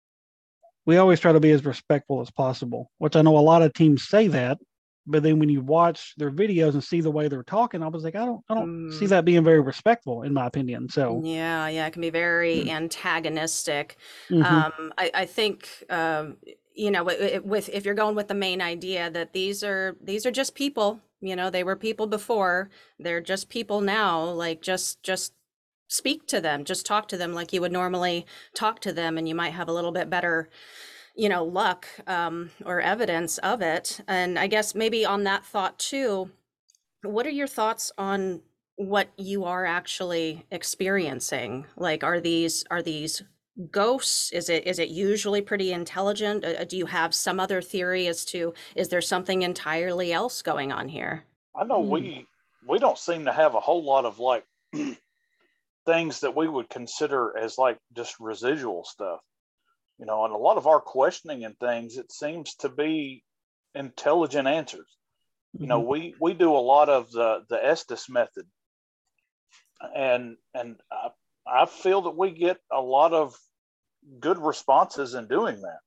we 0.87 0.97
always 0.97 1.21
try 1.21 1.33
to 1.33 1.41
be 1.41 1.51
as 1.53 1.65
respectful 1.65 2.21
as 2.21 2.31
possible, 2.31 2.91
which 2.99 3.17
I 3.17 3.23
know 3.23 3.39
a 3.39 3.41
lot 3.41 3.63
of 3.63 3.73
teams 3.73 4.09
say 4.09 4.29
that, 4.29 4.59
but 5.07 5.23
then 5.23 5.39
when 5.39 5.49
you 5.49 5.61
watch 5.63 6.15
their 6.17 6.31
videos 6.31 6.73
and 6.75 6.85
see 6.85 7.01
the 7.01 7.11
way 7.11 7.29
they're 7.29 7.43
talking, 7.43 7.83
I 7.83 7.89
was 7.89 8.05
like, 8.05 8.15
I 8.17 8.25
don't, 8.27 8.45
I 8.49 8.55
don't 8.55 8.71
see 8.91 9.07
Mm. 9.07 9.09
that 9.09 9.25
being 9.25 9.45
very 9.45 9.61
respectful, 9.61 10.23
in 10.23 10.33
my 10.35 10.47
opinion. 10.47 10.89
So, 10.89 11.25
Yeah, 11.25 11.69
yeah, 11.69 11.87
it 11.87 11.93
can 11.93 12.01
be 12.03 12.11
very 12.11 12.69
antagonistic. 12.69 13.97
mhm. 14.31 14.67
Um, 14.71 14.93
I, 14.97 15.11
I 15.15 15.27
think 15.27 15.85
um, 15.91 16.37
you 16.75 16.91
know 16.91 17.01
wi- 17.05 17.19
wi- 17.19 17.39
with 17.41 17.69
if 17.71 17.85
you're 17.85 17.95
going 17.95 18.15
with 18.15 18.29
the 18.29 18.35
main 18.35 18.63
idea 18.63 19.11
that 19.11 19.33
these 19.33 19.63
are 19.65 19.97
these 20.01 20.25
are 20.27 20.31
just 20.31 20.55
people. 20.55 21.01
You 21.21 21.37
know, 21.37 21.51
they 21.51 21.65
were 21.65 21.77
people 21.77 22.07
before. 22.07 22.71
They're 22.99 23.21
just 23.21 23.49
people 23.49 23.81
now. 23.81 24.23
Like 24.25 24.63
just 24.63 25.03
just 25.03 25.35
speak 25.89 26.27
to 26.29 26.41
them. 26.41 26.65
Just 26.65 26.87
talk 26.87 27.09
to 27.09 27.17
them 27.17 27.35
like 27.35 27.53
you 27.53 27.61
would 27.61 27.73
normally 27.73 28.27
talk 28.55 28.81
to 28.81 28.93
them, 28.93 29.19
and 29.19 29.29
you 29.29 29.35
might 29.35 29.51
have 29.55 29.69
a 29.69 29.73
little 29.73 29.93
bit 29.93 30.09
better 30.11 30.49
you 31.17 31.29
know 31.29 31.45
luck 31.45 31.87
um, 32.07 32.51
or 32.65 32.81
evidence 32.81 33.39
of 33.39 33.63
it. 33.63 34.01
And 34.09 34.39
I 34.39 34.47
guess 34.47 34.75
maybe 34.75 35.05
on 35.05 35.25
that 35.25 35.45
thought 35.45 35.79
too. 35.79 36.31
What 37.03 37.27
are 37.27 37.31
your 37.31 37.49
thoughts 37.49 37.93
on 37.99 38.43
what 38.77 39.11
you 39.19 39.45
are 39.45 39.67
actually 39.67 40.47
experiencing? 40.51 41.67
Like, 41.77 42.05
are 42.05 42.21
these 42.21 42.65
are 42.71 42.83
these 42.83 43.23
ghosts? 43.71 44.33
Is 44.33 44.49
it 44.49 44.67
is 44.67 44.79
it 44.79 44.89
usually 44.91 45.43
pretty 45.43 45.73
intelligent? 45.73 46.45
Uh, 46.45 46.65
do 46.65 46.77
you 46.77 46.87
have 46.87 47.15
some 47.15 47.41
other 47.41 47.63
theory 47.63 48.07
as 48.07 48.25
to 48.27 48.55
is 48.77 48.89
there 48.89 49.01
something 49.03 49.43
entirely 49.43 50.13
else 50.13 50.43
going 50.43 50.73
on 50.73 50.89
here? 50.89 51.25
I 51.55 51.65
know 51.65 51.81
Hmm. 51.81 51.89
we 51.89 52.27
we 52.69 52.79
don't 52.79 52.99
seem 52.99 53.25
to 53.27 53.33
have 53.33 53.55
a 53.55 53.61
whole 53.61 53.85
lot 53.85 54.05
of 54.05 54.19
like 54.19 54.45
things 55.87 56.21
that 56.21 56.37
we 56.37 56.49
would 56.49 56.69
consider 56.69 57.37
as 57.37 57.59
like 57.59 57.79
just 57.97 58.19
residual 58.21 58.85
stuff. 58.85 59.21
You 60.03 60.07
know, 60.07 60.25
and 60.25 60.35
a 60.35 60.37
lot 60.37 60.57
of 60.57 60.67
our 60.67 60.81
questioning 60.81 61.45
and 61.45 61.57
things, 61.61 61.97
it 61.97 62.11
seems 62.11 62.57
to 62.57 62.69
be 62.69 63.23
intelligent 63.73 64.49
answers. 64.49 64.89
You 65.57 65.69
know, 65.69 65.79
mm-hmm. 65.79 65.91
we 65.91 66.15
we 66.21 66.35
do 66.35 66.57
a 66.57 66.59
lot 66.59 66.89
of 66.89 67.13
the 67.13 67.45
the 67.49 67.65
Estes 67.65 68.09
method, 68.09 68.49
and 69.95 70.39
and 70.55 70.81
I, 70.91 71.11
I 71.47 71.67
feel 71.67 72.03
that 72.03 72.17
we 72.17 72.33
get 72.33 72.59
a 72.73 72.81
lot 72.81 73.13
of 73.13 73.37
good 74.19 74.39
responses 74.39 75.15
in 75.15 75.29
doing 75.29 75.63
that. 75.63 75.79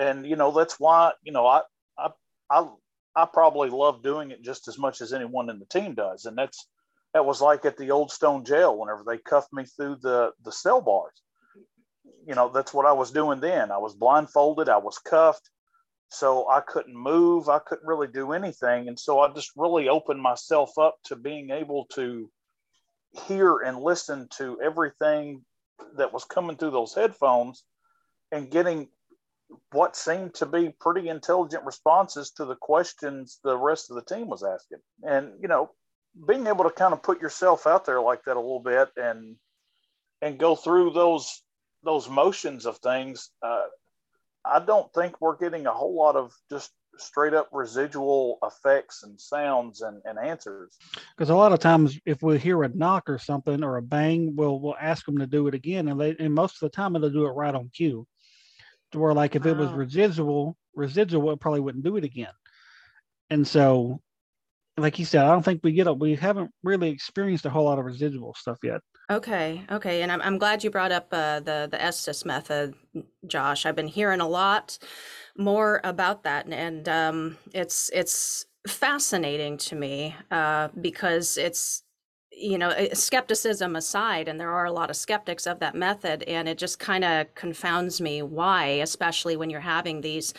And 0.00 0.24
you 0.24 0.36
know, 0.36 0.52
that's 0.52 0.78
why 0.78 1.10
you 1.24 1.32
know 1.32 1.44
I 1.44 1.62
I 1.98 2.10
I 2.48 2.68
I 3.16 3.24
probably 3.24 3.68
love 3.68 4.04
doing 4.04 4.30
it 4.30 4.44
just 4.44 4.68
as 4.68 4.78
much 4.78 5.00
as 5.00 5.12
anyone 5.12 5.50
in 5.50 5.58
the 5.58 5.66
team 5.66 5.96
does. 5.96 6.26
And 6.26 6.38
that's 6.38 6.68
that 7.14 7.26
was 7.26 7.40
like 7.40 7.64
at 7.64 7.78
the 7.78 7.90
old 7.90 8.12
stone 8.12 8.44
jail 8.44 8.78
whenever 8.78 9.02
they 9.04 9.18
cuffed 9.18 9.52
me 9.52 9.64
through 9.64 9.96
the 10.02 10.30
the 10.44 10.52
cell 10.52 10.80
bars. 10.80 11.20
You 12.26 12.34
know, 12.34 12.48
that's 12.48 12.74
what 12.74 12.86
I 12.86 12.92
was 12.92 13.10
doing 13.10 13.40
then. 13.40 13.70
I 13.70 13.78
was 13.78 13.94
blindfolded, 13.94 14.68
I 14.68 14.78
was 14.78 14.98
cuffed, 14.98 15.50
so 16.08 16.48
I 16.48 16.60
couldn't 16.60 16.96
move, 16.96 17.48
I 17.48 17.58
couldn't 17.58 17.86
really 17.86 18.08
do 18.08 18.32
anything. 18.32 18.88
And 18.88 18.98
so 18.98 19.20
I 19.20 19.32
just 19.32 19.50
really 19.56 19.88
opened 19.88 20.20
myself 20.20 20.78
up 20.78 20.96
to 21.04 21.16
being 21.16 21.50
able 21.50 21.86
to 21.94 22.30
hear 23.26 23.58
and 23.58 23.80
listen 23.80 24.28
to 24.38 24.60
everything 24.62 25.44
that 25.96 26.12
was 26.12 26.24
coming 26.24 26.56
through 26.56 26.70
those 26.70 26.94
headphones 26.94 27.64
and 28.32 28.50
getting 28.50 28.88
what 29.72 29.96
seemed 29.96 30.34
to 30.34 30.46
be 30.46 30.74
pretty 30.80 31.08
intelligent 31.08 31.64
responses 31.64 32.30
to 32.32 32.44
the 32.44 32.56
questions 32.56 33.38
the 33.44 33.56
rest 33.56 33.90
of 33.90 33.96
the 33.96 34.14
team 34.14 34.28
was 34.28 34.42
asking. 34.42 34.78
And, 35.02 35.32
you 35.40 35.48
know, 35.48 35.70
being 36.26 36.46
able 36.46 36.64
to 36.64 36.70
kind 36.70 36.92
of 36.92 37.02
put 37.02 37.20
yourself 37.20 37.66
out 37.66 37.84
there 37.84 38.00
like 38.00 38.24
that 38.24 38.36
a 38.36 38.40
little 38.40 38.62
bit 38.62 38.88
and 38.96 39.36
and 40.22 40.38
go 40.38 40.54
through 40.54 40.92
those 40.92 41.42
those 41.84 42.08
motions 42.08 42.66
of 42.66 42.78
things, 42.78 43.30
uh, 43.42 43.64
I 44.44 44.60
don't 44.60 44.92
think 44.92 45.20
we're 45.20 45.36
getting 45.36 45.66
a 45.66 45.72
whole 45.72 45.96
lot 45.96 46.16
of 46.16 46.34
just 46.50 46.72
straight 46.98 47.34
up 47.34 47.48
residual 47.52 48.38
effects 48.42 49.02
and 49.02 49.20
sounds 49.20 49.80
and, 49.80 50.00
and 50.04 50.18
answers. 50.18 50.76
because 51.16 51.30
a 51.30 51.34
lot 51.34 51.52
of 51.52 51.58
times 51.58 51.98
if 52.06 52.22
we 52.22 52.38
hear 52.38 52.62
a 52.62 52.68
knock 52.68 53.08
or 53.08 53.18
something 53.18 53.64
or 53.64 53.76
a 53.76 53.82
bang, 53.82 54.34
we'll 54.36 54.60
we'll 54.60 54.76
ask 54.80 55.04
them 55.06 55.18
to 55.18 55.26
do 55.26 55.46
it 55.48 55.54
again, 55.54 55.88
and 55.88 56.00
they 56.00 56.16
and 56.18 56.34
most 56.34 56.54
of 56.54 56.60
the 56.60 56.74
time 56.74 56.92
they'll 56.92 57.10
do 57.10 57.26
it 57.26 57.30
right 57.32 57.54
on 57.54 57.70
cue. 57.74 58.06
To 58.92 58.98
where 58.98 59.14
like 59.14 59.34
if 59.34 59.44
it 59.44 59.56
was 59.56 59.72
residual, 59.72 60.56
residual, 60.74 61.32
it 61.32 61.40
probably 61.40 61.60
wouldn't 61.60 61.84
do 61.84 61.96
it 61.96 62.04
again. 62.04 62.32
And 63.30 63.46
so, 63.46 64.00
like 64.76 64.98
you 64.98 65.04
said, 65.04 65.24
I 65.24 65.32
don't 65.32 65.44
think 65.44 65.60
we 65.64 65.72
get 65.72 65.88
it. 65.88 65.98
We 65.98 66.14
haven't 66.14 66.52
really 66.62 66.90
experienced 66.90 67.46
a 67.46 67.50
whole 67.50 67.64
lot 67.64 67.78
of 67.78 67.84
residual 67.84 68.34
stuff 68.34 68.58
yet. 68.62 68.82
Okay, 69.10 69.62
okay, 69.70 70.00
and 70.00 70.10
I'm 70.10 70.22
I'm 70.22 70.38
glad 70.38 70.64
you 70.64 70.70
brought 70.70 70.90
up 70.92 71.08
uh, 71.12 71.40
the 71.40 71.68
the 71.70 71.80
Estes 71.82 72.24
method, 72.24 72.74
Josh. 73.26 73.66
I've 73.66 73.76
been 73.76 73.86
hearing 73.88 74.20
a 74.20 74.28
lot 74.28 74.78
more 75.36 75.80
about 75.84 76.22
that, 76.22 76.46
and, 76.46 76.54
and 76.54 76.88
um, 76.88 77.38
it's 77.52 77.90
it's 77.92 78.46
fascinating 78.66 79.58
to 79.58 79.76
me 79.76 80.16
uh, 80.30 80.68
because 80.80 81.36
it's 81.36 81.82
you 82.32 82.56
know 82.56 82.70
uh, 82.70 82.94
skepticism 82.94 83.76
aside, 83.76 84.26
and 84.26 84.40
there 84.40 84.52
are 84.52 84.64
a 84.64 84.72
lot 84.72 84.88
of 84.88 84.96
skeptics 84.96 85.46
of 85.46 85.58
that 85.60 85.74
method, 85.74 86.22
and 86.22 86.48
it 86.48 86.56
just 86.56 86.78
kind 86.78 87.04
of 87.04 87.34
confounds 87.34 88.00
me 88.00 88.22
why, 88.22 88.64
especially 88.66 89.36
when 89.36 89.50
you're 89.50 89.60
having 89.60 90.00
these 90.00 90.32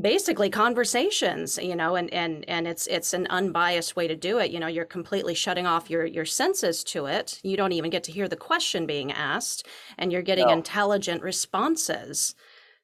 basically 0.00 0.50
conversations 0.50 1.58
you 1.58 1.76
know 1.76 1.96
and 1.96 2.12
and 2.12 2.44
and 2.48 2.66
it's 2.68 2.86
it's 2.86 3.12
an 3.14 3.26
unbiased 3.28 3.96
way 3.96 4.08
to 4.08 4.16
do 4.16 4.38
it. 4.38 4.50
You 4.50 4.60
know 4.60 4.66
you're 4.66 4.84
completely 4.84 5.34
shutting 5.34 5.66
off 5.66 5.90
your 5.90 6.04
your 6.04 6.24
senses 6.24 6.84
to 6.84 7.06
it. 7.06 7.40
You 7.42 7.56
don't 7.56 7.72
even 7.72 7.90
get 7.90 8.04
to 8.04 8.12
hear 8.12 8.28
the 8.28 8.36
question 8.36 8.86
being 8.86 9.12
asked 9.12 9.66
and 9.98 10.12
you're 10.12 10.22
getting 10.22 10.48
No. 10.48 10.50
intelligent 10.50 11.22
responses 11.22 12.34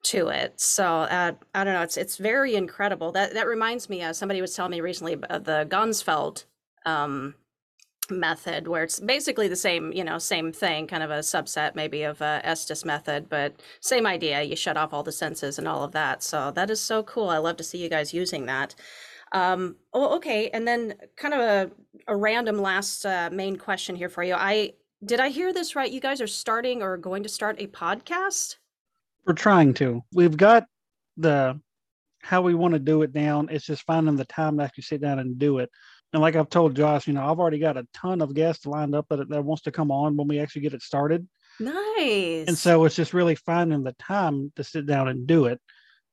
to 0.05 0.29
it. 0.29 0.61
So 0.61 0.85
uh, 0.85 1.33
i 1.55 1.65
don't 1.65 1.75
know 1.75 1.83
it's 1.83 1.97
it's 1.97 2.17
very 2.17 2.55
incredible. 2.55 3.13
That 3.13 3.35
that 3.35 3.47
reminds 3.47 3.89
me 3.89 4.03
uh, 4.03 4.13
somebody 4.13 4.41
was 4.41 4.55
telling 4.55 4.73
me 4.73 4.81
recently 4.81 5.15
of 5.31 5.45
the 5.45 5.67
Ganzfeld 5.71 6.45
um 6.87 7.35
method 8.11 8.69
where 8.69 8.85
it's 8.85 9.01
basically 9.01 9.49
the 9.49 9.57
same 9.57 9.93
you 9.93 10.05
know 10.05 10.19
same 10.19 10.53
thing 10.53 10.87
kind 10.87 11.03
of 11.03 11.11
a 11.11 11.19
subset 11.19 11.75
maybe 11.75 12.03
of 12.03 12.21
uh, 12.23 12.41
estes 12.45 12.85
method 12.85 13.29
but 13.29 13.61
same 13.81 14.07
idea 14.07 14.43
you 14.43 14.57
shut 14.57 14.77
off 14.77 14.93
all 14.93 15.03
the 15.03 15.13
senses 15.13 15.59
and 15.59 15.69
all 15.69 15.83
of 15.83 15.93
that 15.93 16.23
so 16.23 16.51
that 16.53 16.71
is 16.71 16.81
so 16.81 17.03
cool 17.03 17.29
i 17.29 17.39
love 17.39 17.57
to 17.57 17.65
see 17.65 17.79
you 17.79 17.89
guys 17.89 18.15
using 18.15 18.47
that 18.47 18.75
um 19.33 19.77
oh 19.93 20.17
okay 20.17 20.51
and 20.51 20.67
then 20.67 20.95
kind 21.17 21.35
of 21.35 21.41
a, 21.41 21.71
a 22.09 22.17
random 22.17 22.59
last 22.59 23.05
uh, 23.05 23.29
main 23.33 23.57
question 23.57 23.97
here 23.97 24.09
for 24.09 24.23
you 24.23 24.35
i 24.35 24.73
did 25.05 25.21
i 25.21 25.29
hear 25.29 25.53
this 25.53 25.77
right 25.77 25.93
you 25.93 26.01
guys 26.01 26.21
are 26.21 26.27
starting 26.27 26.83
or 26.83 26.97
going 26.97 27.23
to 27.23 27.29
start 27.29 27.61
a 27.61 27.67
podcast 27.67 28.57
We're 29.27 29.35
trying 29.35 29.75
to. 29.75 30.03
We've 30.13 30.37
got 30.37 30.67
the 31.17 31.61
how 32.23 32.43
we 32.43 32.55
want 32.55 32.75
to 32.75 32.81
do 32.81 33.03
it 33.03 33.13
down. 33.13 33.49
It's 33.51 33.65
just 33.65 33.83
finding 33.83 34.17
the 34.17 34.25
time 34.25 34.59
to 34.59 34.65
actually 34.65 34.83
sit 34.83 35.01
down 35.01 35.19
and 35.19 35.39
do 35.39 35.59
it. 35.59 35.71
And 36.13 36.23
like 36.23 36.37
I've 36.37 36.49
told 36.49 36.77
Josh, 36.77 37.07
you 37.07 37.15
know, 37.15 37.29
I've 37.29 37.39
already 37.39 37.59
got 37.59 37.77
a 37.77 37.87
ton 37.93 38.23
of 38.23 38.35
guests 38.35 38.67
lined 38.67 38.95
up 38.95 39.07
that, 39.11 39.29
that 39.29 39.45
wants 39.45 39.63
to 39.65 39.73
come 39.73 39.91
on 39.91 40.17
when 40.17 40.29
we 40.29 40.39
actually 40.39 40.63
get 40.63 40.75
it 40.75 40.83
started. 40.83 41.27
nice 41.61 42.49
And 42.49 42.57
so 42.57 42.85
it's 42.85 42.95
just 42.95 43.15
really 43.15 43.35
finding 43.35 43.83
the 43.83 43.93
time 43.95 44.53
to 44.57 44.65
sit 44.65 44.87
down 44.87 45.09
and 45.09 45.27
do 45.27 45.47
it. 45.47 45.61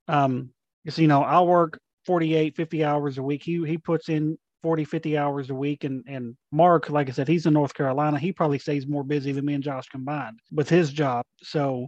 Um, 0.07 0.49
because 0.83 0.99
you 0.99 1.07
know, 1.07 1.23
I'll 1.23 1.47
work 1.47 1.79
48, 2.05 2.55
50 2.55 2.83
hours 2.83 3.17
a 3.17 3.23
week. 3.23 3.43
He 3.43 3.65
he 3.65 3.77
puts 3.77 4.09
in 4.09 4.37
40, 4.63 4.85
50 4.85 5.17
hours 5.17 5.49
a 5.49 5.55
week. 5.55 5.83
And 5.83 6.03
and 6.07 6.35
Mark, 6.51 6.89
like 6.89 7.09
I 7.09 7.11
said, 7.11 7.27
he's 7.27 7.45
in 7.45 7.53
North 7.53 7.73
Carolina. 7.73 8.19
He 8.19 8.31
probably 8.31 8.59
stays 8.59 8.87
more 8.87 9.03
busy 9.03 9.31
than 9.31 9.45
me 9.45 9.53
and 9.53 9.63
Josh 9.63 9.87
combined 9.89 10.39
with 10.51 10.69
his 10.69 10.91
job. 10.91 11.25
So 11.41 11.87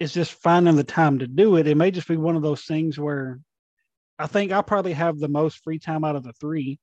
it's 0.00 0.12
just 0.12 0.32
finding 0.32 0.76
the 0.76 0.84
time 0.84 1.18
to 1.18 1.26
do 1.26 1.56
it. 1.56 1.66
It 1.66 1.76
may 1.76 1.90
just 1.90 2.08
be 2.08 2.16
one 2.16 2.36
of 2.36 2.42
those 2.42 2.62
things 2.62 2.98
where 2.98 3.40
I 4.18 4.26
think 4.26 4.52
I 4.52 4.62
probably 4.62 4.92
have 4.92 5.18
the 5.18 5.28
most 5.28 5.62
free 5.64 5.78
time 5.78 6.04
out 6.04 6.16
of 6.16 6.22
the 6.22 6.32
three. 6.34 6.78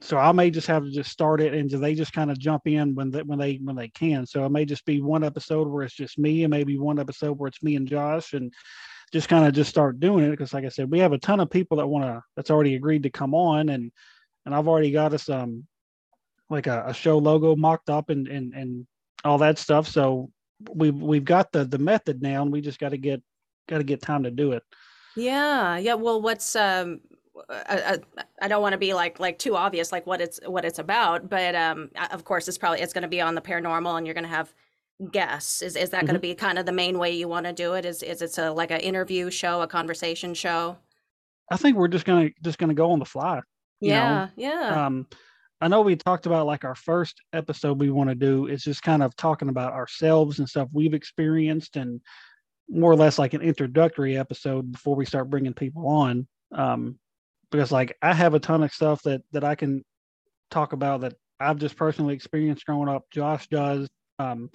So 0.00 0.18
I 0.18 0.32
may 0.32 0.50
just 0.50 0.66
have 0.66 0.84
to 0.84 0.90
just 0.90 1.10
start 1.10 1.40
it 1.40 1.54
and 1.54 1.70
they 1.70 1.94
just 1.94 2.12
kind 2.12 2.30
of 2.30 2.38
jump 2.38 2.66
in 2.66 2.94
when 2.94 3.10
they 3.10 3.22
when 3.22 3.38
they 3.38 3.54
when 3.56 3.76
they 3.76 3.88
can. 3.88 4.26
So 4.26 4.44
it 4.44 4.50
may 4.50 4.66
just 4.66 4.84
be 4.84 5.00
one 5.00 5.24
episode 5.24 5.68
where 5.68 5.84
it's 5.84 5.94
just 5.94 6.18
me 6.18 6.44
and 6.44 6.50
maybe 6.50 6.78
one 6.78 6.98
episode 6.98 7.38
where 7.38 7.48
it's 7.48 7.62
me 7.62 7.76
and 7.76 7.88
Josh 7.88 8.34
and 8.34 8.52
just 9.12 9.28
kind 9.28 9.46
of 9.46 9.54
just 9.54 9.70
start 9.70 9.98
doing 9.98 10.24
it 10.24 10.30
because 10.30 10.52
like 10.52 10.66
I 10.66 10.68
said, 10.68 10.90
we 10.90 10.98
have 10.98 11.12
a 11.12 11.18
ton 11.18 11.40
of 11.40 11.50
people 11.50 11.78
that 11.78 11.86
want 11.86 12.04
to 12.04 12.22
that's 12.36 12.50
already 12.50 12.74
agreed 12.74 13.04
to 13.04 13.10
come 13.10 13.34
on 13.34 13.70
and 13.70 13.90
and 14.44 14.54
I've 14.54 14.68
already 14.68 14.90
got 14.90 15.14
us 15.14 15.30
um 15.30 15.66
like 16.50 16.66
a, 16.66 16.84
a 16.88 16.94
show 16.94 17.16
logo 17.18 17.56
mocked 17.56 17.88
up 17.88 18.10
and 18.10 18.28
and 18.28 18.52
and 18.54 18.86
all 19.24 19.38
that 19.38 19.58
stuff. 19.58 19.88
So 19.88 20.30
we've 20.74 20.94
we've 20.94 21.24
got 21.24 21.52
the 21.52 21.64
the 21.64 21.78
method 21.78 22.20
now 22.22 22.42
and 22.42 22.52
we 22.52 22.60
just 22.60 22.78
got 22.78 22.90
to 22.90 22.98
get 22.98 23.22
got 23.66 23.78
to 23.78 23.84
get 23.84 24.02
time 24.02 24.24
to 24.24 24.30
do 24.30 24.52
it. 24.52 24.62
Yeah, 25.16 25.78
yeah. 25.78 25.94
Well, 25.94 26.20
what's 26.20 26.54
um, 26.56 27.00
I, 27.48 27.98
I, 28.18 28.24
I 28.42 28.48
don't 28.48 28.62
want 28.62 28.72
to 28.72 28.78
be 28.78 28.94
like 28.94 29.18
like 29.18 29.38
too 29.38 29.56
obvious, 29.56 29.92
like 29.92 30.06
what 30.06 30.20
it's 30.20 30.38
what 30.46 30.64
it's 30.64 30.78
about, 30.78 31.28
but 31.28 31.54
um, 31.54 31.90
uh, 31.96 32.08
of 32.12 32.24
course, 32.24 32.48
it's 32.48 32.58
probably 32.58 32.80
it's 32.80 32.92
going 32.92 33.02
to 33.02 33.08
be 33.08 33.20
on 33.20 33.34
the 33.34 33.40
paranormal, 33.40 33.96
and 33.96 34.06
you're 34.06 34.14
going 34.14 34.24
to 34.24 34.30
have 34.30 34.54
guests. 35.10 35.62
Is 35.62 35.76
is 35.76 35.90
that 35.90 36.06
going 36.06 36.14
to 36.14 36.20
be 36.20 36.34
kind 36.34 36.58
of 36.58 36.66
the 36.66 36.72
main 36.72 36.98
way 36.98 37.12
you 37.12 37.28
want 37.28 37.46
to 37.46 37.52
do 37.52 37.74
it? 37.74 37.84
Is 37.84 38.02
is 38.02 38.22
it's 38.22 38.38
a 38.38 38.50
like 38.52 38.70
an 38.70 38.80
interview 38.80 39.30
show, 39.30 39.62
a 39.62 39.66
conversation 39.66 40.34
show? 40.34 40.76
I 41.50 41.56
think 41.56 41.76
we're 41.76 41.88
just 41.88 42.04
gonna 42.04 42.30
just 42.42 42.58
gonna 42.58 42.74
go 42.74 42.90
on 42.90 42.98
the 42.98 43.04
fly. 43.04 43.40
you 43.80 43.90
know, 43.90 43.94
Yeah, 43.94 44.28
yeah. 44.36 44.86
um 44.86 45.06
i 45.60 45.68
know 45.68 45.80
we 45.80 45.96
talked 45.96 46.26
about 46.26 46.46
like 46.46 46.64
our 46.64 46.74
first 46.74 47.22
episode 47.32 47.78
we 47.80 47.90
want 47.90 48.10
to 48.10 48.14
do 48.14 48.46
is 48.46 48.62
just 48.64 48.82
kind 48.82 49.02
of 49.02 49.14
talking 49.16 49.48
about 49.48 49.72
ourselves 49.72 50.38
and 50.38 50.48
stuff 50.48 50.68
we've 50.72 50.92
experienced 50.94 51.76
and 51.76 52.00
more 52.68 52.90
or 52.90 52.96
less 52.96 53.18
like 53.18 53.34
an 53.34 53.42
introductory 53.42 54.16
episode 54.16 54.72
before 54.72 54.96
we 54.96 55.06
start 55.06 55.30
bringing 55.30 55.54
people 55.54 55.86
on. 55.86 56.26
Um, 56.52 56.98
because 57.50 57.70
like 57.70 57.96
I 58.02 58.12
have 58.12 58.34
a 58.34 58.40
ton 58.40 58.62
of 58.62 58.72
stuff 58.72 59.02
that 59.02 59.22
that 59.32 59.44
I 59.44 59.54
can 59.54 59.84
talk 60.50 60.72
about 60.72 61.02
that 61.02 61.14
I've 61.38 61.58
just 61.58 61.76
personally 61.76 62.14
experienced 62.14 62.66
growing 62.66 62.88
up. 62.88 63.04
Josh 63.12 63.46
does. 63.48 63.88
Um, 64.18 64.50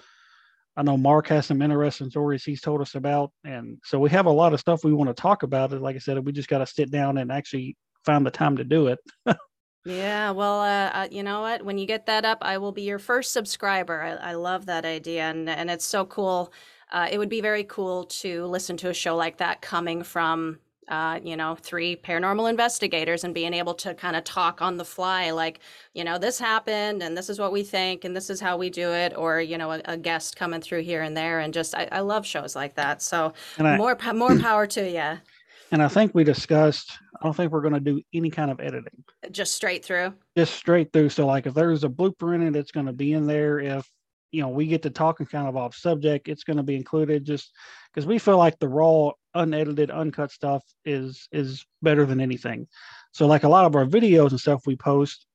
I 0.75 0.83
know 0.83 0.97
Mark 0.97 1.27
has 1.27 1.45
some 1.45 1.61
interesting 1.61 2.09
stories 2.09 2.43
he's 2.43 2.61
told 2.61 2.81
us 2.81 2.95
about, 2.95 3.31
and 3.43 3.77
so 3.83 3.99
we 3.99 4.09
have 4.09 4.25
a 4.25 4.31
lot 4.31 4.53
of 4.53 4.59
stuff 4.59 4.83
we 4.83 4.93
want 4.93 5.09
to 5.09 5.21
talk 5.21 5.43
about. 5.43 5.73
It 5.73 5.81
like 5.81 5.95
I 5.95 5.99
said, 5.99 6.23
we 6.25 6.31
just 6.31 6.49
got 6.49 6.59
to 6.59 6.65
sit 6.65 6.91
down 6.91 7.17
and 7.17 7.31
actually 7.31 7.75
find 8.05 8.25
the 8.25 8.31
time 8.31 8.57
to 8.57 8.63
do 8.63 8.87
it. 8.87 8.99
Yeah, 9.83 10.29
well, 10.29 10.61
uh, 10.61 10.89
uh, 10.93 11.07
you 11.09 11.23
know 11.23 11.41
what? 11.41 11.65
When 11.65 11.79
you 11.79 11.87
get 11.87 12.05
that 12.05 12.23
up, 12.23 12.37
I 12.41 12.59
will 12.59 12.71
be 12.71 12.83
your 12.83 12.99
first 12.99 13.33
subscriber. 13.33 13.99
I, 13.99 14.11
I 14.11 14.33
love 14.33 14.67
that 14.67 14.85
idea, 14.85 15.23
and 15.23 15.49
and 15.49 15.71
it's 15.71 15.85
so 15.85 16.05
cool. 16.05 16.53
Uh, 16.91 17.07
it 17.09 17.17
would 17.17 17.29
be 17.29 17.41
very 17.41 17.63
cool 17.63 18.05
to 18.05 18.45
listen 18.45 18.77
to 18.77 18.89
a 18.89 18.93
show 18.93 19.15
like 19.15 19.37
that 19.37 19.61
coming 19.61 20.03
from, 20.03 20.59
uh, 20.89 21.19
you 21.23 21.37
know, 21.37 21.55
three 21.55 21.95
paranormal 21.95 22.49
investigators 22.49 23.23
and 23.23 23.33
being 23.33 23.53
able 23.53 23.73
to 23.73 23.93
kind 23.93 24.15
of 24.15 24.23
talk 24.25 24.61
on 24.61 24.75
the 24.75 24.83
fly, 24.83 25.31
like, 25.31 25.59
you 25.93 26.03
know, 26.03 26.17
this 26.17 26.37
happened, 26.37 27.01
and 27.01 27.15
this 27.17 27.29
is 27.29 27.39
what 27.39 27.53
we 27.53 27.63
think, 27.63 28.03
and 28.03 28.15
this 28.15 28.29
is 28.29 28.41
how 28.41 28.57
we 28.57 28.69
do 28.69 28.91
it, 28.91 29.13
or 29.15 29.39
you 29.39 29.57
know, 29.57 29.71
a, 29.71 29.81
a 29.85 29.97
guest 29.97 30.35
coming 30.35 30.59
through 30.59 30.81
here 30.81 31.01
and 31.01 31.15
there, 31.15 31.39
and 31.39 31.53
just 31.53 31.73
I, 31.75 31.87
I 31.91 31.99
love 32.01 32.25
shows 32.25 32.55
like 32.55 32.75
that. 32.75 33.01
So 33.01 33.33
I 33.57 33.77
more 33.77 33.97
more 34.13 34.37
power 34.39 34.67
to 34.67 34.89
you. 34.89 35.19
and 35.71 35.81
I 35.81 35.87
think 35.87 36.13
we 36.13 36.23
discussed. 36.23 36.91
I 37.21 37.25
don't 37.25 37.35
think 37.35 37.51
we're 37.51 37.61
going 37.61 37.75
to 37.75 37.79
do 37.79 38.01
any 38.13 38.29
kind 38.29 38.51
of 38.51 38.59
editing. 38.59 39.03
Just 39.31 39.55
straight 39.55 39.85
through. 39.85 40.13
just 40.35 40.55
straight 40.55 40.91
through. 40.91 41.09
So 41.09 41.25
like 41.27 41.45
if 41.45 41.53
there's 41.53 41.83
a 41.83 41.89
blooper 41.89 42.35
in 42.35 42.41
it, 42.41 42.55
it's 42.55 42.71
going 42.71 42.87
to 42.87 42.93
be 42.93 43.13
in 43.13 43.27
there. 43.27 43.59
If 43.59 43.87
you 44.31 44.41
know 44.41 44.49
we 44.49 44.67
get 44.67 44.81
to 44.83 44.89
talking 44.89 45.25
kind 45.25 45.47
of 45.47 45.55
off 45.57 45.75
subject, 45.75 46.27
it's 46.27 46.43
going 46.43 46.57
to 46.57 46.63
be 46.63 46.75
included. 46.75 47.25
Just 47.25 47.51
because 47.93 48.05
we 48.07 48.17
feel 48.19 48.37
like 48.37 48.57
the 48.59 48.67
raw, 48.69 49.11
unedited, 49.33 49.91
uncut 49.91 50.31
stuff 50.31 50.63
is 50.85 51.27
is 51.31 51.65
better 51.81 52.05
than 52.05 52.21
anything. 52.21 52.67
So 53.11 53.27
like 53.27 53.43
a 53.43 53.49
lot 53.49 53.65
of 53.65 53.75
our 53.75 53.85
videos 53.85 54.31
and 54.31 54.39
stuff 54.39 54.61
we 54.65 54.75
post, 54.75 55.25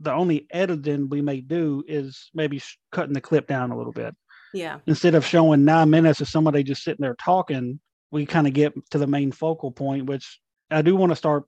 the 0.00 0.12
only 0.12 0.46
editing 0.50 1.08
we 1.08 1.22
may 1.22 1.40
do 1.40 1.82
is 1.88 2.30
maybe 2.34 2.60
cutting 2.92 3.14
the 3.14 3.20
clip 3.20 3.46
down 3.46 3.70
a 3.70 3.76
little 3.76 3.92
bit 3.92 4.14
Yeah. 4.52 4.80
instead 4.86 5.14
of 5.14 5.24
showing 5.24 5.64
nine 5.64 5.88
minutes 5.90 6.20
of 6.20 6.28
somebody 6.28 6.62
just 6.62 6.82
sitting 6.84 7.02
there 7.02 7.16
talking. 7.16 7.80
We 8.10 8.26
kind 8.26 8.46
of 8.46 8.52
get 8.52 8.74
to 8.90 8.98
the 8.98 9.06
main 9.08 9.32
focal 9.32 9.72
point, 9.72 10.06
which 10.06 10.38
I 10.70 10.82
do 10.82 10.94
want 10.94 11.10
to 11.10 11.16
start 11.16 11.44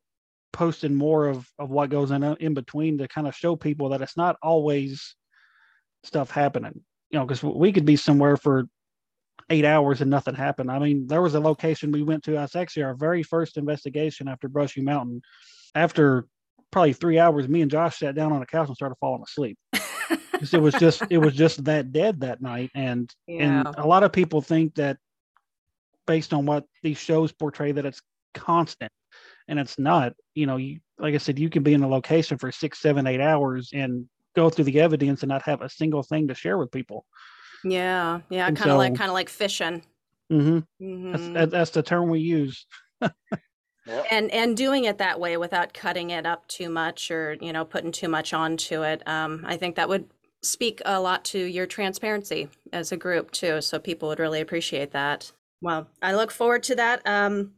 posting 0.53 0.95
more 0.95 1.27
of 1.27 1.47
of 1.59 1.71
what 1.71 1.91
goes 1.91 2.11
in 2.11 2.25
uh, 2.25 2.35
in 2.41 2.55
between 2.55 2.97
to 2.99 3.07
kind 3.09 3.27
of 3.29 3.35
show 3.37 3.55
people 3.57 3.91
that 3.91 4.01
it's 4.03 4.17
not 4.17 4.37
always 4.43 5.15
stuff 6.07 6.31
happening. 6.31 6.83
You 7.11 7.19
know, 7.19 7.27
because 7.27 7.43
we 7.43 7.73
could 7.73 7.85
be 7.85 7.97
somewhere 7.97 8.37
for 8.37 8.67
eight 9.51 9.65
hours 9.65 10.01
and 10.01 10.11
nothing 10.11 10.35
happened. 10.35 10.71
I 10.71 10.79
mean, 10.79 11.07
there 11.07 11.23
was 11.23 11.35
a 11.35 11.41
location 11.41 11.93
we 11.93 12.03
went 12.03 12.25
to. 12.25 12.33
That's 12.33 12.57
actually 12.57 12.83
our 12.85 12.95
very 12.95 13.23
first 13.23 13.57
investigation 13.57 14.29
after 14.29 14.49
Brushy 14.49 14.81
Mountain. 14.81 15.23
After 15.75 16.27
probably 16.71 16.95
three 16.95 17.19
hours, 17.19 17.49
me 17.49 17.63
and 17.63 17.71
Josh 17.71 17.99
sat 17.99 18.15
down 18.15 18.33
on 18.33 18.43
a 18.43 18.47
couch 18.47 18.69
and 18.69 18.77
started 18.77 18.97
falling 19.01 19.23
asleep. 19.23 19.59
it 20.53 20.61
was 20.61 20.75
just 20.75 21.03
it 21.11 21.19
was 21.19 21.35
just 21.35 21.65
that 21.65 21.93
dead 21.93 22.21
that 22.21 22.43
night, 22.43 22.71
and 22.75 23.13
Yeah. 23.27 23.61
and 23.61 23.75
a 23.77 23.87
lot 23.87 24.03
of 24.03 24.13
people 24.13 24.41
think 24.41 24.75
that 24.77 24.99
based 26.07 26.33
on 26.33 26.47
what 26.47 26.65
these 26.83 26.99
shows 26.99 27.33
portray 27.33 27.73
that 27.73 27.87
it's 27.87 28.01
constant 28.35 28.93
and 29.49 29.59
it's 29.59 29.79
not 29.79 30.13
you 30.35 30.47
know 30.47 30.57
you 30.57 30.79
like 30.99 31.15
i 31.15 31.19
said 31.19 31.39
you 31.39 31.49
can 31.49 31.63
be 31.63 31.73
in 31.75 31.83
a 31.83 31.89
location 31.89 32.37
for 32.39 32.53
six 32.53 32.79
seven 32.79 33.07
eight 33.07 33.21
hours 33.21 33.71
and 33.73 34.07
go 34.37 34.51
through 34.51 34.65
the 34.67 34.81
evidence 34.81 35.23
and 35.23 35.31
not 35.31 35.43
have 35.43 35.63
a 35.63 35.69
single 35.69 36.03
thing 36.05 36.29
to 36.29 36.35
share 36.35 36.59
with 36.59 36.71
people 36.71 37.05
Yeah. 37.65 38.21
Yeah. 38.31 38.51
Kind 38.53 38.71
of 38.71 38.77
like 38.77 38.95
kind 38.95 39.11
of 39.11 39.15
like 39.15 39.29
fishing. 39.29 39.83
hmm 40.31 40.59
Mhm. 40.81 41.35
that's, 41.35 41.51
that's 41.53 41.71
the 41.71 41.83
term 41.83 42.09
we 42.11 42.21
use 42.21 42.67
Yep. 43.87 44.07
and 44.11 44.31
and 44.33 44.57
doing 44.57 44.85
it 44.85 44.99
that 44.99 45.21
way 45.21 45.37
without 45.37 45.73
cutting 45.73 46.11
it 46.11 46.27
up 46.27 46.49
too 46.49 46.69
much 46.69 47.09
or 47.13 47.37
you 47.41 47.53
know 47.53 47.65
putting 47.65 47.93
too 47.93 48.09
much 48.09 48.33
onto 48.33 48.83
it 48.83 49.07
um, 49.07 49.45
i 49.47 49.57
think 49.57 49.77
that 49.77 49.89
would 49.89 50.09
speak 50.43 50.83
a 50.85 51.01
lot 51.01 51.25
to 51.27 51.39
your 51.39 51.67
transparency 51.67 52.49
as 52.73 52.91
a 52.91 52.97
group 52.97 53.31
too 53.31 53.61
so 53.61 53.79
people 53.79 54.09
would 54.09 54.19
really 54.19 54.41
appreciate 54.41 54.91
that 54.91 55.31
well 55.61 55.87
i 56.03 56.13
look 56.13 56.33
forward 56.33 56.65
to 56.65 56.75
that 56.75 57.01
um, 57.07 57.53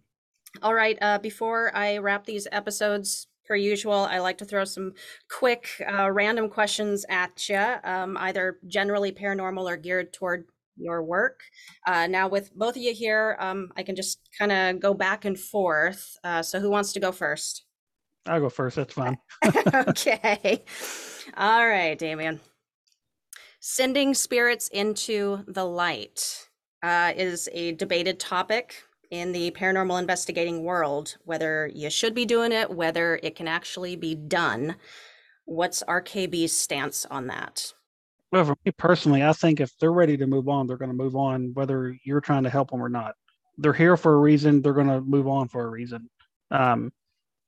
all 0.63 0.75
right 0.75 0.99
uh, 1.01 1.19
before 1.19 1.75
i 1.75 1.97
wrap 1.97 2.27
these 2.27 2.47
episodes 2.53 3.28
per 3.49 3.57
usual 3.57 4.07
i 4.11 4.19
like 4.19 4.39
to 4.39 4.45
throw 4.45 4.65
some 4.65 4.93
quick 5.31 5.67
uh, 5.93 6.11
random 6.11 6.49
questions 6.49 7.05
at 7.09 7.49
you 7.49 7.75
um, 7.85 8.17
either 8.19 8.59
generally 8.69 9.11
paranormal 9.11 9.65
or 9.65 9.77
geared 9.77 10.13
toward 10.13 10.45
your 10.81 11.03
work 11.03 11.41
uh, 11.89 12.07
now, 12.07 12.29
with 12.29 12.55
both 12.55 12.77
of 12.77 12.83
you 12.83 12.95
here, 12.95 13.37
um, 13.41 13.73
I 13.77 13.83
can 13.83 13.97
just 13.97 14.21
kind 14.39 14.53
of 14.53 14.81
go 14.81 14.95
back 14.95 15.25
and 15.25 15.37
forth. 15.37 16.17
Uh, 16.23 16.41
so, 16.41 16.61
who 16.61 16.71
wants 16.71 16.93
to 16.93 17.01
go 17.01 17.11
first? 17.11 17.65
i'll 18.29 18.41
go 18.41 18.49
first 18.49 18.77
that's 18.77 18.95
fine 18.95 19.19
okay. 19.45 20.65
All 21.37 21.67
right, 21.67 21.99
Damion. 21.99 22.41
Sending 23.61 24.15
spirits 24.15 24.69
into 24.69 25.45
the 25.47 25.65
light 25.65 26.49
uh, 26.83 27.13
is 27.17 27.49
a 27.53 27.73
debated 27.73 28.21
topic 28.21 28.83
in 29.11 29.33
the 29.33 29.51
paranormal 29.53 29.99
investigating 29.99 30.63
world, 30.63 31.17
whether 31.25 31.71
you 31.75 31.91
should 31.91 32.15
be 32.15 32.25
doing 32.25 32.53
it, 32.53 32.71
whether 32.71 33.19
it 33.23 33.37
can 33.37 33.49
actually 33.49 33.97
be 33.97 34.15
done. 34.15 34.77
What's 35.45 35.83
RKB's 35.83 36.53
stance 36.53 37.07
on 37.07 37.27
that? 37.29 37.73
well 38.31 38.45
for 38.45 38.57
me 38.65 38.73
personally 38.73 39.25
i 39.25 39.33
think 39.33 39.61
if 39.61 39.73
they're 39.79 39.93
ready 39.93 40.17
to 40.17 40.27
move 40.27 40.49
on 40.49 40.67
they're 40.67 40.77
going 40.77 40.91
to 40.91 40.97
move 40.97 41.17
on 41.17 41.51
whether 41.55 41.97
you're 42.05 42.21
trying 42.21 42.43
to 42.43 42.51
help 42.51 42.71
them 42.71 42.83
or 42.83 42.89
not. 42.89 43.15
They're 43.57 43.73
here 43.73 43.97
for 43.97 44.15
a 44.15 44.19
reason 44.19 44.63
they're 44.63 44.73
going 44.73 44.89
to 44.89 45.01
move 45.01 45.27
on 45.27 45.49
for 45.49 45.67
a 45.67 45.71
reason. 45.71 46.09
Um, 46.51 46.93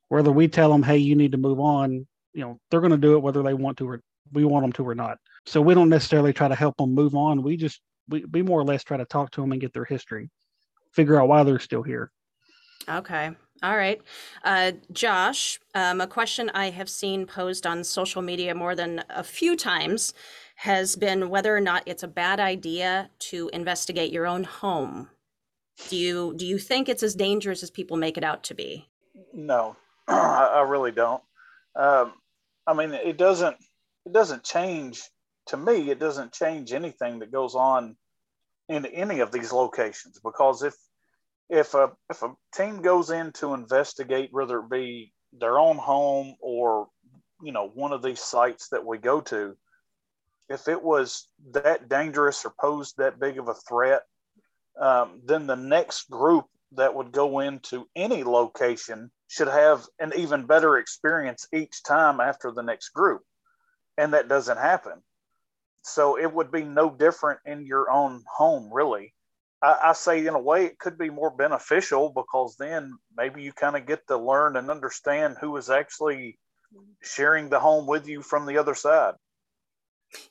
whether 0.09 0.33
we 0.33 0.49
tell 0.49 0.71
them 0.71 0.83
hey 0.83 0.97
you 0.97 1.15
need 1.15 1.33
to 1.33 1.39
move 1.39 1.61
on 1.61 2.07
you 2.33 2.41
know 2.43 2.59
they're 2.71 2.81
going 2.81 2.91
to 2.93 2.97
do 2.97 3.15
it 3.15 3.23
whether 3.23 3.43
they 3.43 3.55
want 3.55 3.79
to 3.79 3.89
or 3.89 4.01
we 4.33 4.45
want 4.45 4.65
them 4.65 4.73
to 4.73 4.89
or 4.89 4.95
not. 4.95 5.19
So 5.47 5.61
we 5.61 5.75
don't 5.75 5.89
necessarily 5.89 6.33
try 6.33 6.49
to 6.49 6.55
help 6.55 6.77
them 6.77 6.95
move 6.95 7.15
on. 7.15 7.43
We 7.43 7.57
just 7.57 7.81
we, 8.09 8.25
we 8.27 8.43
more 8.43 8.61
or 8.61 8.65
less 8.65 8.85
try 8.85 8.97
to 8.97 9.05
talk 9.05 9.31
to 9.33 9.41
them 9.41 9.53
and 9.53 9.61
get 9.61 9.73
their 9.73 9.85
history 9.85 10.31
figure 10.93 11.21
out 11.21 11.29
why 11.29 11.43
they're 11.43 11.59
still 11.59 11.83
here 11.83 12.11
Okay. 12.89 13.31
All 13.63 13.77
right. 13.77 14.01
Uh, 14.43 14.73
Josh, 14.93 15.61
um, 15.75 16.01
a 16.01 16.07
question 16.07 16.51
I 16.55 16.71
have 16.71 16.89
seen 16.89 17.27
posed 17.27 17.67
on 17.67 17.85
social 17.85 18.23
media 18.23 18.55
more 18.55 18.75
than 18.75 19.05
a 19.11 19.23
few 19.23 19.55
times 19.55 20.15
has 20.57 20.97
been 20.97 21.29
whether 21.29 21.55
or 21.55 21.61
not 21.61 21.83
it's 21.87 22.03
a 22.03 22.09
bad 22.09 22.41
idea 22.41 23.11
to 23.19 23.51
investigate 23.53 24.13
your 24.13 24.27
own 24.27 24.45
home. 24.45 25.09
Do 25.89 25.97
you 25.97 26.35
do 26.37 26.47
you 26.47 26.59
think 26.59 26.89
it's 26.89 27.03
as 27.03 27.15
dangerous 27.15 27.63
as 27.63 27.71
people 27.71 27.97
make 27.97 28.19
it 28.19 28.25
out 28.25 28.43
to 28.45 28.55
be? 28.55 28.89
No, 29.33 29.77
I, 30.09 30.53
I 30.57 30.61
really 30.63 30.93
don't. 30.93 31.23
Um, 31.77 32.15
I 32.67 32.75
mean, 32.75 32.93
it 32.93 33.17
doesn't. 33.17 33.57
It 34.07 34.13
doesn't 34.13 34.45
change 34.45 35.03
to 35.47 35.57
me. 35.57 35.91
It 35.91 35.99
doesn't 35.99 36.33
change 36.33 36.73
anything 36.73 37.19
that 37.21 37.33
goes 37.33 37.55
on 37.55 37.97
in 38.71 38.87
any 38.87 39.19
of 39.19 39.33
these 39.33 39.53
locations 39.53 40.21
because 40.23 40.63
if 40.63 40.75
if 41.51 41.75
a 41.75 41.91
if 42.09 42.23
a 42.23 42.33
team 42.55 42.81
goes 42.81 43.11
in 43.11 43.33
to 43.33 43.55
investigate, 43.55 44.29
whether 44.31 44.61
it 44.61 44.71
be 44.71 45.13
their 45.33 45.59
own 45.59 45.77
home 45.77 46.37
or 46.41 46.89
you 47.43 47.51
know 47.51 47.69
one 47.75 47.93
of 47.93 48.03
these 48.03 48.21
sites 48.21 48.69
that 48.69 48.87
we 48.87 48.99
go 48.99 49.21
to, 49.21 49.57
if 50.49 50.69
it 50.69 50.81
was 50.81 51.29
that 51.51 51.89
dangerous 51.89 52.45
or 52.45 52.55
posed 52.61 52.97
that 52.99 53.19
big 53.19 53.39
of 53.39 53.49
a 53.49 53.55
threat, 53.55 54.03
um, 54.81 55.21
then 55.25 55.49
the 55.49 55.57
next 55.57 56.09
group 56.09 56.47
that 56.73 56.95
would 56.95 57.11
go 57.11 57.41
into 57.41 57.89
any 57.97 58.23
location 58.23 59.11
should 59.27 59.49
have 59.49 59.85
an 59.99 60.13
even 60.17 60.47
better 60.47 60.79
experience 60.79 61.49
each 61.53 61.83
time 61.83 62.21
after 62.21 62.53
the 62.53 62.63
next 62.63 62.91
group. 62.91 63.23
And 63.99 64.15
that 64.15 64.29
doesn't 64.29 64.57
happen. 64.57 65.03
So 65.83 66.19
it 66.19 66.33
would 66.33 66.51
be 66.51 66.63
no 66.65 66.91
different 66.91 67.41
in 67.45 67.67
your 67.67 67.91
own 67.91 68.25
home, 68.27 68.73
really. 68.73 69.15
I, 69.63 69.79
I 69.87 69.93
say, 69.93 70.27
in 70.27 70.35
a 70.35 70.41
way, 70.41 70.67
it 70.67 70.79
could 70.79 70.99
be 70.99 71.11
more 71.11 71.31
beneficial 71.31 72.13
because 72.15 72.57
then 72.59 72.99
maybe 73.17 73.43
you 73.43 73.53
kind 73.53 73.77
of 73.77 73.87
get 73.87 74.07
to 74.09 74.17
learn 74.17 74.57
and 74.57 74.71
understand 74.71 75.39
who 75.41 75.57
is 75.57 75.71
actually 75.71 76.39
sharing 77.03 77.51
the 77.51 77.61
home 77.61 77.87
with 77.87 78.09
you 78.09 78.23
from 78.23 78.47
the 78.47 78.59
other 78.59 78.75
side. 78.75 79.15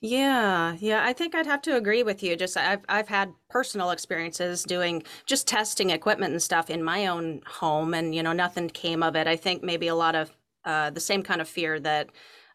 Yeah, 0.02 0.76
yeah, 0.80 1.06
I 1.06 1.14
think 1.14 1.34
I'd 1.34 1.46
have 1.46 1.62
to 1.64 1.76
agree 1.76 2.04
with 2.04 2.22
you. 2.22 2.36
Just 2.36 2.58
I've 2.58 2.84
I've 2.90 3.08
had 3.08 3.34
personal 3.50 3.92
experiences 3.92 4.64
doing 4.64 5.04
just 5.26 5.48
testing 5.48 5.90
equipment 5.90 6.32
and 6.34 6.44
stuff 6.44 6.70
in 6.70 6.84
my 6.84 7.08
own 7.08 7.42
home, 7.46 7.94
and 7.94 8.14
you 8.14 8.22
know 8.22 8.34
nothing 8.34 8.70
came 8.70 9.02
of 9.04 9.16
it. 9.16 9.28
I 9.28 9.36
think 9.38 9.64
maybe 9.64 9.88
a 9.88 9.96
lot 9.96 10.16
of 10.16 10.32
uh, 10.66 10.90
the 10.90 11.00
same 11.00 11.24
kind 11.24 11.40
of 11.40 11.48
fear 11.48 11.80
that 11.80 12.10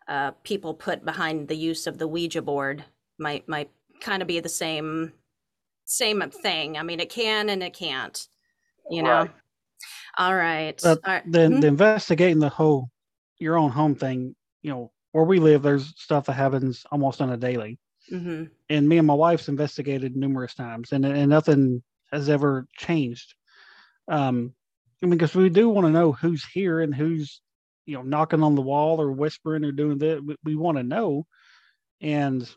uh, 0.08 0.32
people 0.42 0.74
put 0.74 1.04
behind 1.04 1.48
the 1.48 1.56
use 1.56 1.86
of 1.86 1.98
the 1.98 2.08
Ouija 2.08 2.42
board 2.42 2.84
might 3.18 3.48
might 3.48 3.70
kind 4.00 4.22
of 4.22 4.28
be 4.28 4.40
the 4.40 4.48
same 4.48 5.12
same 5.86 6.22
thing. 6.30 6.76
I 6.78 6.82
mean, 6.82 7.00
it 7.00 7.10
can 7.10 7.48
and 7.50 7.62
it 7.62 7.74
can't. 7.74 8.26
You 8.90 9.02
know. 9.02 9.20
Right. 9.20 9.30
All 10.18 10.34
right. 10.34 10.80
But 10.82 11.00
All 11.04 11.12
right. 11.14 11.32
the, 11.32 11.38
Mhm. 11.40 11.60
the 11.60 11.66
investigating 11.66 12.38
the 12.38 12.48
whole 12.48 12.90
your 13.38 13.58
own 13.58 13.70
home 13.70 13.94
thing 13.94 14.34
you 14.62 14.70
know 14.70 14.92
where 15.12 15.24
we 15.24 15.38
live 15.40 15.62
there's 15.62 15.92
stuff 16.00 16.26
that 16.26 16.34
happens 16.34 16.86
almost 16.92 17.20
on 17.20 17.30
a 17.30 17.36
daily 17.36 17.78
Mhm. 18.10 18.48
and 18.70 18.88
me 18.88 18.98
and 18.98 19.06
my 19.06 19.14
wife's 19.14 19.48
investigated 19.48 20.16
numerous 20.16 20.54
times 20.54 20.92
and, 20.92 21.04
and 21.04 21.28
nothing 21.30 21.82
has 22.12 22.28
ever 22.28 22.66
changed. 22.76 23.34
Um, 24.08 24.54
I 25.02 25.06
mean, 25.06 25.18
because 25.18 25.34
we 25.34 25.48
do 25.50 25.68
want 25.68 25.86
to 25.86 25.90
know 25.92 26.12
who's 26.12 26.44
here 26.44 26.80
and 26.80 26.94
who's 26.94 27.40
you 27.86 27.96
know 27.96 28.02
knocking 28.02 28.42
on 28.42 28.54
the 28.54 28.62
wall 28.62 29.00
or 29.00 29.12
whispering 29.12 29.64
or 29.64 29.72
doing 29.72 29.98
that. 29.98 30.24
We, 30.24 30.36
we 30.44 30.56
want 30.56 30.78
to 30.78 30.82
know, 30.82 31.26
and 32.00 32.48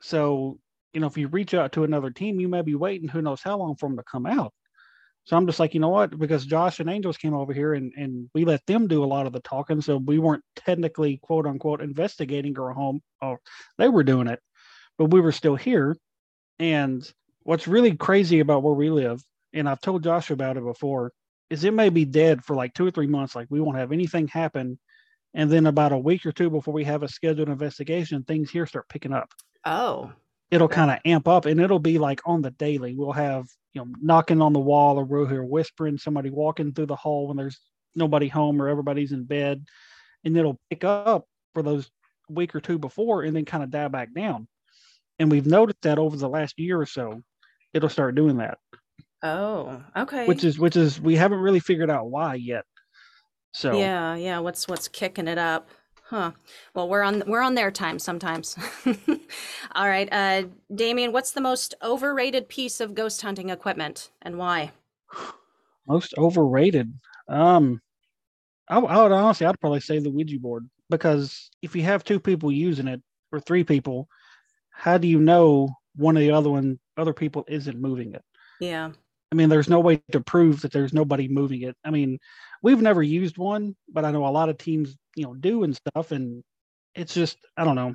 so 0.00 0.58
you 0.92 1.00
know 1.00 1.06
if 1.06 1.16
you 1.16 1.28
reach 1.28 1.54
out 1.54 1.72
to 1.72 1.84
another 1.84 2.10
team, 2.10 2.40
you 2.40 2.48
may 2.48 2.62
be 2.62 2.74
waiting 2.74 3.08
who 3.08 3.22
knows 3.22 3.42
how 3.42 3.58
long 3.58 3.76
for 3.76 3.88
them 3.88 3.96
to 3.96 4.04
come 4.04 4.26
out. 4.26 4.52
So 5.24 5.36
I'm 5.36 5.46
just 5.46 5.60
like, 5.60 5.74
you 5.74 5.80
know 5.80 5.90
what? 5.90 6.18
Because 6.18 6.46
Josh 6.46 6.80
and 6.80 6.88
Angels 6.88 7.16
came 7.16 7.34
over 7.34 7.52
here 7.52 7.74
and, 7.74 7.92
and 7.96 8.28
we 8.34 8.44
let 8.44 8.64
them 8.66 8.88
do 8.88 9.04
a 9.04 9.06
lot 9.06 9.26
of 9.26 9.32
the 9.32 9.40
talking. 9.40 9.80
So 9.80 9.98
we 9.98 10.18
weren't 10.18 10.42
technically 10.56 11.18
quote 11.22 11.46
unquote 11.46 11.82
investigating 11.82 12.54
her 12.56 12.72
home. 12.72 13.00
Oh, 13.22 13.36
they 13.78 13.88
were 13.88 14.02
doing 14.02 14.26
it, 14.26 14.40
but 14.98 15.12
we 15.12 15.20
were 15.20 15.32
still 15.32 15.56
here. 15.56 15.96
And 16.58 17.08
what's 17.42 17.68
really 17.68 17.94
crazy 17.96 18.40
about 18.40 18.62
where 18.62 18.74
we 18.74 18.90
live, 18.90 19.22
and 19.52 19.68
I've 19.68 19.80
told 19.80 20.04
Josh 20.04 20.30
about 20.30 20.56
it 20.56 20.64
before, 20.64 21.12
is 21.50 21.64
it 21.64 21.74
may 21.74 21.88
be 21.88 22.04
dead 22.04 22.44
for 22.44 22.54
like 22.54 22.72
two 22.72 22.86
or 22.86 22.90
three 22.90 23.08
months. 23.08 23.34
Like 23.34 23.48
we 23.50 23.60
won't 23.60 23.76
have 23.76 23.92
anything 23.92 24.28
happen. 24.28 24.78
And 25.34 25.50
then 25.50 25.66
about 25.66 25.92
a 25.92 25.98
week 25.98 26.24
or 26.24 26.32
two 26.32 26.48
before 26.48 26.72
we 26.72 26.84
have 26.84 27.02
a 27.02 27.08
scheduled 27.08 27.48
investigation, 27.48 28.22
things 28.22 28.50
here 28.50 28.66
start 28.66 28.88
picking 28.88 29.12
up. 29.12 29.32
Oh. 29.64 30.12
It'll 30.50 30.68
kind 30.68 30.90
of 30.90 30.98
amp 31.04 31.28
up 31.28 31.44
and 31.46 31.60
it'll 31.60 31.78
be 31.78 31.98
like 31.98 32.20
on 32.24 32.42
the 32.42 32.50
daily. 32.52 32.94
We'll 32.94 33.12
have, 33.12 33.46
you 33.72 33.82
know, 33.82 33.92
knocking 34.00 34.42
on 34.42 34.52
the 34.52 34.60
wall 34.60 34.98
or 34.98 35.04
we'll 35.04 35.26
hear 35.26 35.44
whispering, 35.44 35.98
somebody 35.98 36.30
walking 36.30 36.72
through 36.72 36.86
the 36.86 36.96
hall 36.96 37.28
when 37.28 37.36
there's 37.36 37.60
nobody 37.94 38.28
home 38.28 38.60
or 38.60 38.68
everybody's 38.68 39.12
in 39.12 39.24
bed. 39.24 39.64
And 40.24 40.36
it'll 40.36 40.58
pick 40.70 40.84
up 40.84 41.26
for 41.54 41.62
those 41.62 41.90
week 42.28 42.54
or 42.54 42.60
two 42.60 42.78
before 42.78 43.22
and 43.22 43.34
then 43.34 43.44
kind 43.44 43.62
of 43.62 43.70
die 43.70 43.88
back 43.88 44.12
down. 44.14 44.48
And 45.18 45.30
we've 45.30 45.46
noticed 45.46 45.82
that 45.82 45.98
over 45.98 46.16
the 46.16 46.28
last 46.28 46.58
year 46.58 46.80
or 46.80 46.86
so, 46.86 47.22
it'll 47.72 47.88
start 47.88 48.14
doing 48.14 48.38
that. 48.38 48.58
Oh, 49.22 49.82
okay. 49.96 50.26
Which 50.26 50.44
is 50.44 50.58
which 50.58 50.76
is 50.76 51.00
we 51.00 51.16
haven't 51.16 51.40
really 51.40 51.60
figured 51.60 51.90
out 51.90 52.10
why 52.10 52.36
yet. 52.36 52.64
So 53.52 53.78
yeah, 53.78 54.14
yeah. 54.14 54.38
What's 54.38 54.66
what's 54.68 54.88
kicking 54.88 55.28
it 55.28 55.38
up? 55.38 55.68
Huh. 56.04 56.32
Well, 56.74 56.88
we're 56.88 57.02
on 57.02 57.22
we're 57.26 57.42
on 57.42 57.54
their 57.54 57.70
time 57.70 57.98
sometimes. 57.98 58.56
All 59.76 59.88
right, 59.88 60.08
uh, 60.10 60.44
Damion, 60.72 61.12
what's 61.12 61.32
the 61.32 61.40
most 61.40 61.74
overrated 61.82 62.48
piece 62.48 62.80
of 62.80 62.94
ghost 62.94 63.22
hunting 63.22 63.50
equipment 63.50 64.10
and 64.22 64.36
why? 64.36 64.72
Most 65.86 66.14
overrated. 66.18 66.92
Um, 67.28 67.80
I, 68.68 68.78
I 68.78 69.02
would 69.02 69.12
honestly, 69.12 69.46
I'd 69.46 69.60
probably 69.60 69.80
say 69.80 69.98
the 69.98 70.10
Ouija 70.10 70.38
board 70.38 70.68
because 70.88 71.50
if 71.62 71.74
you 71.74 71.82
have 71.82 72.04
two 72.04 72.20
people 72.20 72.52
using 72.52 72.88
it 72.88 73.02
or 73.32 73.40
three 73.40 73.64
people, 73.64 74.08
how 74.70 74.98
do 74.98 75.06
you 75.08 75.20
know 75.20 75.68
one 75.96 76.16
of 76.16 76.20
the 76.20 76.32
other 76.32 76.50
one 76.50 76.78
other 76.96 77.12
people 77.14 77.44
isn't 77.48 77.80
moving 77.80 78.14
it? 78.14 78.22
Yeah. 78.60 78.90
I 79.32 79.36
mean, 79.36 79.48
there's 79.48 79.68
no 79.68 79.80
way 79.80 80.02
to 80.12 80.20
prove 80.20 80.62
that 80.62 80.72
there's 80.72 80.92
nobody 80.92 81.28
moving 81.28 81.62
it. 81.62 81.76
I 81.84 81.90
mean, 81.90 82.18
we've 82.62 82.82
never 82.82 83.02
used 83.02 83.38
one, 83.38 83.76
but 83.88 84.04
I 84.04 84.10
know 84.10 84.26
a 84.26 84.28
lot 84.28 84.48
of 84.48 84.58
teams, 84.58 84.96
you 85.14 85.24
know, 85.24 85.34
do 85.34 85.62
and 85.62 85.76
stuff. 85.76 86.10
And 86.10 86.42
it's 86.94 87.14
just, 87.14 87.38
I 87.56 87.64
don't 87.64 87.76
know. 87.76 87.94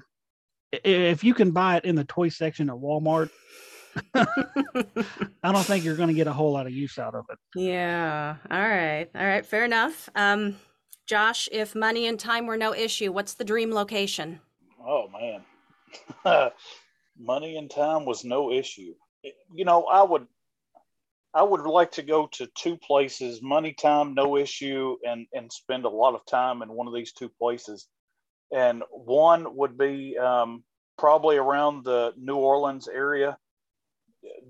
If 0.71 1.23
you 1.23 1.33
can 1.33 1.51
buy 1.51 1.77
it 1.77 1.85
in 1.85 1.95
the 1.95 2.05
toy 2.05 2.29
section 2.29 2.69
at 2.69 2.75
Walmart, 2.75 3.29
I 4.13 5.51
don't 5.51 5.65
think 5.65 5.83
you're 5.83 5.95
going 5.95 6.09
to 6.09 6.15
get 6.15 6.27
a 6.27 6.33
whole 6.33 6.53
lot 6.53 6.67
of 6.67 6.73
use 6.73 6.97
out 6.97 7.15
of 7.15 7.25
it. 7.29 7.37
Yeah. 7.55 8.35
All 8.49 8.59
right. 8.59 9.07
All 9.15 9.25
right. 9.25 9.45
Fair 9.45 9.65
enough. 9.65 10.09
Um, 10.15 10.57
Josh, 11.05 11.47
if 11.51 11.75
money 11.75 12.07
and 12.07 12.19
time 12.19 12.47
were 12.47 12.57
no 12.57 12.73
issue, 12.73 13.11
what's 13.11 13.35
the 13.35 13.43
dream 13.43 13.71
location? 13.71 14.39
Oh 14.83 15.07
man, 15.09 15.43
money 17.19 17.57
and 17.57 17.69
time 17.69 18.05
was 18.05 18.23
no 18.23 18.51
issue. 18.51 18.93
You 19.53 19.65
know, 19.65 19.83
I 19.85 20.01
would 20.03 20.27
I 21.35 21.43
would 21.43 21.67
like 21.67 21.91
to 21.93 22.01
go 22.01 22.27
to 22.27 22.47
two 22.55 22.77
places, 22.77 23.41
money 23.41 23.73
time, 23.73 24.13
no 24.13 24.37
issue, 24.37 24.95
and 25.05 25.27
and 25.33 25.51
spend 25.51 25.83
a 25.83 25.89
lot 25.89 26.15
of 26.15 26.25
time 26.25 26.61
in 26.61 26.71
one 26.71 26.87
of 26.87 26.93
these 26.93 27.11
two 27.11 27.27
places. 27.27 27.87
And 28.55 28.83
one 28.89 29.53
would 29.57 29.77
be 29.77 30.17
um, 30.17 30.63
probably 30.97 31.35
around 31.35 31.83
the 31.83 32.13
New 32.17 32.37
Orleans 32.37 32.87
area, 32.87 33.37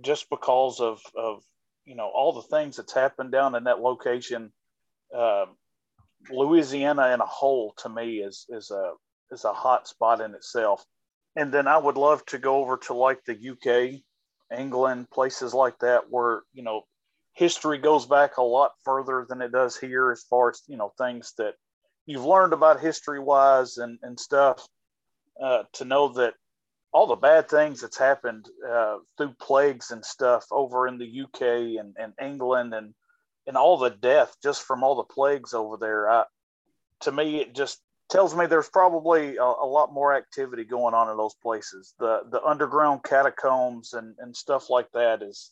just 0.02 0.30
because 0.30 0.80
of 0.80 1.02
of 1.18 1.44
you 1.86 1.96
know 1.96 2.12
all 2.14 2.34
the 2.34 2.56
things 2.56 2.78
that's 2.78 2.94
happened 2.94 3.32
down 3.32 3.56
in 3.56 3.64
that 3.64 3.80
location. 3.80 4.54
Uh, 5.16 5.46
Louisiana 6.30 7.14
in 7.14 7.20
a 7.20 7.26
whole 7.26 7.74
to 7.78 7.90
me 7.90 8.18
is 8.18 8.46
is 8.50 8.70
a 8.70 8.94
is 9.32 9.44
a 9.44 9.54
hot 9.54 9.88
spot 9.88 10.22
in 10.22 10.36
itself. 10.36 10.86
And 11.36 11.52
then 11.52 11.68
I 11.68 11.78
would 11.78 11.98
love 11.98 12.24
to 12.28 12.38
go 12.38 12.58
over 12.58 12.78
to 12.78 12.94
like 12.94 13.24
the 13.26 13.34
UK 13.34 14.02
England, 14.56 15.10
places 15.10 15.54
like 15.54 15.78
that, 15.80 16.04
where 16.10 16.44
you 16.54 16.64
know 16.64 16.84
history 17.34 17.78
goes 17.78 18.06
back 18.06 18.38
a 18.38 18.44
lot 18.44 18.72
further 18.84 19.26
than 19.28 19.42
it 19.42 19.52
does 19.52 19.78
here, 19.78 20.12
as 20.12 20.24
far 20.24 20.50
as 20.50 20.62
you 20.68 20.78
know 20.78 20.92
things 20.98 21.34
that 21.38 21.56
you've 22.06 22.26
learned 22.26 22.54
about 22.54 22.80
history 22.80 23.20
wise 23.20 23.78
and 23.78 24.00
and 24.02 24.20
stuff. 24.20 24.68
Uh, 25.42 25.64
to 25.74 25.84
know 25.84 26.08
that 26.08 26.34
all 26.94 27.08
the 27.08 27.16
bad 27.16 27.50
things 27.50 27.82
that's 27.82 27.98
happened 27.98 28.48
uh, 28.66 28.96
through 29.18 29.34
plagues 29.42 29.92
and 29.92 30.06
stuff 30.06 30.46
over 30.50 30.88
in 30.88 30.98
the 30.98 31.24
UK 31.24 31.78
and, 31.78 31.94
and 32.00 32.14
England 32.22 32.74
and 32.74 32.94
and 33.48 33.58
all 33.58 33.78
the 33.78 33.90
death 33.90 34.36
just 34.42 34.64
from 34.64 34.82
all 34.82 34.96
the 34.96 35.04
plagues 35.04 35.54
over 35.54 35.76
there. 35.78 36.10
I, 36.10 36.24
to 37.02 37.12
me, 37.12 37.42
it 37.42 37.54
just 37.54 37.82
tells 38.10 38.36
me 38.36 38.46
there's 38.46 38.70
probably 38.70 39.38
a, 39.38 39.44
a, 39.44 39.66
lot 39.66 39.94
more 39.94 40.14
activity 40.14 40.64
going 40.64 40.94
on 40.94 41.10
in 41.10 41.18
those 41.18 41.36
places. 41.36 41.94
The 42.00 42.22
the 42.30 42.44
underground 42.44 43.04
catacombs 43.04 43.94
and, 43.94 44.16
and 44.20 44.36
stuff 44.36 44.70
like 44.70 44.92
that 44.94 45.22
is 45.22 45.52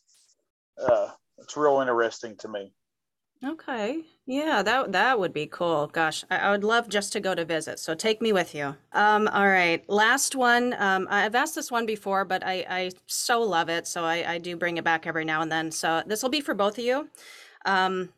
uh, 0.80 1.08
it's 1.38 1.56
real 1.56 1.80
interesting 1.80 2.36
to 2.38 2.48
me. 2.48 2.72
Okay, 3.44 4.02
yeah, 4.24 4.62
that 4.62 4.92
that 4.92 5.18
would 5.18 5.32
be 5.32 5.46
cool. 5.46 5.88
Gosh, 5.88 6.24
I, 6.30 6.36
I 6.36 6.50
would 6.52 6.64
love 6.64 6.88
just 6.88 7.12
to 7.12 7.20
go 7.20 7.34
to 7.34 7.44
visit. 7.44 7.78
So 7.78 7.94
take 7.94 8.22
me 8.22 8.32
with 8.32 8.54
you. 8.54 8.76
Um, 8.92 9.28
all 9.28 9.48
right, 9.48 9.84
last 9.90 10.34
one. 10.34 10.74
Um, 10.78 11.06
I've 11.10 11.34
asked 11.34 11.54
this 11.54 11.70
one 11.70 11.86
before, 11.86 12.24
but 12.24 12.44
I 12.46 12.64
I 12.68 12.90
so 13.06 13.42
love 13.42 13.68
it, 13.68 13.86
so 13.86 14.04
I, 14.04 14.34
I 14.34 14.38
do 14.38 14.56
bring 14.56 14.76
it 14.76 14.84
back 14.84 15.06
every 15.06 15.24
now 15.24 15.42
and 15.42 15.50
then. 15.50 15.70
So 15.72 16.02
this 16.06 16.22
will 16.22 16.30
be 16.30 16.40
for 16.40 16.54
both 16.54 16.78
of 16.78 16.84
you. 16.84 17.08
Um, 17.66 18.10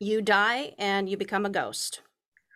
you 0.00 0.22
die 0.22 0.74
and 0.78 1.08
you 1.08 1.16
become 1.16 1.46
a 1.46 1.50
ghost 1.50 2.02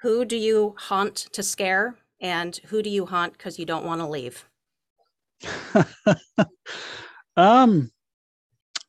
who 0.03 0.25
do 0.25 0.37
you 0.37 0.75
haunt 0.79 1.17
to 1.33 1.43
scare 1.43 1.97
and 2.21 2.57
who 2.67 2.83
do 2.83 2.91
you 2.91 3.07
haunt 3.07 3.33
because 3.35 3.59
you 3.59 3.65
don't 3.65 3.85
want 3.85 4.01
to 4.01 4.07
leave? 4.07 4.45
Um 7.35 7.91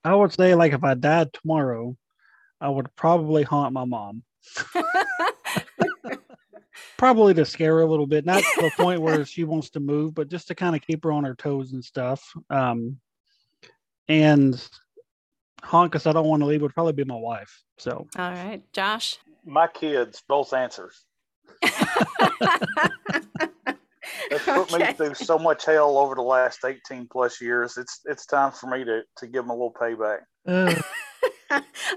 i 0.03 0.13
would 0.13 0.33
say 0.33 0.53
like 0.53 0.73
if 0.73 0.83
i 0.83 0.93
died 0.95 1.31
tomorrow 1.31 1.95
i 2.59 2.67
would 2.67 2.93
probably 2.97 3.43
haunt 3.43 3.71
my 3.71 3.85
mom. 3.85 4.21
Probably 6.97 7.33
to 7.35 7.45
scare 7.45 7.75
her 7.75 7.81
a 7.81 7.85
little 7.85 8.05
bit 8.05 8.25
not 8.25 8.43
to 8.43 8.61
the 8.61 8.71
point 8.75 9.01
where 9.01 9.23
she 9.33 9.45
wants 9.45 9.69
to 9.69 9.79
move 9.79 10.13
but 10.13 10.27
just 10.27 10.49
to 10.49 10.55
kind 10.55 10.75
of 10.75 10.81
keep 10.81 11.05
her 11.05 11.13
on 11.13 11.23
her 11.23 11.35
toes 11.35 11.71
and 11.71 11.81
stuff. 11.83 12.21
Um 12.49 12.97
and 14.09 14.61
haunt 15.63 15.89
because 15.89 16.05
i 16.05 16.11
don't 16.11 16.27
want 16.27 16.41
to 16.41 16.45
leave 16.45 16.61
would 16.61 16.73
probably 16.73 16.91
be 16.91 17.05
my 17.05 17.15
wife 17.15 17.63
so. 17.77 18.05
All 18.17 18.31
right. 18.31 18.61
Josh 18.73 19.19
my 19.45 19.67
kids, 19.67 20.23
both 20.27 20.53
answers. 20.53 21.03
It's 24.31 24.45
put 24.45 24.73
okay. 24.73 24.87
me 24.87 24.93
through 24.93 25.13
so 25.13 25.37
much 25.37 25.65
hell 25.65 25.97
over 25.97 26.15
the 26.15 26.21
last 26.21 26.59
18 26.65 27.07
plus 27.11 27.41
years. 27.41 27.77
It's 27.77 27.99
it's 28.05 28.25
time 28.25 28.51
for 28.51 28.67
me 28.67 28.83
to, 28.83 29.01
to 29.17 29.27
give 29.27 29.43
them 29.43 29.49
a 29.49 29.53
little 29.53 29.73
payback. 29.73 30.19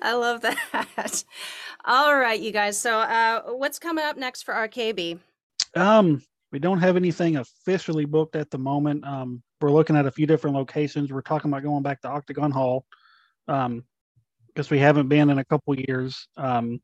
I 0.02 0.14
love 0.14 0.42
that. 0.42 1.24
All 1.84 2.16
right, 2.16 2.38
you 2.38 2.52
guys. 2.52 2.78
So 2.78 2.98
uh, 2.98 3.42
what's 3.52 3.78
coming 3.78 4.04
up 4.04 4.16
next 4.16 4.42
for 4.42 4.54
RKB? 4.54 5.18
Um, 5.74 6.22
we 6.52 6.58
don't 6.58 6.80
have 6.80 6.96
anything 6.96 7.36
officially 7.36 8.04
booked 8.04 8.36
at 8.36 8.50
the 8.50 8.58
moment. 8.58 9.06
Um, 9.06 9.42
we're 9.60 9.70
looking 9.70 9.96
at 9.96 10.06
a 10.06 10.10
few 10.10 10.26
different 10.26 10.56
locations. 10.56 11.12
We're 11.12 11.22
talking 11.22 11.50
about 11.50 11.62
going 11.62 11.82
back 11.82 12.02
to 12.02 12.08
Octagon 12.08 12.50
Hall. 12.50 12.84
Um, 13.48 13.84
because 14.48 14.70
we 14.70 14.78
haven't 14.78 15.08
been 15.08 15.28
in 15.28 15.38
a 15.38 15.44
couple 15.44 15.78
years. 15.78 16.28
Um, 16.38 16.80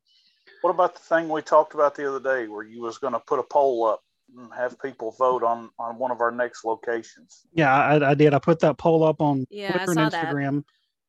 what 0.62 0.70
about 0.70 0.94
the 0.94 1.00
thing 1.00 1.28
we 1.28 1.42
talked 1.42 1.74
about 1.74 1.94
the 1.94 2.08
other 2.08 2.20
day 2.20 2.48
where 2.48 2.64
you 2.64 2.80
was 2.80 2.98
going 2.98 3.12
to 3.12 3.20
put 3.20 3.38
a 3.38 3.42
poll 3.42 3.84
up 3.84 4.00
and 4.36 4.52
have 4.54 4.80
people 4.80 5.10
vote 5.12 5.42
on 5.42 5.70
on 5.78 5.98
one 5.98 6.10
of 6.10 6.20
our 6.20 6.30
next 6.30 6.64
locations? 6.64 7.42
Yeah, 7.52 7.74
I, 7.74 8.10
I 8.10 8.14
did. 8.14 8.32
I 8.32 8.38
put 8.38 8.60
that 8.60 8.78
poll 8.78 9.04
up 9.04 9.20
on 9.20 9.46
yeah, 9.50 9.72
Twitter 9.72 10.00
and 10.00 10.12
Instagram. 10.12 10.54
That. 10.56 10.64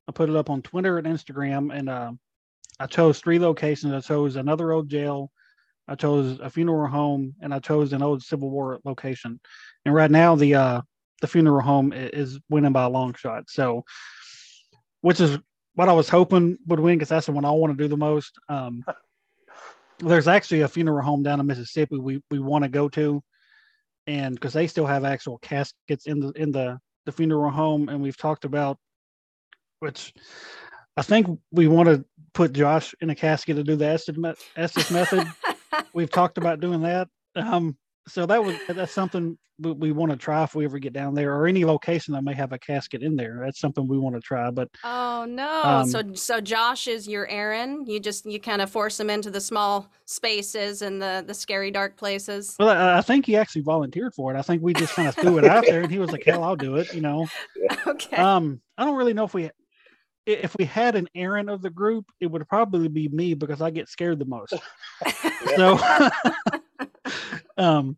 I 0.10 0.12
put 0.12 0.30
it 0.30 0.36
up 0.36 0.50
on 0.50 0.62
Twitter 0.62 0.98
and 0.98 1.08
Instagram, 1.08 1.74
and 1.74 1.90
uh, 1.90 2.12
I 2.80 2.88
chose 2.88 3.20
three 3.20 3.40
locations. 3.40 3.94
I 3.94 4.02
chose 4.02 4.36
another 4.36 4.72
old 4.72 4.90
jail, 4.90 5.32
I 5.88 5.96
chose 5.96 6.40
a 6.40 6.50
funeral 6.50 6.88
home, 6.88 7.36
and 7.42 7.54
I 7.54 7.60
chose 7.60 7.94
an 7.94 8.02
old 8.02 8.24
Civil 8.24 8.50
War 8.50 8.80
location. 8.84 9.40
And 9.86 9.94
right 9.94 10.12
now, 10.12 10.36
the 10.36 10.56
uh, 10.56 10.82
the 11.22 11.28
funeral 11.28 11.62
home 11.62 11.94
is 11.94 12.40
winning 12.50 12.74
by 12.74 12.84
a 12.84 12.90
long 12.90 13.14
shot. 13.14 13.50
So, 13.50 13.86
which 15.02 15.20
is 15.20 15.38
what 15.76 15.90
I 15.90 15.94
was 15.94 16.10
hoping 16.10 16.58
would 16.68 16.80
win 16.80 16.98
because 16.98 17.10
that's 17.10 17.26
the 17.26 17.32
one 17.32 17.46
I 17.46 17.52
want 17.52 17.78
to 17.78 17.84
do 17.84 17.88
the 17.88 17.98
most. 17.98 18.34
Um, 18.50 18.84
there's 20.00 20.28
actually 20.28 20.62
a 20.62 20.68
funeral 20.68 21.04
home 21.04 21.24
down 21.24 21.40
in 21.40 21.46
Mississippi 21.46 21.98
we, 21.98 22.22
we 22.32 22.40
want 22.40 22.64
to 22.64 22.70
go 22.70 22.90
to, 22.90 23.22
and 24.08 24.36
because 24.36 24.54
they 24.54 24.68
still 24.68 24.86
have 24.86 25.06
actual 25.06 25.38
caskets 25.40 26.06
in 26.06 26.20
the 26.20 26.32
in 26.32 26.52
the 26.52 26.80
the 27.06 27.12
funeral 27.12 27.52
home, 27.52 27.90
and 27.90 28.02
we've 28.02 28.18
talked 28.18 28.46
about 28.46 28.78
which 29.80 30.14
I 30.96 31.02
think 31.02 31.28
we 31.52 31.68
want 31.68 31.90
to 31.90 32.06
put 32.34 32.54
Josh 32.54 32.96
in 33.02 33.10
a 33.10 33.16
casket 33.16 33.58
to 33.58 33.64
do 33.64 33.76
the 33.76 33.86
Estes, 33.86 34.18
me- 34.18 34.34
Estes 34.56 34.92
method. 34.92 35.28
We've 35.94 36.10
talked 36.10 36.38
about 36.38 36.60
doing 36.60 36.82
that. 36.84 37.08
Um, 37.36 37.78
so 38.08 38.26
that 38.26 38.44
was 38.44 38.56
that's 38.70 38.92
something 38.92 39.38
we, 39.60 39.72
we 39.72 39.92
want 39.92 40.12
to 40.12 40.18
try 40.18 40.44
if 40.44 40.56
we 40.56 40.66
ever 40.66 40.80
get 40.80 40.94
down 40.94 41.14
there, 41.14 41.36
or 41.36 41.48
any 41.48 41.64
location 41.64 42.14
that 42.14 42.24
may 42.24 42.34
have 42.34 42.52
a 42.52 42.60
casket 42.60 43.04
in 43.04 43.16
there. 43.16 43.40
That's 43.44 43.60
something 43.60 43.88
we 43.88 43.98
want 43.98 44.16
to 44.16 44.22
try. 44.22 44.50
But 44.52 44.70
Oh 44.84 45.26
no! 45.28 45.62
Um, 45.64 45.88
so 45.88 46.02
so 46.14 46.42
Josh 46.42 46.88
is 46.88 47.08
your 47.08 47.28
Aaron. 47.28 47.86
You 47.86 48.00
just 48.00 48.26
you 48.26 48.40
kind 48.40 48.62
of 48.62 48.70
force 48.70 49.00
him 49.00 49.10
into 49.10 49.30
the 49.32 49.42
small 49.42 49.92
spaces 50.06 50.82
and 50.82 51.02
the 51.02 51.24
the 51.26 51.34
scary 51.34 51.72
dark 51.72 51.98
places. 51.98 52.56
well, 52.60 52.70
I, 52.70 52.98
I 52.98 53.02
think 53.02 53.26
he 53.26 53.38
actually 53.38 53.62
volunteered 53.62 54.14
for 54.14 54.34
it. 54.34 54.38
I 54.38 54.42
think 54.42 54.62
we 54.62 54.74
just 54.74 54.96
kind 54.96 55.08
of 55.08 55.16
threw 55.16 55.38
it 55.38 55.46
out 55.46 55.66
there, 55.68 55.82
and 55.82 55.92
he 55.92 56.00
was 56.00 56.12
like, 56.12 56.24
"Hell, 56.26 56.44
I'll 56.44 56.56
do 56.56 56.76
it." 56.78 56.94
You 56.94 57.02
know. 57.02 57.28
Okay. 57.86 58.16
Um, 58.16 58.62
I 58.78 58.86
don't 58.86 58.96
really 58.96 59.14
know 59.14 59.26
if 59.26 59.34
we 59.34 59.50
if 60.26 60.56
we 60.58 60.66
had 60.66 60.96
an 60.96 61.08
Aaron 61.16 61.50
of 61.50 61.62
the 61.62 61.70
group, 61.70 62.06
it 62.20 62.28
would 62.28 62.48
probably 62.48 62.88
be 62.88 63.10
me 63.10 63.34
because 63.34 63.62
I 63.62 63.70
get 63.72 63.90
scared 63.90 64.20
the 64.20 64.26
most. 64.26 64.54
So, 65.56 65.78
um, 67.58 67.98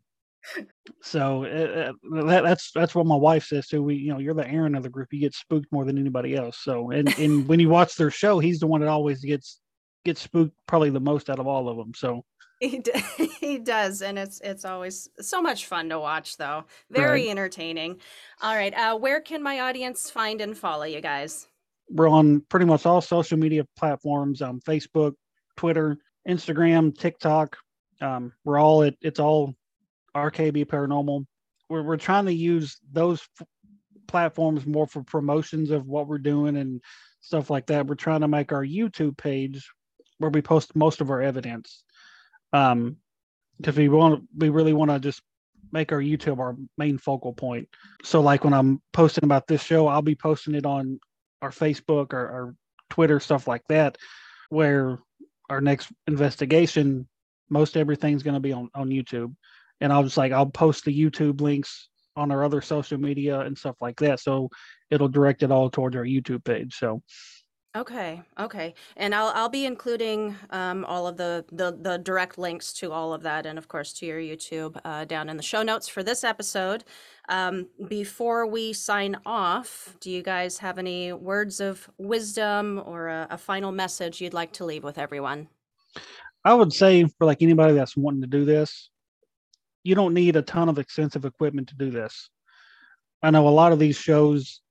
so 1.01 1.45
uh, 1.45 1.91
uh, 2.18 2.26
that, 2.26 2.43
that's 2.43 2.72
that's 2.72 2.93
what 2.95 3.06
my 3.06 3.16
wife 3.16 3.45
says 3.45 3.68
too. 3.68 3.82
We, 3.82 3.95
you 3.95 4.14
know, 4.14 4.20
you're 4.20 4.34
the 4.34 4.47
Aaron 4.47 4.76
of 4.76 4.84
the 4.84 4.89
group. 4.89 5.10
You 5.12 5.20
get 5.20 5.34
spooked 5.34 5.72
more 5.72 5.86
than 5.86 5.97
anybody 5.97 6.36
else. 6.36 6.60
So, 6.62 6.91
and 6.91 7.08
and 7.18 7.47
when 7.47 7.60
you 7.60 7.70
watch 7.70 7.95
their 7.95 8.12
show, 8.12 8.39
he's 8.39 8.60
the 8.60 8.68
one 8.68 8.82
that 8.82 8.89
always 8.89 9.24
gets 9.24 9.60
gets 10.03 10.22
spooked 10.22 10.53
probably 10.68 10.91
the 10.91 10.99
most 10.99 11.30
out 11.30 11.39
of 11.39 11.47
all 11.47 11.68
of 11.68 11.78
them. 11.78 11.93
So, 11.95 12.24
He, 12.60 12.80
d- 12.80 12.91
he 13.39 13.58
does, 13.58 14.01
and 14.01 14.20
it's 14.20 14.39
it's 14.41 14.66
always 14.66 15.10
so 15.20 15.41
much 15.41 15.66
fun 15.66 15.89
to 15.89 15.99
watch, 15.99 16.38
though. 16.38 16.66
Very 16.91 17.22
Right. 17.24 17.30
entertaining. 17.30 17.99
All 18.41 18.56
right, 18.56 18.74
uh, 18.74 18.97
where 18.97 19.22
can 19.22 19.41
my 19.41 19.62
audience 19.62 20.10
find 20.10 20.41
and 20.41 20.58
follow 20.58 20.84
you 20.86 21.01
guys? 21.01 21.47
we're 21.89 22.10
on 22.10 22.41
pretty 22.49 22.66
much 22.66 22.86
all 22.86 22.99
social 22.99 23.38
media 23.38 23.64
platforms 23.78 24.41
um 24.41 24.60
facebook 24.60 25.14
twitter 25.56 25.97
instagram 26.28 26.97
tiktok 26.97 27.58
um 28.02 28.34
we're 28.43 28.60
all 28.60 28.84
at 28.84 28.96
it's 29.02 29.20
all 29.20 29.56
rkb 30.16 30.66
paranormal. 30.66 31.26
We're, 31.70 31.84
we're 31.84 31.98
trying 31.98 32.26
to 32.26 32.34
use 32.34 32.78
those 32.91 33.28
f- 33.39 33.48
platforms 34.08 34.66
more 34.66 34.88
for 34.88 35.04
promotions 35.04 35.72
of 35.72 35.88
what 35.88 36.08
we're 36.08 36.20
doing 36.20 36.58
and 36.58 36.82
stuff 37.22 37.50
like 37.50 37.66
that. 37.68 37.88
We're 37.88 37.96
trying 37.96 38.22
to 38.22 38.28
make 38.28 38.52
our 38.52 38.64
youtube 38.64 39.18
page 39.18 39.70
where 40.20 40.32
we 40.32 40.41
post 40.41 40.76
most 40.76 41.02
of 41.02 41.10
our 41.10 41.22
evidence. 41.22 41.84
Um 42.54 42.98
because 43.58 43.78
we 43.78 43.89
want 43.89 44.24
we 44.38 44.50
really 44.50 44.74
want 44.74 44.91
to 44.91 45.00
just 45.00 45.22
make 45.72 45.91
our 45.91 46.00
youtube 46.02 46.39
our 46.39 46.56
main 46.78 46.98
focal 46.98 47.34
point. 47.34 47.68
So 48.04 48.22
like 48.22 48.43
when 48.43 48.54
i'm 48.54 48.82
posting 48.93 49.24
about 49.24 49.48
this 49.48 49.64
show 49.64 49.88
i'll 49.88 50.02
be 50.02 50.16
posting 50.16 50.56
it 50.56 50.66
on 50.66 51.00
our 51.41 51.52
Facebook 51.52 52.14
or 52.14 52.28
our 52.28 52.56
Twitter, 52.89 53.20
stuff 53.20 53.48
like 53.48 53.64
that, 53.70 53.98
where 54.50 55.00
our 55.50 55.62
next 55.62 55.91
investigation, 56.08 57.08
most 57.50 57.78
everything's 57.78 58.24
going 58.24 58.34
to 58.34 58.39
be 58.39 58.54
on, 58.54 58.70
on 58.76 58.89
YouTube. 58.89 59.34
And 59.82 59.91
I'll 59.91 60.04
just 60.04 60.18
like, 60.18 60.32
I'll 60.32 60.46
post 60.46 60.86
the 60.86 60.98
YouTube 60.98 61.41
links 61.41 61.89
on 62.16 62.32
our 62.32 62.43
other 62.43 62.62
social 62.62 62.98
media 62.98 63.41
and 63.41 63.58
stuff 63.58 63.76
like 63.82 63.98
that. 63.98 64.20
So 64.20 64.50
it'll 64.89 65.10
direct 65.10 65.43
it 65.43 65.52
all 65.52 65.70
towards 65.70 65.96
our 65.96 66.06
YouTube 66.06 66.43
page. 66.43 66.76
So, 66.76 67.02
Okay, 67.76 68.22
okay, 68.39 68.74
and 68.96 69.14
I'll 69.14 69.34
I'll 69.36 69.50
be 69.50 69.66
including 69.66 70.34
um, 70.52 70.86
all 70.86 71.08
of 71.08 71.18
the, 71.18 71.43
the 71.52 71.78
the 71.78 71.98
direct 71.98 72.38
links 72.38 72.72
to 72.76 72.93
all 72.93 73.14
of 73.14 73.24
that, 73.24 73.46
and 73.46 73.58
of 73.58 73.68
course 73.68 73.91
to 73.96 74.06
your 74.06 74.18
YouTube 74.18 74.80
uh, 74.86 75.04
down 75.04 75.28
in 75.28 75.36
the 75.36 75.43
show 75.43 75.62
notes 75.62 75.89
for 75.89 76.02
this 76.02 76.24
episode. 76.24 76.86
Um, 77.28 77.68
before 77.89 78.48
we 78.48 78.72
sign 78.72 79.18
off, 79.26 79.98
do 80.00 80.10
you 80.10 80.24
guys 80.24 80.58
have 80.60 80.78
any 80.78 81.12
words 81.12 81.60
of 81.60 81.89
wisdom 81.98 82.82
or 82.86 83.10
a, 83.10 83.28
a 83.32 83.38
final 83.38 83.74
message 83.74 84.22
you'd 84.22 84.34
like 84.34 84.54
to 84.54 84.64
leave 84.64 84.86
with 84.86 84.98
everyone? 84.98 85.50
I 86.46 86.54
would 86.54 86.72
say 86.72 87.04
for 87.18 87.26
like 87.26 87.41
anybody 87.41 87.74
that's 87.74 87.98
wanting 87.98 88.22
to 88.22 88.28
do 88.28 88.46
this, 88.46 88.91
you 89.84 89.96
don't 89.96 90.14
need 90.14 90.36
a 90.36 90.43
ton 90.43 90.70
of 90.70 90.78
expensive 90.78 91.26
equipment 91.26 91.70
to 91.70 91.76
do 91.76 91.89
this. 91.89 92.30
I 93.24 93.32
know 93.32 93.48
a 93.48 93.50
lot 93.50 93.72
of 93.72 93.80
these 93.80 93.98
shows 93.98 94.62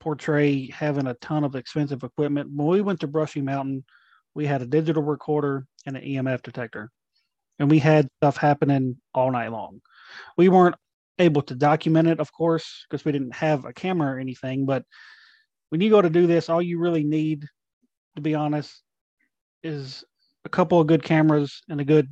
portray 0.00 0.70
having 0.70 1.06
a 1.06 1.14
ton 1.14 1.44
of 1.44 1.56
expensive 1.56 2.02
equipment. 2.02 2.50
When 2.54 2.68
we 2.68 2.80
went 2.80 3.00
to 3.00 3.06
Brushy 3.06 3.42
Mountain, 3.42 3.84
we 4.34 4.46
had 4.46 4.62
a 4.62 4.66
digital 4.66 5.02
recorder 5.02 5.66
and 5.86 5.96
an 5.96 6.02
EMF 6.02 6.42
detector, 6.42 6.90
and 7.58 7.70
we 7.70 7.78
had 7.78 8.08
stuff 8.18 8.38
happening 8.38 8.96
all 9.12 9.30
night 9.30 9.52
long. 9.52 9.82
We 10.38 10.48
weren't 10.48 10.76
able 11.18 11.42
to 11.42 11.54
document 11.54 12.08
it, 12.08 12.18
of 12.18 12.32
course, 12.32 12.86
because 12.88 13.04
we 13.04 13.12
didn't 13.12 13.34
have 13.34 13.66
a 13.66 13.72
camera 13.74 14.14
or 14.14 14.18
anything. 14.18 14.64
But 14.64 14.84
when 15.68 15.80
you 15.80 15.90
go 15.90 16.00
to 16.00 16.10
do 16.10 16.26
this, 16.26 16.48
all 16.48 16.62
you 16.62 16.78
really 16.78 17.04
need, 17.04 17.46
to 18.16 18.22
be 18.22 18.34
honest, 18.34 18.82
is 19.62 20.04
a 20.44 20.48
couple 20.48 20.80
of 20.80 20.86
good 20.86 21.02
cameras 21.02 21.62
and 21.68 21.80
a 21.80 21.84
good 21.84 22.08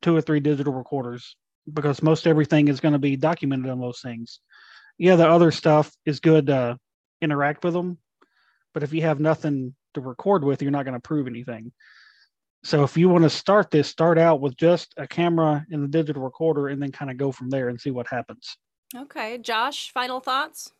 two 0.00 0.16
or 0.16 0.20
three 0.20 0.40
digital 0.40 0.72
recorders 0.72 1.36
because 1.72 2.02
most 2.02 2.26
everything 2.26 2.68
is 2.68 2.80
going 2.80 2.92
to 2.92 2.98
be 2.98 3.16
documented 3.16 3.70
on 3.70 3.80
those 3.80 4.00
things. 4.00 4.40
Yeah, 4.98 5.16
the 5.16 5.28
other 5.28 5.50
stuff 5.50 5.94
is 6.04 6.20
good 6.20 6.48
to 6.48 6.78
interact 7.20 7.64
with 7.64 7.74
them, 7.74 7.98
but 8.74 8.82
if 8.82 8.92
you 8.92 9.02
have 9.02 9.20
nothing 9.20 9.74
to 9.94 10.00
record 10.00 10.44
with, 10.44 10.60
you're 10.60 10.70
not 10.70 10.84
going 10.84 10.94
to 10.94 11.00
prove 11.00 11.26
anything. 11.26 11.72
So 12.64 12.84
if 12.84 12.96
you 12.96 13.08
want 13.08 13.24
to 13.24 13.30
start 13.30 13.70
this, 13.70 13.88
start 13.88 14.18
out 14.18 14.40
with 14.40 14.56
just 14.56 14.94
a 14.96 15.06
camera 15.06 15.64
and 15.70 15.82
the 15.82 15.88
digital 15.88 16.22
recorder 16.22 16.68
and 16.68 16.80
then 16.80 16.92
kind 16.92 17.10
of 17.10 17.16
go 17.16 17.32
from 17.32 17.50
there 17.50 17.68
and 17.68 17.80
see 17.80 17.90
what 17.90 18.06
happens. 18.06 18.56
Okay, 18.94 19.38
Josh, 19.38 19.90
final 19.92 20.20
thoughts? 20.20 20.72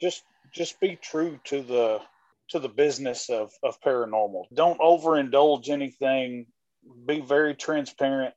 just 0.00 0.24
just 0.52 0.80
be 0.80 0.96
true 0.96 1.38
to 1.44 1.62
the 1.62 2.00
to 2.48 2.58
the 2.58 2.68
business 2.68 3.28
of 3.30 3.50
of 3.62 3.80
paranormal. 3.80 4.44
Don't 4.54 4.80
overindulge 4.80 5.68
anything. 5.68 6.46
Be 7.06 7.20
very 7.20 7.54
transparent. 7.54 8.34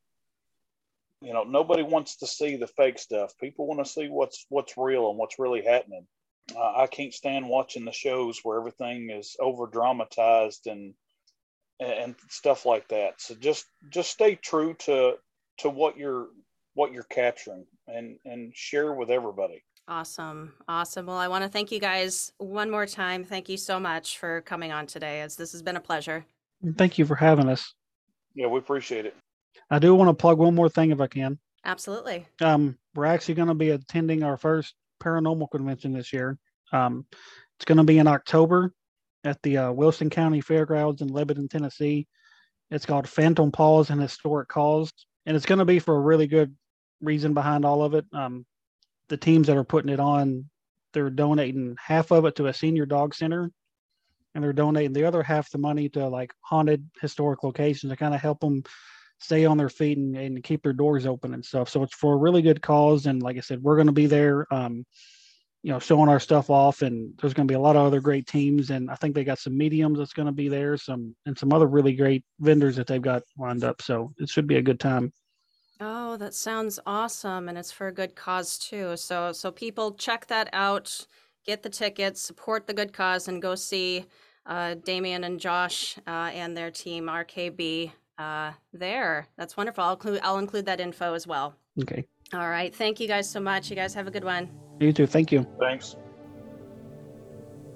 You 1.21 1.33
know 1.33 1.43
nobody 1.43 1.83
wants 1.83 2.17
to 2.17 2.27
see 2.27 2.55
the 2.55 2.67
fake 2.67 2.99
stuff. 2.99 3.33
People 3.39 3.67
want 3.67 3.83
to 3.85 3.91
see 3.91 4.07
what's 4.07 4.45
what's 4.49 4.77
real 4.77 5.09
and 5.09 5.17
what's 5.17 5.39
really 5.39 5.63
happening. 5.63 6.07
Uh, 6.55 6.73
i 6.77 6.87
can't 6.87 7.13
stand 7.13 7.47
watching 7.47 7.85
the 7.85 7.91
shows 7.91 8.39
where 8.41 8.57
everything 8.57 9.11
is 9.11 9.35
over 9.39 9.67
dramatized 9.67 10.65
and 10.65 10.95
and 11.79 12.15
stuff 12.29 12.65
like 12.65 12.87
that. 12.89 13.21
So 13.21 13.35
just 13.35 13.65
just 13.89 14.11
stay 14.11 14.35
true 14.35 14.73
to 14.79 15.15
to 15.59 15.69
what 15.69 15.97
you're 15.97 16.27
what 16.73 16.91
you're 16.91 17.03
capturing 17.03 17.65
and 17.87 18.17
and 18.25 18.55
share 18.55 18.93
with 18.93 19.11
everybody 19.11 19.63
Awesome. 19.89 20.53
Awesome. 20.67 21.07
Well, 21.07 21.17
I 21.17 21.27
want 21.27 21.43
to 21.43 21.49
thank 21.49 21.71
you 21.71 21.79
guys 21.79 22.31
one 22.37 22.69
more 22.69 22.85
time. 22.85 23.23
Thank 23.25 23.49
you 23.49 23.57
so 23.57 23.79
much 23.79 24.19
for 24.19 24.41
coming 24.41 24.71
on 24.71 24.85
today, 24.85 25.21
as 25.21 25.35
this 25.35 25.51
has 25.51 25.63
been 25.63 25.77
a 25.77 25.81
pleasure. 25.81 26.23
Thank 26.77 26.99
you 26.99 27.05
for 27.05 27.15
having 27.15 27.49
us. 27.49 27.73
yeah 28.35 28.47
we 28.47 28.59
appreciate 28.59 29.05
it 29.05 29.15
I 29.71 29.79
do 29.79 29.95
want 29.95 30.09
to 30.09 30.13
plug 30.13 30.37
one 30.37 30.55
more 30.55 30.69
thing 30.69 30.91
if 30.91 31.01
I 31.01 31.07
can. 31.07 31.39
Absolutely. 31.65 32.27
um, 32.41 32.77
we're 32.95 33.05
actually 33.05 33.35
going 33.35 33.47
to 33.47 33.53
be 33.53 33.71
attending 33.71 34.23
our 34.23 34.37
first 34.37 34.75
paranormal 35.01 35.51
convention 35.51 35.93
this 35.93 36.13
year. 36.13 36.37
Um, 36.71 37.05
it's 37.57 37.65
going 37.65 37.77
to 37.77 37.83
be 37.83 37.99
in 37.99 38.07
October 38.07 38.73
at 39.23 39.41
the 39.43 39.57
uh, 39.57 39.71
Wilson 39.71 40.09
County 40.09 40.41
Fairgrounds 40.41 41.01
in 41.01 41.09
Lebanon, 41.09 41.47
Tennessee. 41.49 42.07
It's 42.71 42.85
called 42.85 43.09
Phantom 43.09 43.51
Paws 43.51 43.89
and 43.89 44.01
Historic 44.01 44.47
Cause, 44.49 44.91
and 45.25 45.35
it's 45.35 45.45
going 45.45 45.59
to 45.59 45.65
be 45.65 45.79
for 45.79 45.95
a 45.95 45.99
really 45.99 46.27
good 46.27 46.55
reason 47.01 47.33
behind 47.33 47.65
all 47.65 47.83
of 47.83 47.93
it. 47.93 48.05
Um, 48.13 48.45
the 49.09 49.17
teams 49.17 49.47
that 49.47 49.57
are 49.57 49.63
putting 49.63 49.91
it 49.91 49.99
on, 49.99 50.49
they're 50.93 51.09
donating 51.09 51.75
half 51.79 52.11
of 52.11 52.25
it 52.25 52.35
to 52.37 52.47
a 52.47 52.53
senior 52.53 52.85
dog 52.85 53.13
center, 53.13 53.51
and 54.33 54.43
they're 54.43 54.53
donating 54.53 54.93
the 54.93 55.05
other 55.05 55.23
half 55.23 55.49
the 55.49 55.57
money 55.57 55.89
to 55.89 56.07
like 56.07 56.31
haunted 56.41 56.89
historic 57.01 57.43
locations 57.43 57.91
to 57.91 57.97
kind 57.97 58.13
of 58.13 58.21
help 58.21 58.39
them 58.39 58.63
stay 59.19 59.45
on 59.45 59.57
their 59.57 59.69
feet 59.69 59.97
and, 59.97 60.15
and 60.15 60.43
keep 60.43 60.63
their 60.63 60.73
doors 60.73 61.05
open 61.05 61.33
and 61.33 61.43
stuff. 61.43 61.69
So 61.69 61.83
it's 61.83 61.95
for 61.95 62.13
a 62.13 62.17
really 62.17 62.41
good 62.41 62.61
cause. 62.61 63.05
And 63.05 63.21
like 63.21 63.37
I 63.37 63.41
said, 63.41 63.61
we're 63.61 63.75
going 63.75 63.87
to 63.87 63.93
be 63.93 64.05
there, 64.05 64.51
um, 64.51 64.85
you 65.61 65.73
know, 65.73 65.79
showing 65.79 66.09
our 66.09 66.21
stuff 66.21 66.49
off. 66.49 66.81
And 66.81 67.13
there's 67.19 67.33
going 67.33 67.47
to 67.47 67.51
be 67.51 67.57
a 67.57 67.59
lot 67.59 67.75
of 67.75 67.85
other 67.85 67.99
great 67.99 68.27
teams. 68.27 68.69
And 68.69 68.89
I 68.89 68.95
think 68.95 69.13
they 69.13 69.25
got 69.25 69.39
some 69.39 69.57
mediums 69.57 69.99
that's 69.99 70.13
going 70.13 70.27
to 70.27 70.31
be 70.31 70.47
there, 70.47 70.77
some 70.77 71.15
and 71.25 71.37
some 71.37 71.51
other 71.51 71.67
really 71.67 71.93
great 71.93 72.23
vendors 72.39 72.77
that 72.77 72.87
they've 72.87 73.01
got 73.01 73.23
lined 73.37 73.63
up. 73.63 73.81
So 73.81 74.13
it 74.17 74.29
should 74.29 74.47
be 74.47 74.57
a 74.57 74.61
good 74.61 74.79
time. 74.79 75.11
Oh, 75.79 76.17
that 76.17 76.33
sounds 76.33 76.79
awesome, 76.85 77.47
and 77.47 77.57
it's 77.57 77.71
for 77.71 77.87
a 77.87 77.91
good 77.91 78.15
cause 78.15 78.57
too. 78.57 78.97
So, 78.97 79.31
so 79.31 79.49
people 79.51 79.93
check 79.93 80.27
that 80.27 80.49
out, 80.51 81.07
get 81.45 81.63
the 81.63 81.69
tickets, 81.69 82.21
support 82.21 82.67
the 82.67 82.73
good 82.73 82.91
cause, 82.91 83.29
and 83.29 83.41
go 83.41 83.55
see 83.55 84.05
uh, 84.45 84.75
Damion 84.75 85.25
and 85.25 85.39
Josh 85.39 85.97
uh, 86.05 86.31
and 86.33 86.55
their 86.57 86.69
team 86.69 87.05
RKB 87.05 87.91
uh, 88.17 88.51
there. 88.73 89.27
That's 89.37 89.55
wonderful. 89.55 89.83
I'll 89.83 89.93
include 89.93 90.19
I'll 90.23 90.39
include 90.39 90.65
that 90.65 90.81
info 90.81 91.13
as 91.13 91.25
well. 91.25 91.55
Okay. 91.81 92.05
All 92.33 92.49
right. 92.49 92.75
Thank 92.75 92.99
you 92.99 93.07
guys 93.07 93.29
so 93.29 93.39
much. 93.39 93.69
You 93.69 93.75
guys 93.75 93.93
have 93.93 94.07
a 94.07 94.11
good 94.11 94.25
one. 94.25 94.49
You 94.79 94.91
too. 94.91 95.07
Thank 95.07 95.31
you. 95.31 95.47
thanks 95.59 95.95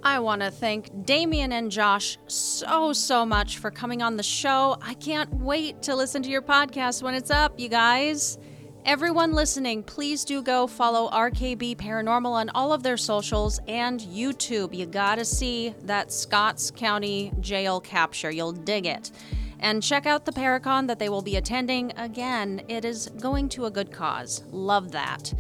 I 0.05 0.19
want 0.19 0.41
to 0.41 0.51
thank 0.51 0.91
Damion 1.05 1.53
and 1.53 1.71
Josh 1.71 2.17
so, 2.27 2.91
so 2.91 3.25
much 3.25 3.59
for 3.59 3.71
coming 3.71 4.01
on 4.01 4.17
the 4.17 4.23
show. 4.23 4.75
I 4.81 4.95
can't 4.95 5.33
wait 5.35 5.81
to 5.83 5.95
listen 5.95 6.21
to 6.23 6.29
your 6.29 6.41
podcast 6.41 7.01
when 7.01 7.15
it's 7.15 7.31
up, 7.31 7.57
you 7.57 7.69
guys. 7.69 8.37
Everyone 8.83 9.31
listening, 9.31 9.81
please 9.81 10.25
do 10.25 10.41
go 10.41 10.67
follow 10.67 11.09
RKB 11.09 11.77
Paranormal 11.77 12.31
on 12.31 12.49
all 12.49 12.73
of 12.73 12.83
their 12.83 12.97
socials 12.97 13.61
and 13.69 14.01
YouTube. 14.01 14.73
You 14.73 14.87
gotta 14.87 15.23
see 15.23 15.73
that 15.83 16.11
Scotts 16.11 16.69
County 16.69 17.31
jail 17.39 17.79
capture. 17.79 18.29
You'll 18.29 18.51
dig 18.51 18.85
it. 18.85 19.09
And 19.61 19.81
check 19.81 20.05
out 20.05 20.25
the 20.25 20.33
Paracon 20.33 20.85
that 20.87 20.99
they 20.99 21.07
will 21.07 21.21
be 21.21 21.37
attending. 21.37 21.93
Again, 21.95 22.61
it 22.67 22.83
is 22.83 23.07
going 23.21 23.47
to 23.49 23.67
a 23.67 23.71
good 23.71 23.89
cause. 23.89 24.43
Love 24.51 24.91
that. 24.91 25.33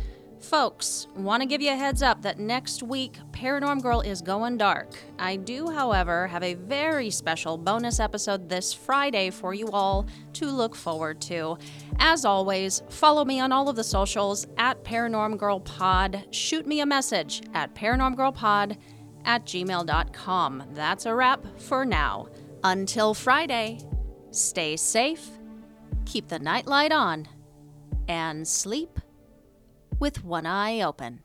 Folks, 0.43 1.07
want 1.15 1.41
to 1.41 1.47
give 1.47 1.61
you 1.61 1.71
a 1.71 1.75
heads 1.75 2.01
up 2.01 2.21
that 2.21 2.37
next 2.37 2.83
week 2.83 3.15
Paranorm 3.31 3.81
Girl 3.81 4.01
is 4.01 4.21
going 4.21 4.57
dark. 4.57 4.89
I 5.17 5.37
do, 5.37 5.69
however, 5.69 6.27
have 6.27 6.43
a 6.43 6.55
very 6.55 7.09
special 7.09 7.57
bonus 7.57 8.01
episode 8.01 8.49
this 8.49 8.73
Friday 8.73 9.29
for 9.29 9.53
you 9.53 9.69
all 9.69 10.05
to 10.33 10.47
look 10.47 10.75
forward 10.75 11.21
to. 11.21 11.57
As 11.97 12.25
always, 12.25 12.83
follow 12.89 13.23
me 13.23 13.39
on 13.39 13.53
all 13.53 13.69
of 13.69 13.77
the 13.77 13.85
socials 13.85 14.45
at 14.57 14.83
Paranorm 14.83 15.37
Girl 15.37 15.61
Pod. 15.61 16.25
Shoot 16.31 16.67
me 16.67 16.81
a 16.81 16.85
message 16.85 17.41
at 17.53 17.73
paranormgirlpod 17.73 18.77
at 19.23 19.45
gmail.com. 19.45 20.63
That's 20.73 21.05
a 21.05 21.15
wrap 21.15 21.45
for 21.57 21.85
now. 21.85 22.27
Until 22.65 23.13
Friday, 23.13 23.79
stay 24.31 24.75
safe, 24.75 25.25
keep 26.05 26.27
the 26.27 26.39
nightlight 26.39 26.91
on, 26.91 27.29
and 28.09 28.45
sleep 28.45 28.99
with 29.99 30.23
one 30.23 30.45
eye 30.45 30.81
open. 30.81 31.21